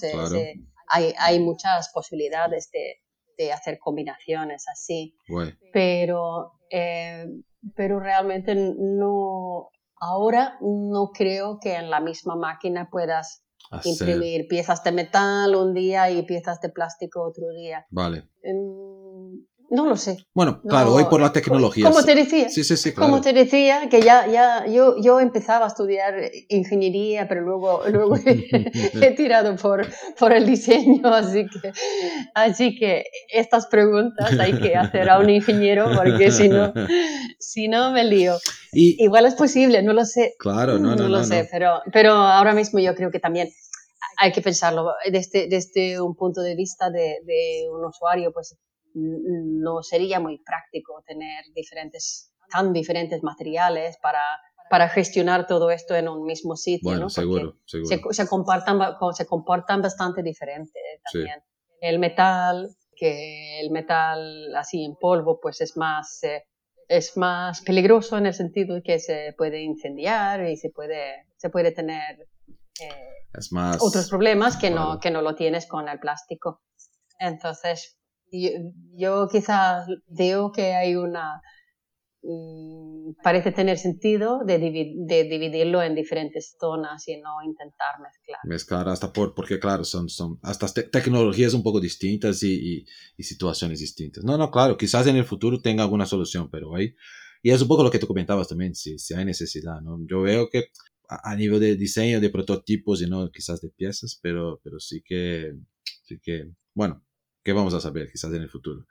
hay, 0.88 1.14
hay, 1.20 1.40
muchas 1.42 1.92
posibilidades 1.94 2.70
de, 2.72 3.02
de 3.38 3.52
hacer 3.52 3.80
combinaciones 3.80 4.64
así. 4.72 5.14
Pero, 5.74 6.54
eh, 6.72 7.26
pero 7.76 8.00
realmente 8.00 8.56
no, 8.56 9.72
ahora 9.98 10.58
no 10.62 11.12
creo 11.14 11.60
que 11.60 11.76
en 11.76 11.90
la 11.90 12.00
misma 12.00 12.38
máquina 12.38 12.88
puedas 12.90 13.44
imprimir 13.84 14.48
piezas 14.48 14.86
de 14.86 14.94
metal 14.94 15.54
un 15.54 15.74
día 15.74 16.10
y 16.10 16.22
piezas 16.22 16.62
de 16.62 16.70
plástico 16.70 17.24
otro 17.24 17.50
día. 17.52 17.86
Vale. 17.90 18.30
No 19.72 19.86
lo 19.86 19.98
sé. 19.98 20.26
Bueno, 20.34 20.62
claro, 20.68 20.94
hoy 20.94 21.06
por 21.06 21.22
la 21.22 21.32
tecnología. 21.32 21.86
Como 21.86 22.04
te 22.04 22.16
decía. 22.16 22.50
Sí, 22.50 22.64
sí, 22.64 22.76
sí, 22.76 22.92
claro. 22.92 23.12
Como 23.12 23.22
te 23.22 23.34
decía, 23.34 23.88
que 23.90 24.02
ya, 24.02 24.26
ya 24.28 24.66
yo, 24.66 24.96
yo 25.00 25.20
empezaba 25.20 25.66
a 25.66 25.68
estudiar 25.68 26.16
ingeniería, 26.50 27.28
pero 27.28 27.42
luego, 27.42 27.84
luego 27.88 28.16
he, 28.26 29.12
tirado 29.12 29.56
por, 29.58 29.88
por 30.18 30.34
el 30.34 30.48
diseño, 30.48 31.08
así 31.14 31.46
que, 31.46 31.72
así 32.34 32.76
que 32.76 33.06
estas 33.32 33.68
preguntas 33.68 34.40
hay 34.40 34.60
que 34.60 34.76
hacer 34.76 35.08
a 35.10 35.20
un 35.20 35.30
ingeniero 35.30 35.92
porque 35.96 36.32
si 36.32 36.50
no, 36.50 36.74
si 37.40 37.68
no 37.68 37.92
me 37.92 38.04
lío. 38.04 38.38
Igual 38.72 39.28
es 39.28 39.36
posible, 39.36 39.84
no 39.84 39.94
lo 39.94 40.06
sé. 40.06 40.34
Claro, 40.40 40.80
no, 40.80 40.96
no, 40.96 41.04
no. 41.04 41.10
lo 41.10 41.24
sé, 41.24 41.48
Pero, 41.52 41.82
pero 41.92 42.14
ahora 42.14 42.54
mismo 42.54 42.80
yo 42.80 42.96
creo 42.96 43.12
que 43.12 43.20
también 43.20 43.50
hay 44.18 44.32
que 44.32 44.42
pensarlo 44.42 44.94
desde, 45.12 45.48
desde 45.48 46.02
un 46.02 46.16
punto 46.16 46.42
de 46.42 46.56
vista 46.56 46.90
de, 46.90 47.20
de 47.24 47.68
un 47.72 47.86
usuario, 47.86 48.32
pues 48.34 48.58
no 48.94 49.82
sería 49.84 50.20
muy 50.20 50.40
práctico 50.40 51.04
tener 51.06 51.46
diferentes, 51.54 52.34
tan 52.52 52.74
diferentes 52.74 53.24
materiales 53.24 53.98
para, 54.02 54.22
para 54.70 54.90
gestionar 54.90 55.48
todo 55.48 55.72
esto 55.72 55.96
en 55.96 56.08
un 56.08 56.26
mismo 56.26 56.56
sitio. 56.56 56.90
Bueno, 56.90 57.10
seguro, 57.10 57.58
seguro. 57.66 58.12
Se, 58.12 58.28
comportan, 58.28 58.80
se 59.14 59.26
comportan 59.26 59.82
bastante 59.82 60.24
diferente 60.24 60.80
también. 61.12 61.42
El 61.82 62.00
metal, 62.00 62.76
que 62.96 63.62
el 63.62 63.72
metal 63.72 64.56
así 64.56 64.84
en 64.84 64.96
polvo, 64.96 65.40
pues 65.42 65.62
es 65.62 65.78
más, 65.78 66.24
eh, 66.24 66.44
es 66.88 67.16
más 67.18 67.62
peligroso 67.62 68.18
en 68.18 68.26
el 68.26 68.34
sentido 68.34 68.76
de 68.76 68.84
que 68.84 69.00
se 69.00 69.34
puede 69.38 69.62
incendiar 69.62 70.46
y 70.46 70.58
se 70.58 70.70
puede, 70.70 71.28
se 71.38 71.50
puede 71.50 71.72
tener 71.72 72.28
eh, 72.82 73.28
es 73.34 73.52
más, 73.52 73.78
otros 73.82 74.10
problemas 74.10 74.58
que, 74.58 74.70
no, 74.70 75.00
que 75.00 75.12
no 75.12 75.22
lo 75.22 75.36
tienes 75.36 75.68
con 75.68 75.88
el 75.88 76.00
plástico. 76.00 76.62
Entonces, 77.20 77.99
yo, 78.32 78.50
yo 78.96 79.28
quizás 79.32 79.88
veo 80.08 80.52
que 80.52 80.74
hay 80.74 80.96
una, 80.96 81.42
mm, 82.22 83.14
parece 83.24 83.52
tener 83.52 83.78
sentido 83.78 84.40
de, 84.46 84.60
de, 84.60 85.24
dividirlo 85.24 85.82
en 85.82 85.96
diferentes 85.96 86.56
zonas 86.60 87.08
y 87.08 87.18
no 87.18 87.42
intentar 87.44 88.00
mezclar. 88.02 88.40
Mezclar 88.44 88.90
hasta 88.90 89.12
por, 89.12 89.34
porque 89.34 89.60
claro, 89.60 89.84
son, 89.84 90.10
son 90.10 90.40
hasta 90.44 90.68
tecnologías 90.90 91.54
un 91.54 91.64
poco 91.64 91.80
distintas 91.80 92.44
y, 92.44 92.86
y, 93.18 93.24
situaciones 93.24 93.80
distintas. 93.80 94.24
No, 94.24 94.38
no, 94.38 94.52
claro, 94.52 94.78
quizás 94.78 95.08
en 95.08 95.16
el 95.16 95.26
futuro 95.26 95.62
tenga 95.62 95.84
alguna 95.84 96.06
solución, 96.06 96.50
pero 96.50 96.76
ahí, 96.76 96.96
y 97.42 97.52
es 97.52 97.62
un 97.62 97.68
poco 97.68 97.84
lo 97.84 97.92
que 97.92 98.00
tú 98.00 98.08
comentabas 98.08 98.48
también, 98.48 98.76
si, 98.76 99.00
si 99.00 99.14
hay 99.14 99.26
necesidad, 99.26 99.82
¿no? 99.82 99.98
Yo 100.10 100.22
veo 100.22 100.50
que 100.50 100.66
a, 101.08 101.32
a 101.32 101.36
nivel 101.36 101.60
de 101.60 101.76
diseño, 101.76 102.20
de 102.20 102.30
prototipos 102.30 103.02
y 103.02 103.08
no 103.08 103.30
quizás 103.32 103.62
de 103.62 103.70
piezas, 103.70 104.20
pero, 104.22 104.60
pero 104.64 104.80
sí 104.80 105.02
que, 105.04 105.54
sí 106.04 106.20
que, 106.22 106.52
bueno, 106.74 107.04
¿Qué 107.44 107.54
vamos 107.54 107.74
a 107.74 107.82
saber 107.82 108.10
quizás 108.12 108.34
en 108.34 108.42
el 108.42 108.50
futuro? 108.50 108.86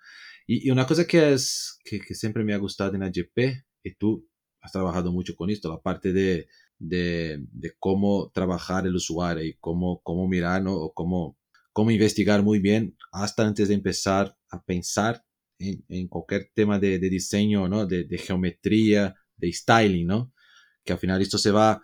Y, 0.47 0.71
una 0.71 0.87
cosa 0.87 1.07
que, 1.07 1.33
es, 1.33 1.79
que, 1.85 2.15
siempre 2.15 2.43
me 2.45 2.55
ha 2.55 2.59
gustado 2.59 2.95
en 2.95 3.03
AGP, 3.03 3.65
y 3.83 3.95
tú 3.95 4.27
has 4.61 4.73
trabajado 4.73 5.13
mucho 5.13 5.37
con 5.37 5.51
esto, 5.51 5.71
la 5.71 5.81
parte 5.81 6.13
de, 6.13 6.49
de, 6.79 7.45
cómo 7.79 8.31
trabajar 8.33 8.87
el 8.87 8.95
usuario 8.95 9.45
y 9.45 9.57
cómo, 9.59 10.01
cómo 10.03 10.27
mirar 10.27 10.65
o 10.67 10.93
cómo, 10.95 11.39
cómo 11.73 11.91
investigar 11.91 12.43
muy 12.43 12.61
bien 12.61 12.97
hasta 13.13 13.47
antes 13.47 13.69
de 13.69 13.75
empezar 13.75 14.37
a 14.51 14.65
pensar 14.65 15.25
en, 15.59 15.85
en 15.89 16.09
cualquier 16.09 16.51
tema 16.55 16.79
de, 16.79 16.99
de 16.99 17.11
diseño, 17.11 17.69
¿no? 17.69 17.87
De, 17.87 18.05
de, 18.05 18.19
geometría, 18.19 19.17
de 19.37 19.53
styling, 19.53 20.07
¿no? 20.07 20.33
Que 20.85 20.95
al 20.95 20.99
final 20.99 21.21
esto 21.21 21.37
se 21.37 21.51
va 21.51 21.83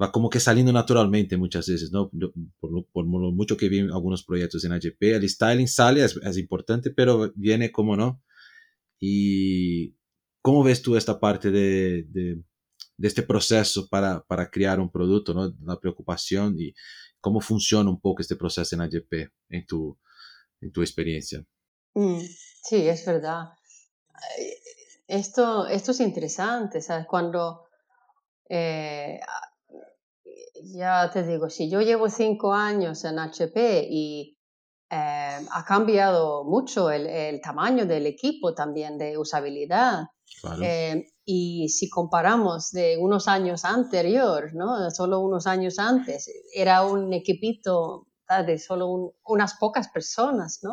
va 0.00 0.10
como 0.10 0.28
que 0.28 0.40
saliendo 0.40 0.72
naturalmente 0.72 1.36
muchas 1.36 1.68
veces, 1.68 1.92
¿no? 1.92 2.10
Por 2.10 2.72
lo, 2.72 2.86
por 2.86 3.04
lo 3.04 3.32
mucho 3.32 3.56
que 3.56 3.68
vi 3.68 3.80
algunos 3.80 4.24
proyectos 4.24 4.64
en 4.64 4.72
AGP, 4.72 5.02
el 5.02 5.28
styling 5.28 5.68
sale, 5.68 6.04
es, 6.04 6.16
es, 6.16 6.38
importante, 6.38 6.90
pero 6.90 7.32
viene 7.36 7.70
como 7.70 7.96
no. 7.96 8.22
¿Y 8.98 9.96
cómo 10.42 10.64
ves 10.64 10.82
tú 10.82 10.96
esta 10.96 11.20
parte 11.20 11.50
de, 11.50 12.04
de, 12.08 12.42
de 12.96 13.08
este 13.08 13.22
proceso 13.22 13.88
para, 13.88 14.22
para, 14.24 14.50
crear 14.50 14.80
un 14.80 14.90
producto, 14.90 15.34
¿no? 15.34 15.54
La 15.64 15.78
preocupación 15.78 16.56
y 16.58 16.74
cómo 17.20 17.40
funciona 17.40 17.90
un 17.90 18.00
poco 18.00 18.22
este 18.22 18.36
proceso 18.36 18.74
en 18.74 18.82
AGP 18.82 19.30
en 19.50 19.66
tu, 19.66 19.98
en 20.60 20.72
tu 20.72 20.80
experiencia. 20.82 21.44
Mm, 21.94 22.20
sí, 22.20 22.88
es 22.88 23.06
verdad. 23.06 23.50
Esto, 25.06 25.66
esto 25.66 25.90
es 25.92 26.00
interesante, 26.00 26.80
¿sabes? 26.80 27.06
Cuando 27.06 27.64
eh, 28.48 29.20
ya 30.62 31.10
te 31.12 31.22
digo, 31.22 31.50
si 31.50 31.70
yo 31.70 31.80
llevo 31.80 32.08
cinco 32.08 32.52
años 32.52 33.04
en 33.04 33.18
HP 33.18 33.88
y 33.90 34.38
eh, 34.90 35.46
ha 35.50 35.64
cambiado 35.66 36.44
mucho 36.44 36.90
el, 36.90 37.06
el, 37.06 37.40
tamaño 37.40 37.86
del 37.86 38.06
equipo 38.06 38.54
también 38.54 38.98
de 38.98 39.18
usabilidad. 39.18 40.04
Eh, 40.62 41.06
y 41.24 41.68
si 41.68 41.88
comparamos 41.88 42.70
de 42.70 42.98
unos 42.98 43.28
años 43.28 43.64
anterior, 43.64 44.54
¿no? 44.54 44.90
solo 44.90 45.20
unos 45.20 45.46
años 45.46 45.78
antes, 45.78 46.30
era 46.54 46.84
un 46.84 47.12
equipito 47.12 48.08
de 48.46 48.58
solo 48.58 49.14
unas 49.24 49.54
pocas 49.54 49.88
personas, 49.88 50.60
¿no? 50.62 50.72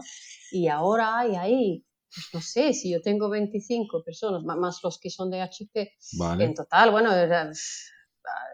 Y 0.52 0.68
ahora 0.68 1.20
hay 1.20 1.36
ahí, 1.36 1.86
pues 2.14 2.28
no 2.34 2.42
sé, 2.42 2.74
si 2.74 2.92
yo 2.92 3.02
tengo 3.02 3.30
25 3.30 4.04
personas, 4.04 4.44
más 4.44 4.80
los 4.84 5.00
que 5.00 5.10
son 5.10 5.30
de 5.30 5.42
HP, 5.42 5.94
en 6.40 6.54
total, 6.54 6.92
bueno, 6.92 7.12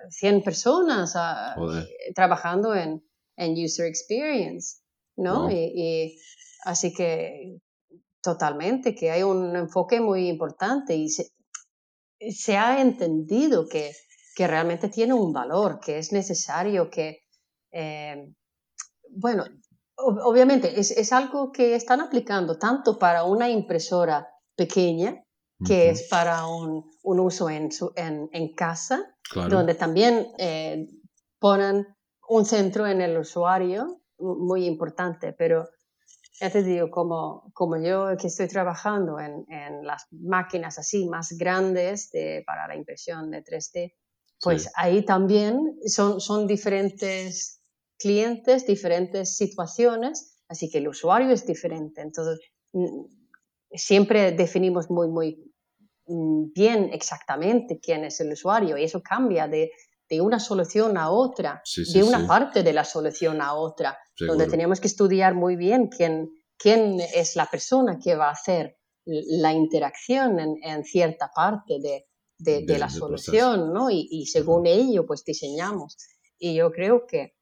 100 0.09 0.43
personas 0.43 1.13
ah, 1.15 1.55
eh, 1.57 2.13
trabajando 2.13 2.73
en, 2.75 3.03
en, 3.35 3.53
user 3.53 3.85
experience, 3.85 4.79
¿no? 5.15 5.49
Y, 5.51 6.19
así 6.65 6.93
que 6.93 7.59
totalmente, 8.21 8.95
que 8.95 9.11
hay 9.11 9.23
un 9.23 9.55
enfoque 9.55 10.01
muy 10.01 10.27
importante 10.27 10.95
y 10.95 11.09
se, 11.09 11.31
se 12.31 12.57
ha 12.57 12.81
entendido 12.81 13.67
que, 13.67 13.91
que, 14.35 14.47
realmente 14.47 14.89
tiene 14.89 15.13
un 15.13 15.31
valor, 15.31 15.79
que 15.79 15.97
es 15.97 16.11
necesario 16.11 16.89
que, 16.89 17.19
eh, 17.71 18.33
bueno, 19.09 19.45
obviamente 19.95 20.79
es, 20.79 20.91
es, 20.91 21.11
algo 21.11 21.51
que 21.51 21.75
están 21.75 22.01
aplicando 22.01 22.57
tanto 22.57 22.99
para 22.99 23.23
una 23.23 23.49
impresora 23.49 24.27
pequeña, 24.55 25.23
que 25.65 25.89
es 25.89 26.07
para 26.09 26.45
un, 26.47 26.89
un 27.03 27.19
uso 27.19 27.49
en, 27.49 27.71
su, 27.71 27.91
en, 27.95 28.29
en 28.31 28.53
casa, 28.53 29.15
donde 29.49 29.73
también 29.73 30.27
eh, 30.37 30.87
ponen 31.39 31.87
un 32.29 32.45
centro 32.45 32.85
en 32.85 33.01
el 33.01 33.17
usuario 33.17 34.01
muy 34.19 34.65
importante, 34.65 35.33
pero 35.33 35.67
ya 36.39 36.51
te 36.51 36.61
digo, 36.61 36.91
como, 36.91 37.51
como 37.53 37.77
yo 37.77 38.15
que 38.19 38.27
estoy 38.27 38.47
trabajando 38.47 39.19
en, 39.19 39.45
en 39.49 39.85
las 39.85 40.05
máquinas 40.11 40.77
así 40.77 41.07
más 41.07 41.31
grandes 41.37 42.11
de, 42.11 42.43
para 42.45 42.67
la 42.67 42.75
impresión 42.75 43.31
de 43.31 43.43
3D, 43.43 43.93
pues 44.41 44.71
ahí 44.75 45.03
también 45.03 45.79
son, 45.87 46.21
son 46.21 46.45
diferentes 46.45 47.63
clientes, 47.97 48.67
diferentes 48.67 49.35
situaciones, 49.35 50.39
así 50.47 50.69
que 50.69 50.77
el 50.77 50.87
usuario 50.87 51.31
es 51.31 51.45
diferente. 51.47 52.01
Entonces, 52.01 52.39
siempre 53.71 54.31
definimos 54.31 54.89
muy, 54.89 55.07
muy 55.07 55.47
Mm, 56.07 56.53
bien 56.53 56.89
exactamente 56.93 57.79
quién 57.81 58.05
es 58.05 58.21
el 58.21 58.31
usuario 58.31 58.77
y 58.77 58.83
eso 58.83 59.01
cambia 59.01 59.45
de, 59.49 59.71
de 60.09 60.21
una 60.21 60.39
solución 60.39 60.97
a 60.97 61.09
otra, 61.11 61.61
de 61.93 62.01
una 62.01 62.25
parte 62.25 62.63
de 62.63 62.71
la 62.71 62.85
solución 62.85 63.41
a 63.41 63.53
otra, 63.55 63.97
donde 64.17 64.47
tenemos 64.47 64.79
que 64.79 64.87
estudiar 64.87 65.35
muy 65.35 65.57
bien 65.57 65.89
quién, 65.89 66.29
quién 66.57 67.01
es 67.13 67.35
la 67.35 67.45
persona 67.47 67.99
que 68.01 68.15
va 68.15 68.29
a 68.29 68.31
hacer 68.31 68.77
la 69.05 69.51
interacción 69.51 70.39
en, 70.39 70.55
en 70.63 70.85
cierta 70.85 71.29
parte 71.35 71.79
de, 71.81 72.05
de, 72.37 72.65
de 72.65 72.79
la 72.79 72.89
solución, 72.89 73.73
¿no? 73.73 73.89
Y, 73.91 74.07
y 74.09 74.27
según 74.27 74.65
ello, 74.65 75.05
pues 75.05 75.25
diseñamos. 75.25 75.97
Y 76.39 76.55
yo 76.55 76.71
creo 76.71 77.05
que 77.05 77.33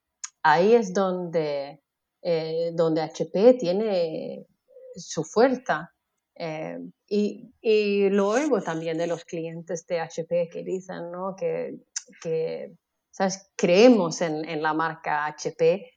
ahí 0.41 0.73
es 0.73 0.91
donde 0.91 1.83
eh, 2.23 2.71
donde 2.73 3.01
HP 3.01 3.53
tiene 3.59 4.47
su 4.95 5.23
fuerza. 5.23 5.91
Eh, 6.37 6.79
y, 7.07 7.53
y, 7.61 8.09
lo 8.09 8.27
oigo 8.27 8.61
también 8.61 8.97
de 8.97 9.07
los 9.07 9.23
clientes 9.23 9.87
de 9.87 10.01
HP 10.01 10.49
que 10.49 10.63
dicen 10.63 11.09
¿no? 11.09 11.33
que, 11.35 11.77
que 12.21 12.73
¿sabes? 13.09 13.49
creemos 13.55 14.21
en, 14.21 14.43
en, 14.43 14.61
la 14.61 14.73
marca 14.73 15.25
HP 15.27 15.89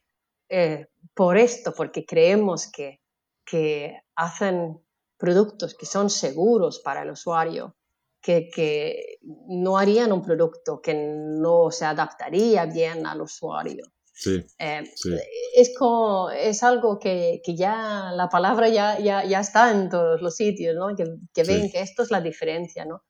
eh, 0.49 0.87
por 1.15 1.37
esto, 1.37 1.75
porque 1.77 2.07
creemos 2.07 2.71
que, 2.71 3.01
que 3.45 4.01
hacen 4.15 4.81
productos 5.17 5.75
que 5.75 5.87
son 5.87 6.09
seguros 6.09 6.79
para 6.79 7.03
el 7.03 7.11
usuario, 7.11 7.75
que, 8.21 8.49
que, 8.49 9.19
no 9.49 9.77
harían 9.77 10.13
un 10.13 10.23
producto 10.23 10.81
que 10.81 10.95
no 10.95 11.71
se 11.71 11.85
adaptaría 11.85 12.67
bien 12.67 13.07
al 13.07 13.23
usuario. 13.23 13.85
Sí, 14.21 14.45
eh, 14.59 14.83
sí. 14.97 15.15
Es, 15.55 15.71
como, 15.79 16.29
es 16.31 16.65
algo 16.65 16.99
que, 16.99 17.41
que, 17.45 17.55
ya 17.55 18.11
la 18.13 18.29
palabra 18.29 18.69
ya, 18.69 18.99
ya, 18.99 19.25
ya 19.25 19.39
está 19.39 19.71
en 19.71 19.89
todos 19.89 20.21
los 20.21 20.35
sitios, 20.35 20.75
¿no? 20.75 20.97
que, 20.97 21.05
que 21.33 21.45
ven 21.45 21.67
Sí. 21.67 21.71
que 21.71 21.81
esto 21.83 22.03
es 22.03 22.11
la 22.11 22.21
diferencia. 22.21 22.85
¿no? 22.85 23.05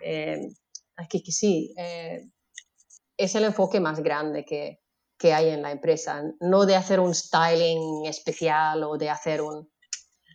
Eh, 0.00 0.46
aquí 0.94 1.24
que 1.24 1.32
sí, 1.32 1.74
eh, 1.76 2.28
es 3.16 3.34
el 3.34 3.42
enfoque 3.42 3.80
más 3.80 3.98
grande 3.98 4.44
que, 4.44 4.80
que 5.18 5.34
hay 5.34 5.48
en 5.48 5.62
la 5.62 5.72
empresa, 5.72 6.22
no 6.38 6.66
de 6.66 6.76
hacer 6.76 7.00
un 7.00 7.16
styling 7.16 8.06
especial 8.06 8.84
o 8.84 8.96
de 8.96 9.10
hacer 9.10 9.42
un... 9.42 9.56
o 9.56 9.68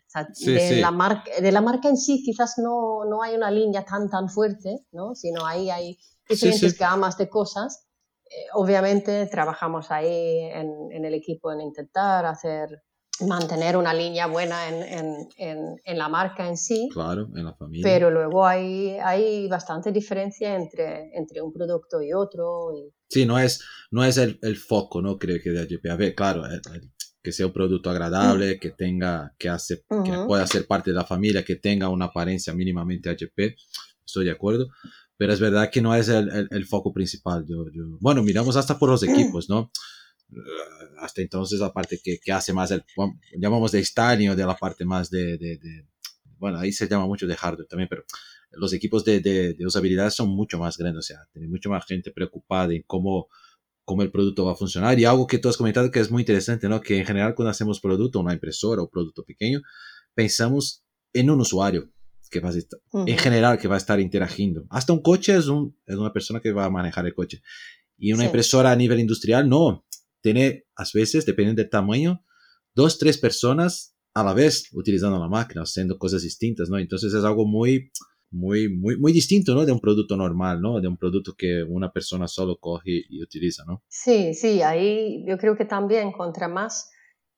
sea, 0.06 0.28
Sí, 0.34 0.52
de, 0.52 0.68
sí. 0.68 0.76
La 0.82 0.92
marca, 0.92 1.32
de 1.40 1.52
la 1.54 1.62
marca 1.62 1.88
en 1.88 1.96
sí 1.96 2.22
quizás 2.26 2.56
no, 2.58 3.06
no 3.06 3.24
hay 3.24 3.36
una 3.36 3.52
línea 3.52 3.86
tan 3.86 4.10
tan 4.10 4.28
fuerte, 4.28 4.86
¿no? 4.92 5.16
sino 5.16 5.46
ahí 5.46 5.70
hay 5.70 5.98
diferentes 6.28 6.74
sí. 6.74 6.78
gamas 6.78 7.18
de 7.18 7.30
cosas. 7.30 7.86
Eh, 8.30 8.46
obviamente 8.54 9.26
trabajamos 9.28 9.90
ahí 9.92 10.40
en, 10.54 10.72
en, 10.92 11.04
el 11.06 11.14
equipo 11.16 11.52
en 11.52 11.62
intentar 11.62 12.26
hacer, 12.26 12.84
mantener 13.28 13.76
una 13.76 13.94
línea 13.94 14.28
buena 14.28 14.70
en, 14.70 15.28
en, 15.38 15.76
en, 15.84 15.98
la 15.98 16.10
marca 16.10 16.48
en 16.48 16.56
sí, 16.56 16.90
Claro, 16.94 17.28
en 17.36 17.46
la 17.46 17.56
familia. 17.56 17.84
pero 17.84 18.12
luego 18.12 18.46
hay, 18.46 18.98
hay 19.04 19.48
bastante 19.48 19.92
diferencia 19.92 20.56
entre, 20.56 21.10
entre 21.18 21.42
un 21.42 21.52
producto 21.52 22.02
y 22.02 22.14
otro. 22.14 22.72
Y... 22.78 22.94
Sí, 23.10 23.26
no 23.26 23.40
es, 23.40 23.64
no 23.90 24.04
es 24.06 24.18
el, 24.18 24.38
el 24.44 24.58
foco, 24.58 25.02
¿no? 25.02 25.18
Creo 25.18 25.40
que 25.44 25.50
de 25.50 25.62
HP. 25.62 25.90
A 25.90 25.96
ver, 25.96 26.14
claro, 26.14 26.46
el, 26.46 26.62
el, 26.76 26.92
que 27.22 27.32
sea 27.32 27.48
un 27.48 27.54
producto 27.54 27.90
agradable, 27.90 28.56
Mm. 28.56 28.60
que 28.60 28.70
tenga, 28.70 29.34
que 29.38 29.50
hace, 29.50 29.84
que 30.06 30.12
pueda 30.28 30.46
ser 30.48 30.68
parte 30.68 30.92
de 30.92 30.96
la 30.96 31.04
familia, 31.04 31.44
que 31.44 31.56
tenga 31.58 31.90
una 31.90 32.06
apariencia 32.06 32.54
mínimamente 32.54 33.10
HP, 33.10 33.56
estoy 34.06 34.26
de 34.26 34.32
acuerdo. 34.32 34.68
Pero 35.20 35.34
es 35.34 35.40
verdad 35.42 35.70
que 35.70 35.82
no 35.82 35.94
es 35.94 36.08
el, 36.08 36.30
el, 36.30 36.48
el 36.50 36.66
foco 36.66 36.94
principal. 36.94 37.46
Yo, 37.46 37.66
yo, 37.74 37.98
bueno, 38.00 38.24
miramos 38.24 38.56
hasta 38.56 38.80
por 38.80 38.90
los 38.90 39.04
equipos, 39.04 39.50
¿no? 39.50 39.70
Eh, 40.32 40.38
Hasta 41.02 41.22
entonces, 41.22 41.60
la 41.60 41.74
parte 41.74 42.00
que, 42.02 42.20
que 42.20 42.32
hace 42.32 42.54
más 42.54 42.72
el, 42.72 42.84
llamamos 43.38 43.74
de 43.74 43.84
styling 43.84 44.30
o 44.30 44.36
de 44.38 44.46
la 44.46 44.56
parte 44.56 44.86
más 44.86 45.10
de, 45.10 45.38
de, 45.38 45.58
de- 45.58 45.86
bueno, 46.38 46.58
ahí 46.58 46.72
se 46.72 46.88
llama 46.88 47.06
mucho 47.06 47.28
de 47.28 47.36
hardware 47.36 47.68
también, 47.68 47.90
pero 47.90 48.06
los 48.52 48.72
equipos 48.72 49.04
de, 49.04 49.20
de, 49.20 49.56
de 49.56 49.66
usabilidad 49.66 50.10
son 50.10 50.30
mucho 50.30 50.58
más 50.58 50.78
grandes, 50.78 51.00
o 51.00 51.08
sea, 51.08 51.28
tiene 51.34 51.50
mucho 51.50 51.70
más 51.70 51.86
gente 51.86 52.12
preocupada 52.12 52.74
en 52.74 52.84
cómo, 52.88 53.28
cómo 53.84 54.04
el 54.04 54.12
producto 54.12 54.46
va 54.46 54.54
a 54.54 54.56
funcionar. 54.56 54.98
Y 54.98 55.04
algo 55.04 55.28
que 55.28 55.38
tú 55.38 55.50
has 55.50 55.58
comentado 55.58 55.92
que 55.92 56.00
es 56.00 56.10
muy 56.10 56.22
interesante, 56.22 56.70
¿no? 56.70 56.80
Que 56.80 56.98
en 56.98 57.06
general 57.06 57.36
cuando 57.36 57.50
hacemos 57.52 57.82
producto, 57.82 58.22
una 58.22 58.34
impresora 58.34 58.82
o 58.82 58.90
producto 58.90 59.24
pequeño, 59.26 59.62
pensamos 60.16 60.86
en 61.12 61.30
un 61.30 61.42
usuario 61.42 61.92
que 62.30 62.40
va 62.40 62.50
a 62.50 62.54
estar, 62.58 62.80
Ujú. 62.92 63.06
en 63.08 63.18
general 63.18 63.58
que 63.58 63.68
va 63.68 63.76
a 63.76 63.78
estar 63.78 64.00
interagiendo. 64.00 64.66
Hasta 64.70 64.94
un 64.94 65.02
coche 65.02 65.36
es, 65.36 65.48
un, 65.48 65.76
es 65.86 65.96
una 65.96 66.14
persona 66.14 66.40
que 66.40 66.52
va 66.52 66.66
a 66.66 66.70
manejar 66.70 67.06
el 67.06 67.14
coche. 67.14 67.42
Y 67.98 68.14
una 68.14 68.22
Sí. 68.24 68.28
impresora 68.28 68.72
a 68.72 68.76
nivel 68.76 69.00
industrial, 69.00 69.50
no. 69.50 69.86
Tiene, 70.22 70.66
a 70.76 70.84
veces, 70.94 71.26
dependiendo 71.26 71.62
del 71.62 71.70
tamaño, 71.70 72.24
dos, 72.76 72.98
tres 72.98 73.18
personas 73.18 73.96
a 74.14 74.24
la 74.24 74.34
vez 74.34 74.70
utilizando 74.74 75.20
la 75.20 75.28
máquina, 75.28 75.62
haciendo 75.64 75.98
cosas 75.98 76.22
distintas, 76.24 76.70
¿no? 76.70 76.78
Entonces 76.78 77.14
es 77.14 77.24
algo 77.24 77.46
muy, 77.46 77.92
muy, 78.32 78.70
muy, 78.70 78.98
muy 78.98 79.12
distinto, 79.12 79.54
¿no? 79.56 79.66
De 79.66 79.72
un 79.72 79.80
producto 79.80 80.16
normal, 80.18 80.62
¿no? 80.62 80.80
De 80.80 80.88
un 80.88 80.98
producto 80.98 81.34
que 81.38 81.64
una 81.64 81.92
persona 81.92 82.28
solo 82.28 82.58
coge 82.60 83.02
y 83.10 83.22
utiliza, 83.24 83.64
¿no? 83.66 83.84
Sí, 83.88 84.34
sí, 84.34 84.62
ahí 84.62 85.24
yo 85.28 85.38
creo 85.38 85.56
que 85.58 85.66
también 85.66 86.12
contra 86.12 86.48
más 86.48 86.90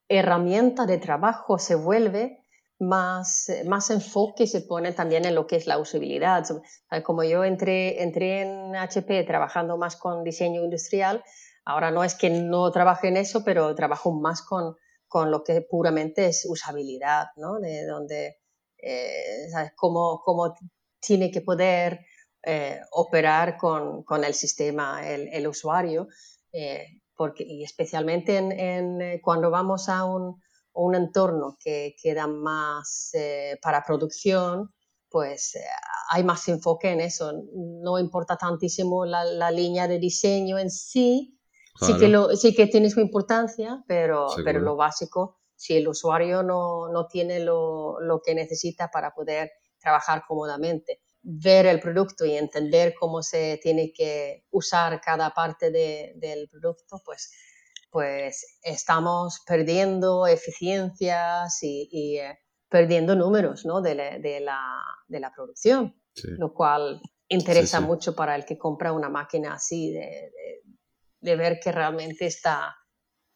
herramienta 0.09 0.85
de 0.85 0.97
trabajo 0.97 1.57
se 1.57 1.75
vuelve, 1.75 2.39
más, 2.81 3.47
eh, 3.49 3.63
más 3.63 3.89
enfoque 3.91 4.47
se 4.47 4.61
pone 4.61 4.91
también 4.91 5.25
en 5.25 5.35
lo 5.35 5.45
que 5.47 5.55
es 5.55 5.67
la 5.67 5.77
usabilidad. 5.77 6.43
Eh, 6.91 7.03
Como 7.03 7.23
yo 7.23 7.43
entré, 7.43 8.01
entré 8.03 8.41
en 8.41 8.75
HP 8.75 9.23
trabajando 9.23 9.77
más 9.77 9.95
con 9.95 10.23
diseño 10.23 10.63
industrial, 10.63 11.23
ahora 11.65 11.91
no 11.91 12.03
es 12.03 12.15
que 12.15 12.29
no 12.29 12.71
trabaje 12.71 13.07
en 13.09 13.17
eso, 13.17 13.43
pero 13.43 13.73
trabajo 13.75 14.11
más 14.11 14.41
con, 14.41 14.75
con 15.07 15.29
lo 15.31 15.43
que 15.43 15.61
puramente 15.61 16.25
es 16.27 16.45
usabilidad, 16.49 17.27
¿no? 17.35 17.59
De 17.59 17.85
donde, 17.85 18.37
eh, 18.77 19.49
¿sabes? 19.51 19.71
Cómo, 19.75 20.21
cómo 20.23 20.55
tiene 20.99 21.31
que 21.31 21.41
poder 21.41 21.99
eh, 22.43 22.79
operar 22.91 23.57
con, 23.57 24.03
con 24.03 24.23
el 24.23 24.33
sistema 24.33 25.07
el, 25.07 25.27
el 25.31 25.47
usuario, 25.47 26.07
eh, 26.51 26.85
porque, 27.15 27.43
y 27.47 27.63
especialmente 27.63 28.37
en, 28.37 28.51
en, 28.51 29.01
eh, 29.01 29.21
cuando 29.21 29.51
vamos 29.51 29.89
a 29.89 30.05
un, 30.05 30.41
un 30.73 30.95
entorno 30.95 31.57
que 31.59 31.95
queda 32.01 32.27
más 32.27 33.11
eh, 33.13 33.59
para 33.61 33.83
producción, 33.83 34.73
pues 35.09 35.55
eh, 35.55 35.63
hay 36.11 36.23
más 36.23 36.47
enfoque 36.47 36.89
en 36.91 37.01
eso. 37.01 37.33
No 37.53 37.99
importa 37.99 38.37
tantísimo 38.37 39.05
la, 39.05 39.23
la 39.25 39.51
línea 39.51 39.87
de 39.87 39.99
diseño 39.99 40.57
en 40.57 40.69
sí, 40.71 41.37
sí, 41.79 41.97
que 41.97 42.07
lo, 42.07 42.35
sí 42.35 42.55
que 42.55 42.67
tiene 42.67 42.89
su 42.89 42.99
importancia, 43.01 43.83
pero, 43.87 44.29
Seguro. 44.29 44.43
pero 44.45 44.59
lo 44.61 44.75
básico, 44.75 45.39
si 45.55 45.75
el 45.75 45.87
usuario 45.87 46.43
no, 46.43 46.87
no 46.89 47.07
tiene 47.07 47.39
lo, 47.39 47.99
lo 47.99 48.21
que 48.21 48.33
necesita 48.33 48.89
para 48.89 49.11
poder 49.13 49.51
trabajar 49.79 50.23
cómodamente, 50.27 51.01
ver 51.23 51.65
el 51.65 51.79
producto 51.79 52.25
y 52.25 52.33
entender 52.35 52.93
cómo 52.99 53.21
se 53.21 53.59
tiene 53.61 53.91
que 53.93 54.45
usar 54.51 55.01
cada 55.01 55.31
parte 55.31 55.69
de- 55.71 56.13
del 56.15 56.47
producto, 56.49 57.01
pues, 57.05 57.31
pues 57.91 58.57
estamos 58.63 59.41
perdiendo 59.45 60.25
eficiencias 60.27 61.61
y, 61.61 61.89
y, 61.91 62.17
eh, 62.17 62.37
perdiendo 62.69 63.15
números 63.15 63.65
¿no? 63.65 63.81
de, 63.81 63.95
la, 63.95 64.17
de 64.19 64.39
la- 64.39 64.81
de 65.07 65.19
la 65.19 65.31
producción, 65.33 65.95
Sí. 66.13 66.29
lo 66.37 66.53
cual 66.53 67.01
interesa 67.29 67.79
sí. 67.79 67.85
mucho 67.85 68.15
para 68.15 68.35
el 68.35 68.45
que 68.45 68.57
compra 68.57 68.91
una 68.93 69.09
máquina 69.09 69.53
así, 69.53 69.91
de, 69.91 70.31
de- 71.21 71.35
ver 71.35 71.59
que 71.63 71.71
realmente 71.71 72.25
está 72.25 72.75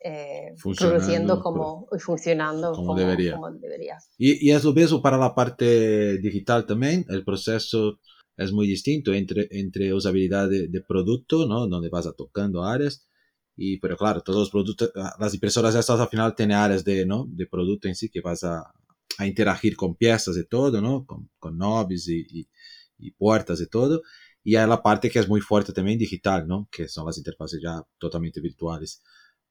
eh, 0.03 0.53
produciendo 0.77 1.39
como, 1.41 1.87
y 1.95 1.99
funcionando 1.99 2.71
como 2.73 2.87
como, 2.87 2.99
debería. 2.99 3.33
como 3.33 3.51
debería. 3.51 3.97
Y, 4.17 4.49
y 4.49 4.51
es 4.51 4.63
lo 4.63 4.73
mismo 4.73 5.01
para 5.01 5.17
la 5.17 5.33
parte 5.33 6.17
digital 6.19 6.65
también. 6.65 7.05
El 7.09 7.23
proceso 7.23 7.99
es 8.37 8.51
muy 8.51 8.67
distinto 8.67 9.13
entre, 9.13 9.47
entre 9.51 9.93
usabilidad 9.93 10.49
de, 10.49 10.67
de 10.67 10.81
producto, 10.81 11.45
¿no? 11.47 11.67
Donde 11.67 11.89
vas 11.89 12.05
a 12.07 12.13
tocando 12.13 12.63
áreas. 12.63 13.07
Y, 13.55 13.79
pero 13.79 13.95
claro, 13.97 14.21
todos 14.21 14.39
los 14.39 14.49
productos, 14.49 14.91
ah, 14.95 15.15
las 15.19 15.33
impresoras 15.33 15.75
estas 15.75 15.99
al 15.99 16.09
final 16.09 16.35
tienen 16.35 16.57
áreas 16.57 16.83
de, 16.83 17.05
¿no? 17.05 17.25
De 17.29 17.47
producto 17.47 17.87
en 17.87 17.95
sí 17.95 18.09
que 18.09 18.21
vas 18.21 18.43
a, 18.43 18.73
a 19.17 19.27
interagir 19.27 19.75
con 19.75 19.95
piezas 19.95 20.37
y 20.37 20.45
todo, 20.45 20.81
¿no? 20.81 21.05
Con, 21.05 21.29
con 21.39 21.57
knobs 21.57 22.07
y, 22.09 22.25
y, 22.29 22.49
y 22.97 23.11
puertas 23.11 23.61
y 23.61 23.67
todo. 23.67 24.01
Y 24.43 24.57
hay 24.57 24.67
la 24.67 24.83
parte 24.83 25.09
que 25.09 25.19
es 25.19 25.27
muy 25.27 25.41
fuerte 25.41 25.73
también 25.73 25.97
digital, 25.97 26.47
¿no? 26.47 26.67
Que 26.71 26.87
son 26.87 27.05
las 27.05 27.17
interfaces 27.17 27.59
ya 27.63 27.81
totalmente 27.97 28.41
virtuales. 28.41 29.01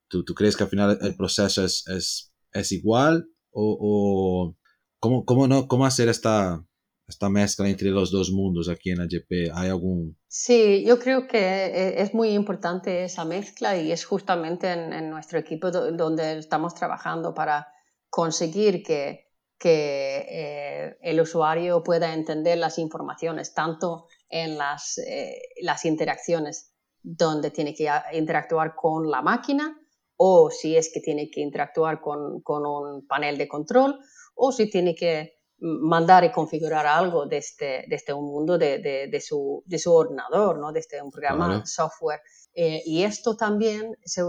¿Tú, 0.09 0.23
tú 0.23 0.35
crees 0.35 0.57
que 0.57 0.65
al 0.65 0.71
final 0.71 0.99
el 1.01 1.17
proceso 1.17 1.65
es, 1.65 1.87
es, 1.89 2.33
es 2.53 2.73
igual 2.73 3.29
o, 3.51 3.77
o 3.81 4.57
cómo, 5.01 5.25
cómo, 5.25 5.49
no, 5.49 5.67
cómo 5.67 5.87
hacer 5.87 6.09
esta, 6.09 6.65
esta 7.07 7.29
mezcla 7.29 7.69
entre 7.69 7.91
los 7.91 8.11
dos 8.11 8.31
mundos 8.31 8.69
aquí 8.69 8.91
en 8.91 9.01
AGP? 9.01 9.53
¿Hay 9.55 9.69
algún...? 9.69 10.19
Sí, 10.27 10.85
yo 10.85 10.99
creo 10.99 11.27
que 11.27 11.39
e- 11.39 12.03
es 12.03 12.15
muy 12.15 12.31
importante 12.31 13.05
esa 13.05 13.25
mezcla 13.25 13.77
y 13.77 13.93
es 13.93 14.05
justamente 14.05 14.73
en, 14.73 15.11
nuestro 15.11 15.39
equipo 15.39 15.71
do- 15.71 15.93
donde 15.93 16.39
estamos 16.39 16.75
trabajando 16.75 17.35
para 17.35 17.67
conseguir 18.09 18.83
que, 18.83 19.29
que 19.59 20.27
eh, 20.29 20.97
el 21.03 21.21
usuario 21.21 21.83
pueda 21.83 22.15
entender 22.15 22.59
las 22.59 22.79
informaciones, 22.79 23.55
tanto 23.55 24.07
en 24.29 24.57
las, 24.57 24.99
eh, 24.99 25.41
las 25.63 25.85
interacciones 25.85 26.75
donde 27.03 27.51
tiene 27.51 27.75
que 27.75 27.89
interactuar 28.13 28.75
con 28.75 29.11
la 29.11 29.21
máquina 29.21 29.79
o 30.17 30.51
si 30.51 30.77
es 30.77 30.91
que 30.93 31.01
tiene 31.01 31.29
que 31.31 31.41
interactuar 31.41 32.01
con, 32.01 32.41
con 32.43 32.65
un 32.65 33.07
panel 33.07 33.37
de 33.37 33.47
control 33.47 33.99
o 34.35 34.53
si 34.53 34.71
tiene 34.71 34.95
que 34.95 35.35
mandar 35.65 36.25
y 36.25 36.31
configurar 36.33 36.87
algo 36.87 37.27
desde, 37.27 37.85
desde 37.89 38.12
un 38.12 38.27
mundo 38.27 38.59
de, 38.59 38.79
de- 38.79 39.09
de 39.09 39.21
su, 39.21 39.62
de 39.67 39.79
su 39.79 39.93
ordenador, 39.93 40.59
¿no? 40.59 40.73
desde 40.73 41.01
un 41.03 41.11
programa 41.11 41.47
Claro. 41.47 41.67
software. 41.67 42.21
Eh, 42.55 42.83
y 42.85 43.03
esto 43.03 43.35
también, 43.37 43.97
se- 44.05 44.23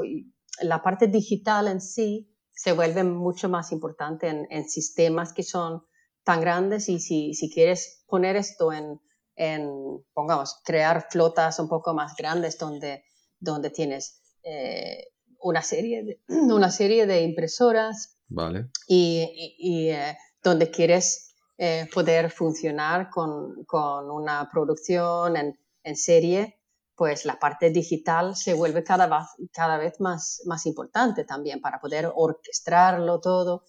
la 0.61 0.81
parte 0.81 1.07
digital 1.07 1.67
en 1.67 1.81
sí 1.81 2.31
se 2.51 2.71
vuelve 2.71 3.03
mucho 3.03 3.49
más 3.49 3.71
importante 3.73 4.27
en, 4.29 4.47
en 4.49 4.69
sistemas 4.69 5.33
que 5.33 5.43
son 5.43 5.83
tan 6.23 6.39
grandes 6.39 6.88
y 6.88 6.99
si, 6.99 7.33
si 7.33 7.51
quieres 7.51 8.03
poner 8.07 8.38
esto 8.38 8.71
en, 8.71 8.99
en, 9.36 9.69
pongamos, 10.13 10.61
crear 10.63 11.07
flotas 11.11 11.59
un 11.59 11.67
poco 11.67 11.93
más 11.93 12.13
grandes 12.17 12.57
donde, 12.57 13.03
donde 13.39 13.69
tienes 13.71 14.21
eh, 14.43 15.07
una, 15.39 15.61
serie 15.61 16.03
de, 16.03 16.21
una 16.29 16.71
serie 16.71 17.05
de 17.05 17.21
impresoras 17.23 18.17
Vale. 18.29 18.69
y, 18.88 19.55
y, 19.59 19.89
eh, 19.89 20.17
donde 20.45 20.71
quieres 20.71 21.35
eh, 21.57 21.89
poder 21.93 22.31
funcionar 22.31 23.09
con, 23.09 23.65
con 23.65 24.09
una 24.09 24.49
producción 24.51 25.35
en, 25.35 25.59
en, 25.83 25.95
serie, 25.95 26.59
pues 26.95 27.25
la 27.25 27.39
parte 27.39 27.71
digital 27.71 28.35
se 28.35 28.53
vuelve 28.53 28.83
cada 28.83 29.07
vez, 29.07 29.27
cada 29.51 29.77
vez 29.77 29.99
más, 29.99 30.41
más 30.45 30.65
importante 30.65 31.25
también 31.25 31.59
para 31.59 31.79
poder 31.79 32.11
orquestarlo 32.13 33.19
todo 33.19 33.63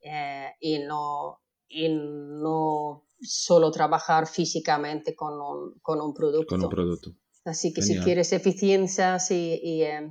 eh, 0.00 0.52
y, 0.60 0.78
no, 0.80 1.40
y 1.68 1.88
no 1.90 3.04
solo 3.20 3.70
trabajar 3.70 4.26
físicamente 4.26 5.14
con 5.14 5.34
un, 5.34 5.78
con 5.80 6.00
un 6.00 6.14
producto. 6.14 6.54
Con 6.54 6.64
un 6.64 6.70
producto. 6.70 7.10
Así 7.44 7.72
que 7.72 7.82
si 7.82 7.98
quieres 7.98 8.32
eficiencias 8.32 9.30
y, 9.32 9.60
y, 9.62 9.82
eh, 9.82 10.10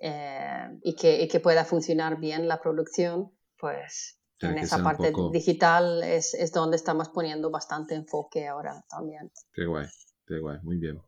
eh, 0.00 0.78
y, 0.82 0.94
que, 0.94 1.22
y, 1.22 1.28
que, 1.28 1.40
pueda 1.40 1.64
funcionar 1.64 2.20
bien 2.20 2.46
la 2.46 2.60
producción, 2.60 3.32
pues 3.58 4.17
Tiene 4.38 4.58
en 4.58 4.64
esa 4.64 4.82
parte 4.82 5.10
poco... 5.10 5.30
digital 5.30 6.02
es, 6.04 6.34
es, 6.34 6.52
donde 6.52 6.76
estamos 6.76 7.08
poniendo 7.08 7.50
bastante 7.50 7.94
enfoque 7.94 8.46
ahora 8.46 8.84
también. 8.88 9.32
Qué 9.52 9.66
guay, 9.66 9.86
qué 10.26 10.38
guay, 10.38 10.58
muy 10.62 10.78
bien. 10.78 11.00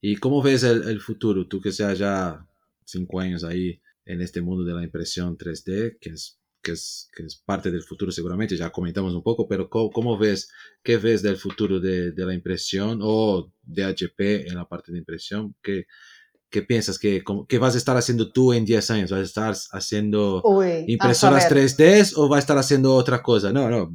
¿Y 0.00 0.16
cómo 0.16 0.42
ves 0.42 0.62
el, 0.62 0.88
el 0.88 1.00
futuro? 1.00 1.46
Tú 1.46 1.60
que 1.60 1.72
seas 1.72 1.98
ya 1.98 2.46
cinco 2.84 3.20
años 3.20 3.44
ahí 3.44 3.80
en 4.06 4.22
este 4.22 4.40
mundo 4.40 4.64
de 4.64 4.72
la 4.72 4.82
impresión 4.82 5.36
3D, 5.36 5.98
que 6.00 6.10
es 6.10 6.40
que 6.62 6.72
es, 6.72 7.10
que 7.14 7.24
es 7.24 7.36
parte 7.36 7.70
del 7.70 7.82
futuro 7.82 8.12
seguramente, 8.12 8.56
ya 8.56 8.70
comentamos 8.70 9.14
un 9.14 9.22
poco, 9.22 9.48
pero 9.48 9.68
¿cómo, 9.68 9.90
cómo 9.90 10.18
ves, 10.18 10.50
qué 10.82 10.98
ves 10.98 11.22
del 11.22 11.36
futuro 11.36 11.80
de, 11.80 12.12
de, 12.12 12.26
la 12.26 12.34
impresión 12.34 13.00
o 13.02 13.52
de 13.62 13.84
HP 13.84 14.46
en 14.48 14.56
la 14.56 14.68
parte 14.68 14.92
de 14.92 14.98
impresión? 14.98 15.54
¿Qué, 15.62 15.86
qué 16.50 16.62
piensas? 16.62 16.98
¿Qué, 16.98 17.22
¿Qué 17.48 17.58
vas 17.58 17.74
a 17.74 17.78
estar 17.78 17.96
haciendo 17.96 18.32
tú 18.32 18.52
en 18.52 18.64
10 18.64 18.90
años? 18.90 19.10
¿Vas 19.10 19.20
a 19.20 19.24
estar 19.24 19.54
haciendo 19.72 20.42
Uy, 20.42 20.84
impresoras 20.88 21.50
3D 21.50 22.14
o 22.16 22.28
vas 22.28 22.38
a 22.38 22.40
estar 22.40 22.58
haciendo 22.58 22.94
otra 22.94 23.22
cosa? 23.22 23.52
No, 23.52 23.70
no. 23.70 23.90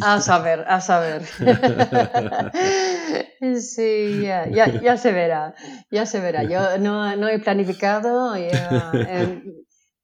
A 0.00 0.20
saber, 0.20 0.64
a 0.66 0.80
saber. 0.80 1.22
sí, 3.60 4.22
ya, 4.22 4.48
ya, 4.50 4.80
ya, 4.80 4.96
se 4.96 5.12
verá, 5.12 5.54
ya 5.90 6.06
se 6.06 6.20
verá. 6.20 6.44
Yo 6.44 6.78
no, 6.78 7.14
no 7.16 7.28
he 7.28 7.38
planificado, 7.38 8.36
yo, 8.36 8.48
eh, 8.94 9.42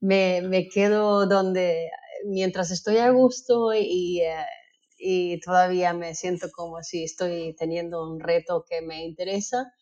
me, 0.00 0.42
me 0.42 0.68
quedo 0.68 1.26
donde 1.26 1.88
mientras 2.26 2.70
estoy 2.70 2.98
a 2.98 3.10
gusto 3.10 3.72
y, 3.74 4.20
eh, 4.20 4.44
y, 4.98 5.40
todavía 5.40 5.92
me 5.92 6.14
siento 6.14 6.48
como 6.52 6.82
si 6.82 7.04
estoy 7.04 7.54
teniendo 7.58 8.02
un 8.02 8.20
reto 8.20 8.64
que 8.68 8.82
me 8.82 9.04
interesa, 9.04 9.72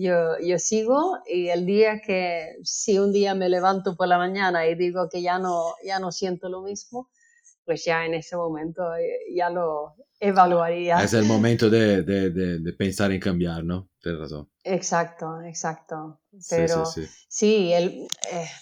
yo, 0.00 0.38
yo 0.40 0.58
sigo 0.58 1.18
y 1.26 1.48
el 1.48 1.66
día 1.66 2.00
que, 2.00 2.56
si 2.62 2.98
un 2.98 3.12
día 3.12 3.34
me 3.34 3.48
levanto 3.48 3.96
por 3.96 4.08
la 4.08 4.18
mañana 4.18 4.66
y 4.66 4.74
digo 4.74 5.08
que 5.10 5.22
ya 5.22 5.38
no, 5.38 5.74
ya 5.84 5.98
no 5.98 6.12
siento 6.12 6.48
lo 6.48 6.62
mismo, 6.62 7.10
pues 7.64 7.84
ya 7.84 8.04
en 8.04 8.14
ese 8.14 8.36
momento 8.36 8.82
eh, 8.96 9.34
ya 9.34 9.50
lo 9.50 9.94
evaluaría. 10.18 11.02
Es 11.02 11.14
el 11.14 11.24
momento 11.26 11.70
de, 11.70 12.02
de, 12.02 12.30
de, 12.30 12.58
de 12.58 12.72
pensar 12.72 13.12
en 13.12 13.20
cambiar, 13.20 13.64
¿no? 13.64 13.90
Tienes 14.02 14.20
razón. 14.20 14.50
Exacto, 14.64 15.42
exacto. 15.42 16.20
Pero 16.48 16.86
sí, 16.86 17.02
sí, 17.06 17.08
sí. 17.28 17.72
eh, 17.72 18.08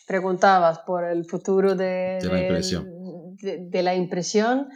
preguntabas 0.06 0.80
por 0.80 1.04
el 1.04 1.24
futuro 1.24 1.74
de, 1.74 2.18
de 2.20 2.28
la 2.28 2.40
impresión 2.40 2.98
de, 3.40 3.58
de 3.68 3.82
la 3.82 3.94
impresión, 3.94 4.68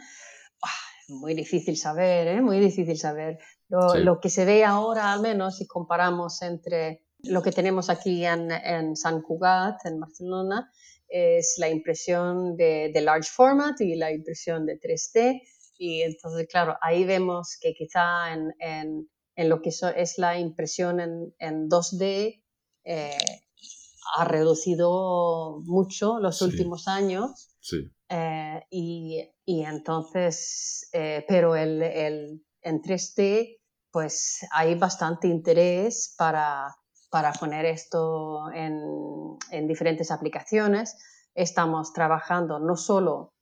oh, 0.61 1.13
muy 1.15 1.33
difícil 1.33 1.77
saber, 1.77 2.27
¿eh? 2.27 2.41
muy 2.41 2.59
difícil 2.59 2.97
saber. 2.97 3.39
Lo, 3.73 3.89
sí. 3.89 3.99
lo, 4.03 4.19
que 4.19 4.29
se 4.29 4.45
ve 4.45 4.63
ahora, 4.63 5.11
al 5.11 5.21
menos, 5.21 5.57
si 5.57 5.65
comparamos 5.65 6.43
entre 6.43 7.01
lo 7.23 7.41
que 7.41 7.51
tenemos 7.51 7.89
aquí 7.89 8.23
en, 8.23 8.51
en 8.51 8.95
San 8.95 9.23
Cugat, 9.23 9.83
en 9.85 9.99
Barcelona, 9.99 10.71
es 11.07 11.55
la 11.57 11.69
impresión 11.69 12.55
de, 12.55 12.91
de, 12.93 13.01
large 13.01 13.31
format 13.31 13.81
y 13.81 13.95
la 13.95 14.11
impresión 14.11 14.67
de 14.67 14.79
3D. 14.79 15.41
Y 15.79 16.03
entonces, 16.03 16.47
claro, 16.47 16.77
ahí 16.81 17.03
vemos 17.03 17.57
que 17.59 17.73
quizá 17.73 18.31
en, 18.31 18.53
en, 18.59 19.09
en 19.35 19.49
lo 19.49 19.61
que 19.63 19.71
so, 19.71 19.87
es 19.89 20.19
la 20.19 20.37
impresión 20.37 20.99
en, 20.99 21.33
en 21.39 21.67
2D 21.67 22.43
eh, 22.83 23.17
ha 24.15 24.25
reducido 24.25 25.61
mucho 25.63 26.19
los 26.19 26.37
sí. 26.37 26.45
últimos 26.45 26.87
años. 26.87 27.49
Sí. 27.59 27.91
Eh, 28.09 28.61
y, 28.69 29.29
y, 29.45 29.63
entonces, 29.63 30.89
eh, 30.93 31.25
pero 31.27 31.55
el, 31.55 31.81
el, 31.81 32.45
en 32.61 32.81
3D, 32.81 33.59
pues 33.93 34.39
hay 34.51 34.73
bastante 34.73 35.27
interés 35.27 36.15
para, 36.17 36.75
para 37.11 37.31
poner 37.31 37.65
esto 37.65 38.51
en, 38.51 38.81
en, 39.51 39.67
diferentes 39.67 40.09
aplicaciones. 40.09 40.97
Estamos 41.35 41.93
trabajando 41.93 42.59
no 42.59 42.75
solo, 42.75 43.33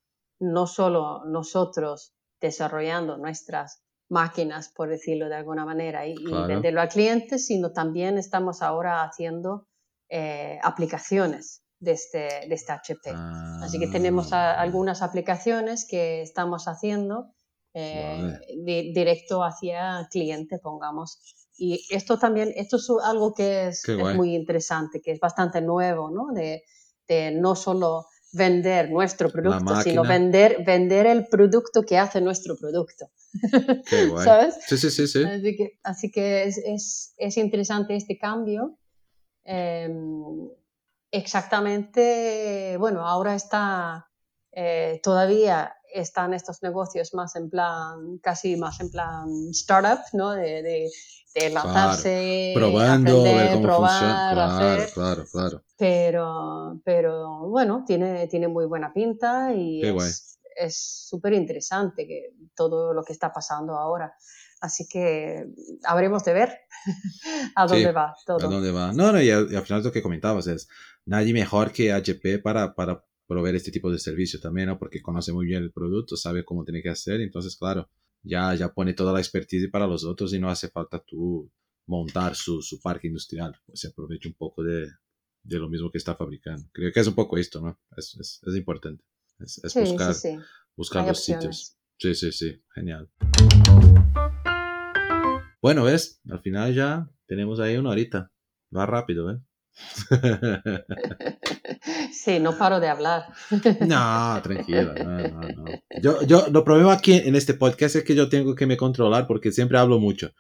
no 0.42 0.68
solo 0.68 1.24
nosotros 1.26 2.14
desarrollando 2.42 3.18
nuestras 3.18 3.82
máquinas, 4.10 4.68
por 4.76 4.90
decirlo 4.90 5.30
de 5.30 5.36
alguna 5.36 5.64
manera, 5.64 6.06
y, 6.06 6.16
claro. 6.16 6.44
y 6.44 6.48
venderlo 6.50 6.82
al 6.82 6.90
cliente, 6.90 7.40
sino 7.40 7.72
también 7.72 8.18
estamos 8.18 8.62
ahora 8.62 9.04
haciendo 9.04 9.68
eh, 10.10 10.60
aplicaciones 10.64 11.64
de 11.80 11.94
este, 11.94 12.18
de 12.18 12.54
este 12.54 12.74
HP. 12.74 13.10
Ah, 13.16 13.62
Así 13.64 13.80
que 13.80 13.88
tenemos 13.88 14.34
a, 14.34 14.60
algunas 14.60 15.02
aplicaciones 15.02 15.88
que 15.90 16.22
estamos 16.22 16.68
haciendo 16.68 17.32
eh, 17.74 18.20
vale. 18.22 18.92
directo 18.94 19.44
hacia 19.44 20.08
cliente, 20.12 20.60
pongamos. 20.60 21.20
Y 21.58 21.86
esto 21.90 22.18
también, 22.18 22.54
esto 22.56 22.78
es 22.78 22.90
algo 23.04 23.34
que 23.34 23.68
es, 23.68 23.88
es 23.88 24.16
muy 24.16 24.36
interesante, 24.36 25.02
que 25.02 25.12
es 25.12 25.20
bastante 25.20 25.62
nuevo, 25.62 26.10
¿no? 26.10 26.34
De, 26.34 26.64
de 27.08 27.32
no 27.32 27.56
solo 27.56 28.08
vender 28.34 28.90
nuestro 28.90 29.30
producto, 29.30 29.82
sino 29.82 30.04
vender, 30.04 30.64
vender 30.66 31.06
el 31.06 31.28
producto 31.28 31.84
que 31.84 31.98
hace 31.98 32.22
nuestro 32.22 32.56
producto. 32.56 33.12
Qué 33.90 34.06
guay. 34.10 34.26
¿Sabes? 34.26 34.56
Sí, 34.66 34.78
sí, 34.78 34.90
sí. 34.90 35.08
sí. 35.08 35.24
Así 35.24 35.56
que, 35.56 35.80
así 35.84 36.12
que 36.12 36.44
es, 36.44 36.58
es, 36.58 37.14
es 37.18 37.38
interesante 37.38 37.96
este 37.96 38.18
cambio. 38.18 38.78
Eh, 39.44 39.90
exactamente, 41.12 42.78
bueno, 42.78 43.06
ahora 43.06 43.36
está 43.36 44.10
eh, 44.52 45.00
todavía 45.04 45.76
están 45.94 46.34
estos 46.34 46.62
negocios 46.62 47.14
más 47.14 47.36
en 47.36 47.50
plan, 47.50 48.18
casi 48.22 48.56
más 48.56 48.80
en 48.80 48.92
plan 48.92 49.28
startup, 49.52 50.00
¿no? 50.14 50.32
De, 50.32 50.62
de, 50.64 50.90
de 51.34 51.50
lanzarse, 51.50 52.52
claro. 52.54 52.72
probando, 52.72 53.20
aprender, 53.20 53.36
ver 53.36 53.54
cómo 53.54 53.64
probar, 53.64 53.90
funciona. 53.92 54.32
Claro, 54.34 54.74
hacer. 54.74 54.94
claro, 54.94 55.26
claro. 55.32 55.64
Pero, 55.78 56.82
pero 56.84 57.40
bueno, 57.50 57.84
tiene, 57.86 58.28
tiene 58.28 58.48
muy 58.48 58.66
buena 58.66 58.94
pinta 58.94 59.54
y 59.54 59.82
Qué 59.82 59.92
es 60.56 61.08
súper 61.10 61.34
interesante 61.34 62.08
que 62.08 62.34
todo 62.56 62.94
lo 62.94 63.04
que 63.04 63.14
está 63.14 63.32
pasando 63.32 63.78
ahora. 63.78 64.14
Así 64.60 64.88
que 64.88 65.48
habremos 65.84 66.24
de 66.24 66.34
ver 66.34 66.60
a 67.56 67.66
dónde 67.66 67.88
sí, 67.88 67.92
va 67.92 68.16
todo. 68.26 68.46
A 68.46 68.50
dónde 68.50 68.72
va. 68.72 68.94
No, 68.94 69.12
no, 69.12 69.22
y 69.22 69.32
al, 69.32 69.52
y 69.52 69.56
al 69.56 69.64
final 69.64 69.84
lo 69.84 69.92
que 69.92 70.04
comentabas 70.04 70.48
es, 70.48 70.68
nadie 71.06 71.34
mejor 71.34 71.72
que 71.72 71.92
HP 71.92 72.40
para, 72.40 72.76
para 72.76 73.04
proveer 73.32 73.56
este 73.56 73.72
tipo 73.72 73.90
de 73.90 73.98
servicio 73.98 74.42
también, 74.42 74.68
¿no? 74.68 74.78
Porque 74.78 75.02
conoce 75.02 75.32
muy 75.32 75.46
bien 75.46 75.64
el 75.64 75.72
producto, 75.72 76.18
sabe 76.18 76.44
cómo 76.44 76.66
tiene 76.66 76.82
que 76.82 76.90
hacer, 76.90 77.22
entonces, 77.22 77.56
claro, 77.56 77.90
ya, 78.24 78.54
ya 78.56 78.74
pone 78.74 78.94
toda 78.94 79.14
la 79.14 79.20
expertise 79.20 79.70
para 79.72 79.88
los 79.88 80.04
otros 80.04 80.34
y 80.34 80.40
no 80.40 80.50
hace 80.50 80.68
falta 80.68 81.02
tú 81.02 81.50
montar 81.88 82.36
su, 82.36 82.62
su 82.62 82.82
parque 82.82 83.08
industrial, 83.08 83.56
pues 83.66 83.80
se 83.80 83.88
aprovecha 83.88 84.28
un 84.28 84.36
poco 84.36 84.64
de, 84.64 84.86
de, 85.44 85.60
lo 85.60 85.70
mismo 85.70 85.90
que 85.90 85.98
está 85.98 86.14
fabricando. 86.14 86.68
Creo 86.74 86.92
que 86.92 87.00
es 87.00 87.08
un 87.08 87.16
poco 87.16 87.38
esto, 87.38 87.62
¿no? 87.62 87.80
Es, 87.96 88.18
es, 88.20 88.42
es 88.46 88.56
importante, 88.58 89.02
es, 89.40 89.64
es 89.64 89.72
sí, 89.72 89.80
buscar, 89.80 90.14
sí, 90.14 90.32
sí. 90.32 90.38
buscar 90.76 91.08
los 91.08 91.24
sitios. 91.24 91.78
Sí, 92.00 92.14
sí, 92.14 92.34
sí, 92.34 92.62
genial. 92.76 93.10
Bueno, 95.62 95.86
¿ves? 95.86 96.20
Al 96.30 96.42
final 96.42 96.76
ya 96.76 97.10
tenemos 97.28 97.62
ahí 97.62 97.78
una 97.78 97.92
horita. 97.92 98.30
Va 98.76 98.86
rápido, 98.86 99.32
¿eh? 99.32 99.40
Sí, 102.14 102.40
no 102.40 102.58
paro 102.58 102.80
de 102.80 102.88
hablar. 102.88 103.26
No, 103.80 104.40
tranquila, 104.44 104.94
no, 105.04 105.30
no, 105.30 105.42
no. 105.42 105.66
Yo, 106.02 106.22
yo, 106.24 106.46
lo 106.52 106.64
problema 106.64 106.94
aquí 106.94 107.14
en 107.14 107.36
este 107.36 107.56
podcast 107.56 107.96
es 107.96 108.04
que 108.04 108.14
yo 108.16 108.30
tengo 108.30 108.54
que 108.56 108.68
me 108.68 108.78
controlar 108.78 109.26
porque 109.28 109.52
siempre 109.52 109.78
hablo 109.80 110.00
mucho. 110.00 110.32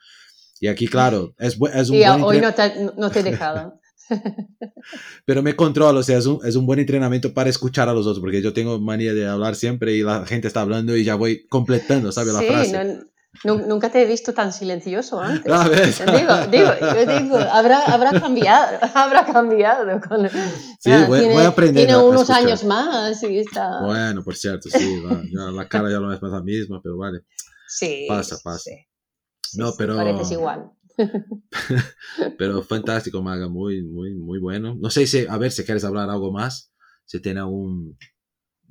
Y 0.59 0.67
aquí, 0.67 0.87
claro, 0.87 1.33
es, 1.39 1.57
es 1.73 1.89
un 1.89 1.95
y 1.95 2.05
buen 2.05 2.21
hoy 2.23 2.41
no 2.41 2.53
te, 2.53 2.91
no 2.95 3.09
te 3.09 3.21
he 3.21 3.23
dejado. 3.23 3.79
Pero 5.25 5.41
me 5.41 5.55
controlo, 5.55 5.99
o 5.99 6.03
sea, 6.03 6.17
es 6.17 6.25
un, 6.25 6.39
es 6.45 6.55
un 6.55 6.65
buen 6.65 6.79
entrenamiento 6.79 7.33
para 7.33 7.49
escuchar 7.49 7.89
a 7.89 7.93
los 7.93 8.05
otros, 8.05 8.19
porque 8.19 8.41
yo 8.41 8.53
tengo 8.53 8.79
manía 8.79 9.13
de 9.13 9.27
hablar 9.27 9.55
siempre 9.55 9.93
y 9.93 10.03
la 10.03 10.25
gente 10.25 10.47
está 10.47 10.61
hablando 10.61 10.95
y 10.95 11.03
ya 11.03 11.15
voy 11.15 11.47
completando, 11.47 12.11
¿sabes? 12.11 12.33
Sí, 12.35 12.45
la 12.45 12.51
frase. 12.51 12.83
No, 12.83 13.03
Nunca 13.43 13.89
te 13.89 14.03
he 14.03 14.05
visto 14.05 14.33
tan 14.33 14.51
silencioso 14.51 15.19
antes. 15.19 15.51
Ah, 15.51 15.67
¿ves? 15.67 15.99
Digo, 15.99 16.47
digo, 16.51 16.71
yo 16.79 17.19
digo, 17.19 17.37
habrá, 17.37 17.79
habrá 17.85 18.19
cambiado, 18.19 18.77
habrá 18.93 19.25
cambiado. 19.25 20.01
Con, 20.01 20.29
sí, 20.29 20.91
voy, 21.07 21.19
tiene, 21.19 21.33
voy, 21.33 21.43
a 21.43 21.47
aprender. 21.47 21.85
Tiene 21.85 21.93
a, 21.93 22.03
unos 22.03 22.29
a 22.29 22.35
años 22.35 22.63
más 22.65 23.23
y 23.23 23.39
está. 23.39 23.81
Bueno, 23.81 24.21
por 24.23 24.35
cierto, 24.35 24.69
sí, 24.69 25.01
va, 25.01 25.21
ya, 25.23 25.51
la 25.51 25.67
cara 25.67 25.89
ya 25.89 25.99
no 25.99 26.13
es 26.13 26.21
más 26.21 26.31
la 26.31 26.43
misma, 26.43 26.81
pero 26.83 26.97
vale. 26.97 27.21
Sí. 27.67 28.05
Pasa, 28.07 28.37
pasa. 28.43 28.69
Sí, 28.69 29.57
no, 29.57 29.73
pero. 29.77 29.95
Pareces 29.95 30.31
igual. 30.31 30.69
Pero 32.37 32.61
fantástico, 32.63 33.21
Maga, 33.21 33.47
muy, 33.47 33.81
muy, 33.81 34.13
muy 34.13 34.39
bueno. 34.39 34.75
No 34.75 34.89
sé 34.89 35.07
si, 35.07 35.25
a 35.27 35.37
ver 35.37 35.51
si 35.51 35.63
quieres 35.63 35.83
hablar 35.83 36.09
algo 36.09 36.31
más, 36.31 36.71
si 37.05 37.19
tiene 37.21 37.39
algún, 37.39 37.97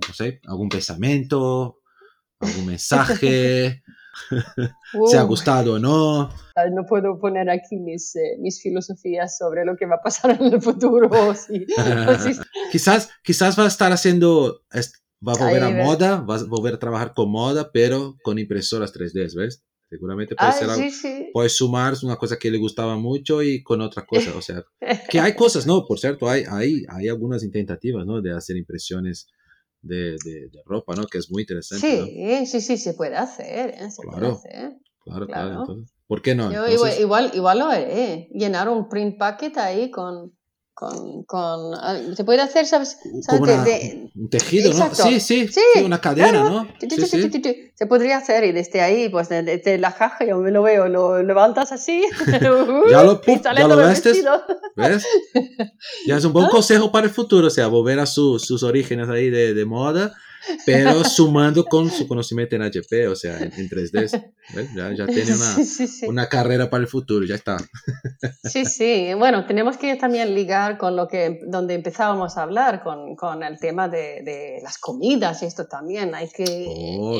no 0.07 0.15
sé, 0.15 0.41
algún 0.47 0.69
pensamiento, 0.69 1.81
algún 2.39 2.67
mensaje, 2.67 3.83
si 5.11 5.17
ha 5.17 5.23
gustado 5.23 5.75
o 5.75 5.79
no. 5.79 6.31
No 6.73 6.85
puedo 6.87 7.19
poner 7.19 7.49
aquí 7.49 7.77
mis, 7.77 8.15
eh, 8.17 8.37
mis 8.39 8.61
filosofías 8.61 9.39
sobre 9.39 9.65
lo 9.65 9.77
que 9.77 9.87
va 9.87 9.97
a 9.97 10.03
pasar 10.03 10.37
en 10.41 10.53
el 10.53 10.61
futuro. 10.61 11.11
quizás, 12.73 13.11
quizás 13.23 13.59
va 13.59 13.65
a 13.65 13.69
estar 13.69 13.93
haciendo, 13.93 14.63
va 15.27 15.33
a 15.33 15.39
volver 15.39 15.63
a 15.63 15.71
moda, 15.71 16.21
va 16.21 16.37
a 16.37 16.45
volver 16.45 16.75
a 16.75 16.79
trabajar 16.79 17.15
con 17.15 17.31
moda, 17.31 17.71
pero 17.73 18.17
con 18.23 18.39
impresoras 18.39 18.93
3D, 18.93 19.35
¿ves? 19.35 19.65
Seguramente 19.89 20.37
puede, 20.37 20.53
ser 20.53 20.71
algo, 20.71 20.87
puede 21.33 21.49
sumar 21.49 21.95
una 22.05 22.15
cosa 22.15 22.39
que 22.39 22.49
le 22.49 22.59
gustaba 22.59 22.97
mucho 22.97 23.43
y 23.43 23.61
con 23.61 23.81
otra 23.81 24.07
cosa. 24.07 24.37
O 24.37 24.41
sea, 24.41 24.63
que 25.09 25.19
hay 25.19 25.35
cosas, 25.35 25.67
¿no? 25.67 25.85
Por 25.85 25.99
cierto, 25.99 26.29
hay, 26.29 26.45
hay, 26.49 26.85
hay 26.89 27.09
algunas 27.09 27.43
tentativas, 27.51 28.07
¿no? 28.07 28.23
De 28.23 28.33
hacer 28.33 28.57
impresiones 28.57 29.27
de, 29.83 30.13
de, 30.25 30.63
ropa, 30.65 30.95
¿no? 30.95 31.07
Que 31.07 31.19
es 31.19 31.31
muy 31.31 31.43
interesante. 31.43 31.87
Sí, 31.87 32.47
sí, 32.47 32.61
sí, 32.61 32.77
se 32.77 32.95
puede 32.95 33.17
hacer. 33.17 33.71
¿eh? 33.71 33.91
Se 33.91 34.03
claro, 34.03 34.19
puede 34.19 34.33
hacer. 34.33 34.77
Claro, 35.05 35.27
claro. 35.27 35.61
Entonces, 35.61 35.95
¿Por 36.07 36.23
qué 36.23 36.35
no? 36.35 36.53
Yo 36.53 36.67
igual, 36.99 37.31
igual, 37.35 37.59
lo 37.61 37.67
haré. 37.67 38.29
Llenar 38.33 38.69
un 38.69 38.89
print 38.89 39.17
packet 39.17 39.57
ahí 39.59 39.93
con, 39.93 40.37
con, 40.81 41.25
con, 41.25 41.75
ah, 41.75 42.01
se 42.17 42.25
puede 42.25 42.41
hacer, 42.41 42.65
¿sabes? 42.65 42.97
Como 43.27 43.43
un 43.43 44.31
tejido, 44.31 44.73
¿no? 44.73 44.95
Sí, 44.95 45.21
sí, 45.21 45.47
sí, 45.47 45.61
una 45.85 46.01
cadena, 46.01 46.33
¿no? 46.33 46.67
Se 47.75 47.87
podría 47.87 48.17
hacer 48.17 48.45
y 48.45 48.53
desde 48.53 48.81
ahí, 48.81 49.11
pues 49.11 49.29
desde 49.29 49.77
la 49.77 49.95
caja 49.95 50.25
yo 50.25 50.39
me 50.39 50.51
lo 50.51 50.63
veo, 50.63 50.89
lo 50.89 51.23
levantas 51.23 51.71
así. 51.73 52.03
ya 52.31 52.41
lo, 52.41 53.21
ya 53.23 53.67
lo 53.69 53.77
vestes, 53.77 54.25
¿ves? 54.75 55.07
Ya 56.07 56.17
es 56.17 56.25
un 56.25 56.33
buen 56.33 56.49
consejo 56.49 56.91
para 56.91 57.07
el 57.07 57.13
futuro, 57.13 57.49
o 57.49 57.51
sea, 57.51 57.67
volver 57.67 58.01
a 58.01 58.07
sus 58.07 58.63
orígenes 58.63 59.11
ahí 59.11 59.29
de, 59.29 59.53
de 59.53 59.65
moda 59.67 60.15
pero 60.67 61.05
sumando 61.05 61.65
con 61.65 61.91
su 61.91 62.07
conocimiento 62.07 62.57
en 62.57 62.63
HP, 62.63 63.09
o 63.09 63.17
sea, 63.17 63.39
en, 63.39 63.51
3D. 63.51 64.33
Ya, 64.75 64.93
ya, 64.93 65.07
tiene 65.07 65.33
una, 65.33 65.57
una, 66.09 66.29
carrera 66.29 66.69
para 66.69 66.83
el 66.83 66.89
futuro, 66.89 67.25
ya 67.25 67.37
está. 67.37 67.57
Sí, 68.43 68.65
sí, 68.65 69.15
bueno, 69.15 69.47
tenemos 69.47 69.77
que 69.77 69.95
también 69.95 70.35
ligar 70.35 70.77
con 70.77 70.97
lo 70.97 71.07
que, 71.07 71.39
donde 71.47 71.75
empezábamos 71.75 72.37
a 72.37 72.43
hablar, 72.43 72.83
con, 72.83 73.15
con 73.15 73.45
el 73.45 73.61
tema 73.61 73.89
de, 73.89 74.23
de, 74.25 74.59
las 74.65 74.79
comidas, 74.79 75.45
y 75.45 75.47
esto 75.47 75.67
también, 75.69 76.17
hay 76.17 76.29
que 76.31 76.67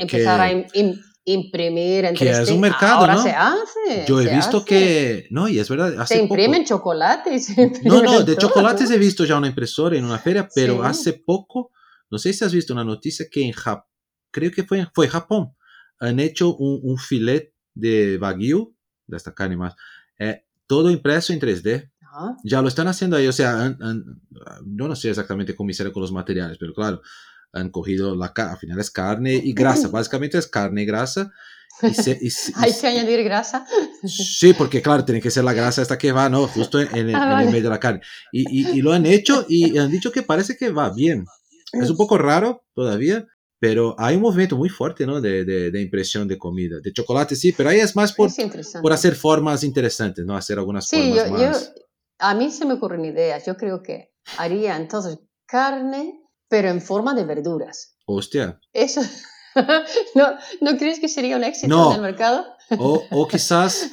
empezar 0.01 0.41
a 0.41 0.51
imprimir 1.25 2.07
en 2.07 2.15
que 2.15 2.33
3D. 2.33 2.43
es 2.43 2.51
un 2.51 2.61
mercado, 2.61 3.01
Ahora 3.01 3.15
¿no? 3.15 3.23
se 3.23 3.31
hace. 3.31 4.05
Yo 4.09 4.21
he 4.21 4.35
visto 4.35 4.65
que, 4.65 5.27
no, 5.31 5.49
y 5.49 5.59
es 5.59 5.69
verdad, 5.69 5.95
hace 6.01 6.15
se 6.15 6.23
imprimen 6.23 6.63
poco... 6.63 6.69
chocolates. 6.69 7.57
no, 7.85 8.03
no, 8.03 8.23
de 8.23 8.37
chocolates 8.37 8.91
he 8.91 8.99
visto 8.99 9.25
ya 9.25 9.37
una 9.37 9.47
impresora 9.47 9.97
en 9.97 10.05
una 10.05 10.19
feria, 10.19 10.49
pero 10.55 10.83
hace 10.83 11.13
poco 11.13 11.71
no 12.11 12.19
sé 12.19 12.33
si 12.33 12.45
has 12.45 12.53
visto 12.53 12.73
una 12.73 12.85
noticia 12.85 13.27
que 13.31 13.45
en 13.45 13.53
Japón, 13.53 13.89
creo 14.31 14.51
que 14.51 14.65
fue, 14.65 14.87
fue 14.95 15.09
Japón, 15.09 15.55
han 15.99 16.21
hecho 16.21 16.57
un, 16.57 16.81
un 16.83 16.99
filet 16.99 17.55
de 17.75 18.19
Wagyu, 18.21 18.75
de 19.07 19.17
esta 19.17 19.35
carne 19.35 19.57
más, 19.57 19.75
eh, 20.19 20.45
todo 20.67 20.91
impreso 20.91 21.33
en 21.33 21.41
3D. 21.41 21.91
Ya 22.43 22.61
lo 22.61 22.69
están 22.69 22.89
haciendo 22.89 23.17
ahí, 23.17 23.29
o 23.29 23.33
sea, 23.33 23.77
yo 24.67 24.89
no 24.89 24.97
sé 24.97 25.11
exactamente 25.11 25.55
cómo 25.55 25.71
hicieron 25.71 25.93
con 25.93 26.03
los 26.03 26.11
materiales, 26.11 26.59
pero 26.59 26.75
claro, 26.75 27.03
han 27.53 27.71
cogido 27.71 28.17
la 28.17 28.33
al 28.37 28.59
final 28.59 28.81
es 28.81 28.91
carne 28.91 29.35
y 29.35 29.53
grasa, 29.53 29.89
básicamente 29.89 30.39
es 30.39 30.47
carne 30.47 30.83
y 30.83 30.87
grasa. 30.87 31.33
Hay 32.57 32.73
que 32.79 32.87
añadir 32.87 33.23
grasa. 33.23 33.65
Sí, 34.05 34.53
porque 34.53 34.83
claro, 34.83 35.05
tiene 35.05 35.21
que 35.21 35.31
ser 35.31 35.45
la 35.45 35.53
grasa 35.53 35.83
esta 35.83 35.97
que 35.97 36.13
va, 36.13 36.29
¿no? 36.29 36.47
Justo 36.49 36.81
en, 36.81 36.95
el, 36.95 37.15
ah, 37.15 37.41
en 37.41 37.47
el 37.47 37.53
medio 37.53 37.65
de 37.65 37.71
la 37.71 37.81
carne. 37.81 38.01
Y, 38.33 38.61
y, 38.61 38.79
y, 38.79 38.83
lo 38.83 38.93
han 38.93 39.07
hecho 39.07 39.47
y 39.49 39.79
han 39.79 39.91
dicho 39.91 40.13
que 40.13 40.23
parece 40.23 40.57
que 40.57 40.71
va 40.71 40.93
bien. 40.93 41.25
Es 41.73 41.91
un 41.91 41.97
poco 41.97 42.19
raro 42.19 42.65
todavía, 42.75 43.27
pero 43.59 43.95
hay 43.99 44.17
un 44.17 44.23
movimiento 44.23 44.57
muy 44.57 44.69
fuerte, 44.69 45.07
¿no? 45.07 45.21
De, 45.21 45.45
de, 45.45 45.81
impresión 45.81 46.27
de 46.27 46.39
comida. 46.39 46.81
De 46.83 46.93
chocolate 46.93 47.37
sí, 47.37 47.53
pero 47.53 47.69
ahí 47.69 47.81
es 47.81 47.95
más 47.95 48.13
por, 48.13 48.31
por 48.83 48.93
hacer 48.93 49.15
formas 49.15 49.63
interesantes, 49.63 50.25
¿no? 50.25 50.37
Hacer 50.37 50.59
algunas 50.59 50.87
sí, 50.87 51.13
formas 51.15 51.27
yo, 51.27 51.33
más. 51.33 51.75
Yo, 51.75 51.83
a 52.19 52.35
mí 52.35 52.51
se 52.51 52.65
me 52.65 52.75
ocurren 52.75 53.05
ideas. 53.05 53.45
Yo 53.47 53.57
creo 53.57 53.83
que 53.83 54.13
haría 54.39 54.77
entonces 54.77 55.19
carne, 55.47 56.21
pero 56.49 56.69
en 56.69 56.81
forma 56.81 57.15
de 57.15 57.25
verduras. 57.25 57.97
Hostia. 58.07 58.59
Eso. 58.73 59.03
¿No, 60.15 60.37
¿No 60.61 60.77
crees 60.79 61.01
que 61.01 61.09
sería 61.09 61.37
un 61.37 61.45
éxito 61.45 61.91
en 61.91 61.97
el 61.97 62.03
mercado? 62.03 62.47
O, 62.79 63.03
o 63.11 63.27
quizás 63.27 63.91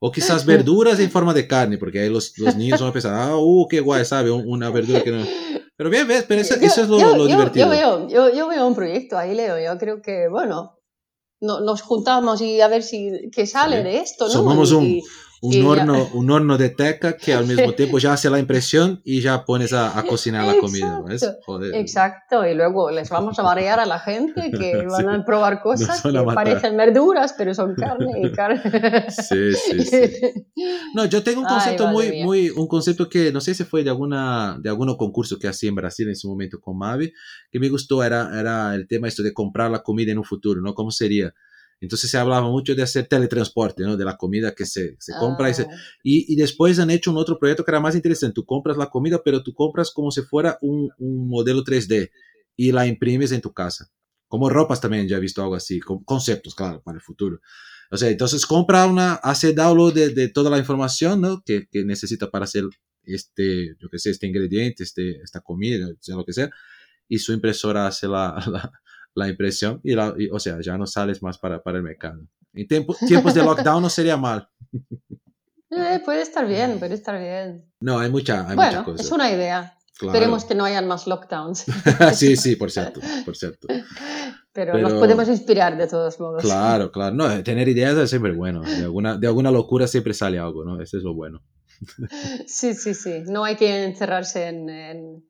O 0.00 0.12
quizás 0.12 0.44
verduras 0.46 0.98
en 1.00 1.10
forma 1.10 1.32
de 1.34 1.46
carne, 1.46 1.78
porque 1.78 2.00
ahí 2.00 2.08
los, 2.08 2.36
los 2.38 2.56
niños 2.56 2.80
van 2.80 2.90
a 2.90 2.92
pensar, 2.92 3.14
ah, 3.14 3.36
uh, 3.36 3.66
qué 3.68 3.80
guay, 3.80 4.04
¿sabe? 4.04 4.30
Una 4.30 4.70
verdura 4.70 5.02
que 5.02 5.10
no... 5.10 5.24
Pero 5.76 5.90
bien, 5.90 6.08
ves, 6.08 6.24
pero 6.26 6.40
eso, 6.40 6.54
eso 6.54 6.82
es 6.82 6.88
lo, 6.88 6.98
yo, 6.98 7.16
lo 7.16 7.26
divertido. 7.26 7.66
Yo 7.66 7.70
veo, 7.70 8.08
yo, 8.08 8.34
yo, 8.34 8.48
veo 8.48 8.66
un 8.66 8.74
proyecto 8.74 9.18
ahí, 9.18 9.34
Leo. 9.34 9.58
Yo 9.58 9.78
creo 9.78 10.00
que, 10.00 10.28
bueno, 10.28 10.78
no, 11.40 11.60
nos 11.60 11.82
juntamos 11.82 12.40
y 12.40 12.60
a 12.60 12.68
ver 12.68 12.82
si 12.82 13.30
qué 13.30 13.46
sale 13.46 13.82
de 13.82 13.98
esto, 13.98 14.26
¿no? 14.26 14.32
Somos 14.32 14.72
un, 14.72 15.02
un 15.40 15.64
horno, 15.64 16.08
un 16.14 16.30
horno 16.30 16.58
de 16.58 16.70
teca 16.70 17.16
que 17.16 17.34
al 17.34 17.46
mismo 17.46 17.72
tiempo 17.76 17.98
ya 17.98 18.12
hace 18.12 18.30
la 18.30 18.38
impresión 18.38 19.00
y 19.04 19.20
ya 19.20 19.44
pones 19.44 19.72
a, 19.72 19.98
a 19.98 20.02
cocinar 20.04 20.46
la 20.46 20.58
comida. 20.58 21.00
¿ves? 21.06 21.28
Joder. 21.44 21.74
Exacto, 21.74 22.46
y 22.46 22.54
luego 22.54 22.90
les 22.90 23.10
vamos 23.10 23.38
a 23.38 23.42
marear 23.42 23.80
a 23.80 23.86
la 23.86 23.98
gente 23.98 24.50
que 24.58 24.86
van 24.86 25.08
a 25.08 25.24
probar 25.24 25.60
cosas 25.60 26.02
que 26.02 26.22
parecen 26.34 26.76
verduras, 26.76 27.34
pero 27.36 27.54
son 27.54 27.74
carne 27.74 28.22
y 28.22 28.32
carne. 28.32 29.10
Sí, 29.10 29.52
sí, 29.52 29.80
sí. 29.82 30.46
No, 30.94 31.04
yo 31.04 31.22
tengo 31.22 31.42
un 31.42 31.46
concepto 31.46 31.88
muy, 31.88 32.22
muy, 32.22 32.50
un 32.50 32.66
concepto 32.66 33.08
que 33.08 33.30
no 33.30 33.40
sé 33.40 33.54
si 33.54 33.64
fue 33.64 33.84
de 33.84 33.90
alguna, 33.90 34.58
de 34.60 34.70
algún 34.70 34.96
concurso 34.96 35.38
que 35.38 35.48
hacía 35.48 35.68
en 35.68 35.74
Brasil 35.74 36.08
en 36.08 36.16
su 36.16 36.28
momento 36.28 36.60
con 36.60 36.78
Mavi, 36.78 37.12
que 37.50 37.60
me 37.60 37.68
gustó, 37.68 38.02
era, 38.02 38.38
era 38.38 38.74
el 38.74 38.88
tema 38.88 39.08
esto 39.08 39.22
de 39.22 39.34
comprar 39.34 39.70
la 39.70 39.82
comida 39.82 40.12
en 40.12 40.18
un 40.18 40.24
futuro, 40.24 40.60
¿no? 40.60 40.74
¿Cómo 40.74 40.90
sería? 40.90 41.34
Entonces 41.80 42.10
se 42.10 42.16
hablaba 42.16 42.48
mucho 42.48 42.74
de 42.74 42.82
hacer 42.82 43.06
teletransporte, 43.06 43.82
¿no? 43.82 43.96
De 43.96 44.04
la 44.04 44.16
comida 44.16 44.54
que 44.54 44.64
se, 44.64 44.96
se 44.98 45.12
compra. 45.18 45.48
Ah. 45.48 45.66
Y, 46.02 46.32
y, 46.32 46.36
después 46.36 46.78
han 46.78 46.90
hecho 46.90 47.10
un 47.10 47.18
otro 47.18 47.38
proyecto 47.38 47.64
que 47.64 47.70
era 47.70 47.80
más 47.80 47.94
interesante. 47.94 48.34
Tú 48.34 48.44
compras 48.44 48.76
la 48.76 48.86
comida, 48.86 49.20
pero 49.22 49.42
tú 49.42 49.52
compras 49.52 49.90
como 49.90 50.10
si 50.10 50.22
fuera 50.22 50.58
un, 50.62 50.90
un 50.98 51.28
modelo 51.28 51.62
3D 51.62 52.10
y 52.56 52.72
la 52.72 52.86
imprimes 52.86 53.32
en 53.32 53.42
tu 53.42 53.52
casa. 53.52 53.90
Como 54.28 54.48
ropas 54.48 54.80
también, 54.80 55.06
ya 55.06 55.18
he 55.18 55.20
visto 55.20 55.42
algo 55.42 55.54
así, 55.54 55.78
con 55.78 56.02
conceptos, 56.02 56.54
claro, 56.54 56.82
para 56.82 56.96
el 56.96 57.02
futuro. 57.02 57.40
O 57.90 57.96
sea, 57.96 58.10
entonces 58.10 58.44
compra 58.46 58.86
una, 58.86 59.14
hace 59.14 59.52
download 59.52 59.94
de, 59.94 60.08
de 60.10 60.28
toda 60.28 60.50
la 60.50 60.58
información, 60.58 61.20
¿no? 61.20 61.42
Que, 61.44 61.68
que, 61.70 61.84
necesita 61.84 62.30
para 62.30 62.44
hacer 62.44 62.64
este, 63.04 63.76
yo 63.78 63.88
qué 63.88 63.98
sé, 63.98 64.10
este 64.10 64.26
ingrediente, 64.26 64.82
este, 64.82 65.20
esta 65.22 65.40
comida, 65.40 65.86
sea 66.00 66.16
lo 66.16 66.24
que 66.24 66.32
sea. 66.32 66.50
Y 67.08 67.18
su 67.18 67.32
impresora 67.32 67.86
hace 67.86 68.08
la, 68.08 68.34
la 68.50 68.72
la 69.16 69.28
impresión 69.28 69.80
y, 69.82 69.94
la, 69.94 70.14
o 70.30 70.38
sea, 70.38 70.58
ya 70.60 70.76
no 70.78 70.86
sales 70.86 71.22
más 71.22 71.38
para, 71.38 71.62
para 71.62 71.78
el 71.78 71.82
mercado. 71.82 72.20
En 72.52 72.68
tiempo, 72.68 72.94
tiempos 73.06 73.34
de 73.34 73.42
lockdown 73.42 73.82
no 73.82 73.88
sería 73.88 74.16
mal. 74.16 74.48
Eh, 75.70 76.00
puede 76.04 76.22
estar 76.22 76.46
bien, 76.46 76.78
puede 76.78 76.94
estar 76.94 77.18
bien. 77.18 77.70
No, 77.80 77.98
hay 77.98 78.10
mucha, 78.10 78.48
hay 78.48 78.54
bueno, 78.54 78.84
mucha 78.86 79.02
es 79.02 79.10
una 79.10 79.30
idea. 79.30 79.76
Esperemos 80.00 80.44
que 80.44 80.54
no 80.54 80.64
hayan 80.64 80.86
más 80.86 81.06
lockdowns. 81.06 81.64
sí, 82.14 82.36
sí, 82.36 82.56
por 82.56 82.70
cierto, 82.70 83.00
por 83.24 83.34
cierto. 83.36 83.66
Pero, 84.52 84.76
nos 84.78 84.92
podemos 84.92 85.28
inspirar 85.28 85.76
de 85.76 85.86
todos 85.86 86.20
modos. 86.20 86.42
Claro, 86.42 86.92
claro. 86.92 87.14
No, 87.14 87.42
tener 87.42 87.68
ideas 87.68 87.96
es 87.96 88.10
siempre 88.10 88.32
bueno. 88.32 88.60
De 88.62 88.84
alguna, 88.84 89.16
de 89.16 89.26
alguna 89.26 89.50
locura 89.50 89.86
siempre 89.86 90.12
sale 90.12 90.38
algo, 90.38 90.64
¿no? 90.64 90.80
Eso 90.80 90.98
es 90.98 91.02
lo 91.02 91.14
bueno. 91.14 91.42
sí, 92.46 92.74
sí, 92.74 92.94
sí. 92.94 93.22
No 93.26 93.44
hay 93.44 93.56
que 93.56 93.84
encerrarse 93.84 94.48
en 94.48 94.68
en 94.68 95.24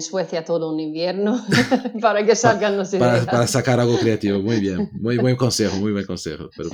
Suecia 0.00 0.44
todo 0.44 0.72
un 0.72 0.80
invierno 0.80 1.40
para 2.00 2.26
que 2.26 2.34
salgan 2.34 2.76
los 2.76 2.92
ideas. 2.92 3.20
Para, 3.20 3.30
para, 3.30 3.46
sacar 3.46 3.80
algo 3.80 3.96
creativo, 3.98 4.40
muy 4.40 4.60
bien, 4.60 4.90
muy 4.92 5.16
buen 5.16 5.36
consejo, 5.36 5.76
muy 5.76 5.92
buen 5.92 6.04
consejo. 6.04 6.50
Pero... 6.56 6.70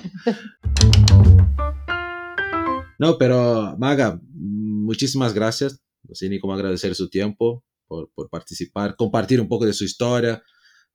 No, 2.98 3.18
pero 3.18 3.76
Maga, 3.78 4.20
muchísimas 4.32 5.34
gracias. 5.34 5.80
No 6.04 6.14
sé 6.14 6.28
ni 6.28 6.40
cómo 6.40 6.54
agradecer 6.54 6.94
su 6.94 7.10
tiempo 7.10 7.64
por, 7.86 8.10
por 8.14 8.30
participar, 8.30 8.96
compartir 8.96 9.40
un 9.40 9.48
poco 9.48 9.66
de 9.66 9.72
su 9.72 9.84
historia, 9.84 10.42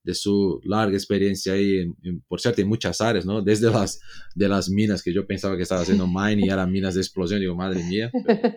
de 0.08 0.16
su 0.16 0.62
larga 0.64 0.96
experiencia 0.96 1.54
ahí, 1.54 1.94
por 2.28 2.40
cierto, 2.40 2.62
en 2.62 2.70
muchas 2.70 3.02
áreas, 3.02 3.26
¿no? 3.26 3.42
Desde 3.42 3.70
las, 3.70 4.00
de 4.36 4.48
las 4.48 4.70
minas, 4.70 5.04
que 5.04 5.14
yo 5.14 5.28
pensaba 5.28 5.58
que 5.58 5.64
estaba 5.64 5.82
haciendo 5.82 6.08
mining 6.08 6.46
y 6.46 6.50
eran 6.50 6.72
minas 6.72 6.96
de 6.96 7.02
explosión, 7.02 7.42
digo, 7.42 7.56
madre 7.56 7.84
mía, 7.84 8.10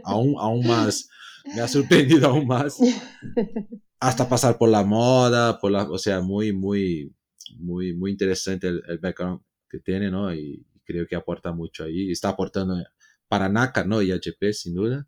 aún, 0.04 0.36
aún 0.38 0.66
más 0.66 1.08
me 1.44 1.60
ha 1.60 1.68
sorprendido 1.68 2.28
aún 2.28 2.46
más. 2.46 2.78
Hasta 4.00 4.28
pasar 4.28 4.56
por 4.56 4.68
la 4.68 4.84
moda, 4.84 5.58
por 5.58 5.70
la, 5.70 5.82
o 5.90 5.98
sea, 5.98 6.20
muy, 6.20 6.52
muy, 6.52 7.14
muy, 7.58 7.94
muy 7.94 8.10
interesante 8.10 8.68
el, 8.68 8.98
background 8.98 9.42
que 9.68 9.78
tiene, 9.78 10.10
¿no? 10.10 10.32
Y 10.34 10.66
creo 10.84 11.06
que 11.06 11.16
aporta 11.16 11.52
mucho 11.52 11.84
ahí. 11.84 12.10
Está 12.10 12.30
aportando 12.30 12.82
para 13.28 13.48
NACA, 13.48 13.84
¿no? 13.84 14.00
Y 14.02 14.12
HP, 14.12 14.52
sin 14.52 14.74
duda. 14.74 15.06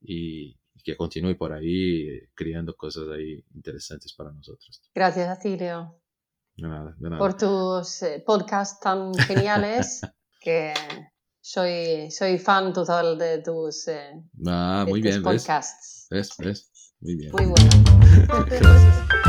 Y, 0.00 0.56
que 0.84 0.96
continúe 0.96 1.36
por 1.36 1.52
ahí 1.52 2.08
creando 2.34 2.74
cosas 2.74 3.08
ahí 3.08 3.44
interesantes 3.54 4.14
para 4.14 4.32
nosotros. 4.32 4.80
Gracias 4.94 5.28
a 5.28 5.38
ti, 5.38 5.54
Leo. 5.54 6.00
De 6.56 6.66
nada, 6.66 6.94
de 6.98 7.10
nada. 7.10 7.18
Por 7.18 7.36
tus 7.36 8.02
eh, 8.02 8.22
podcasts 8.24 8.80
tan 8.80 9.12
geniales 9.14 10.00
que 10.40 10.72
soy, 11.48 12.10
soy 12.10 12.36
fan 12.36 12.74
total 12.74 13.16
de 13.16 13.38
tus, 13.38 13.88
ah, 14.46 14.84
muy 14.86 15.00
bien, 15.00 15.22
podcasts. 15.22 16.06
¿ves? 16.10 16.30
¿Ves? 16.38 16.70
Muy 17.00 17.16
bien. 17.16 17.32
Muy 17.32 17.46
bueno. 17.46 17.70
Gracias. 18.50 19.27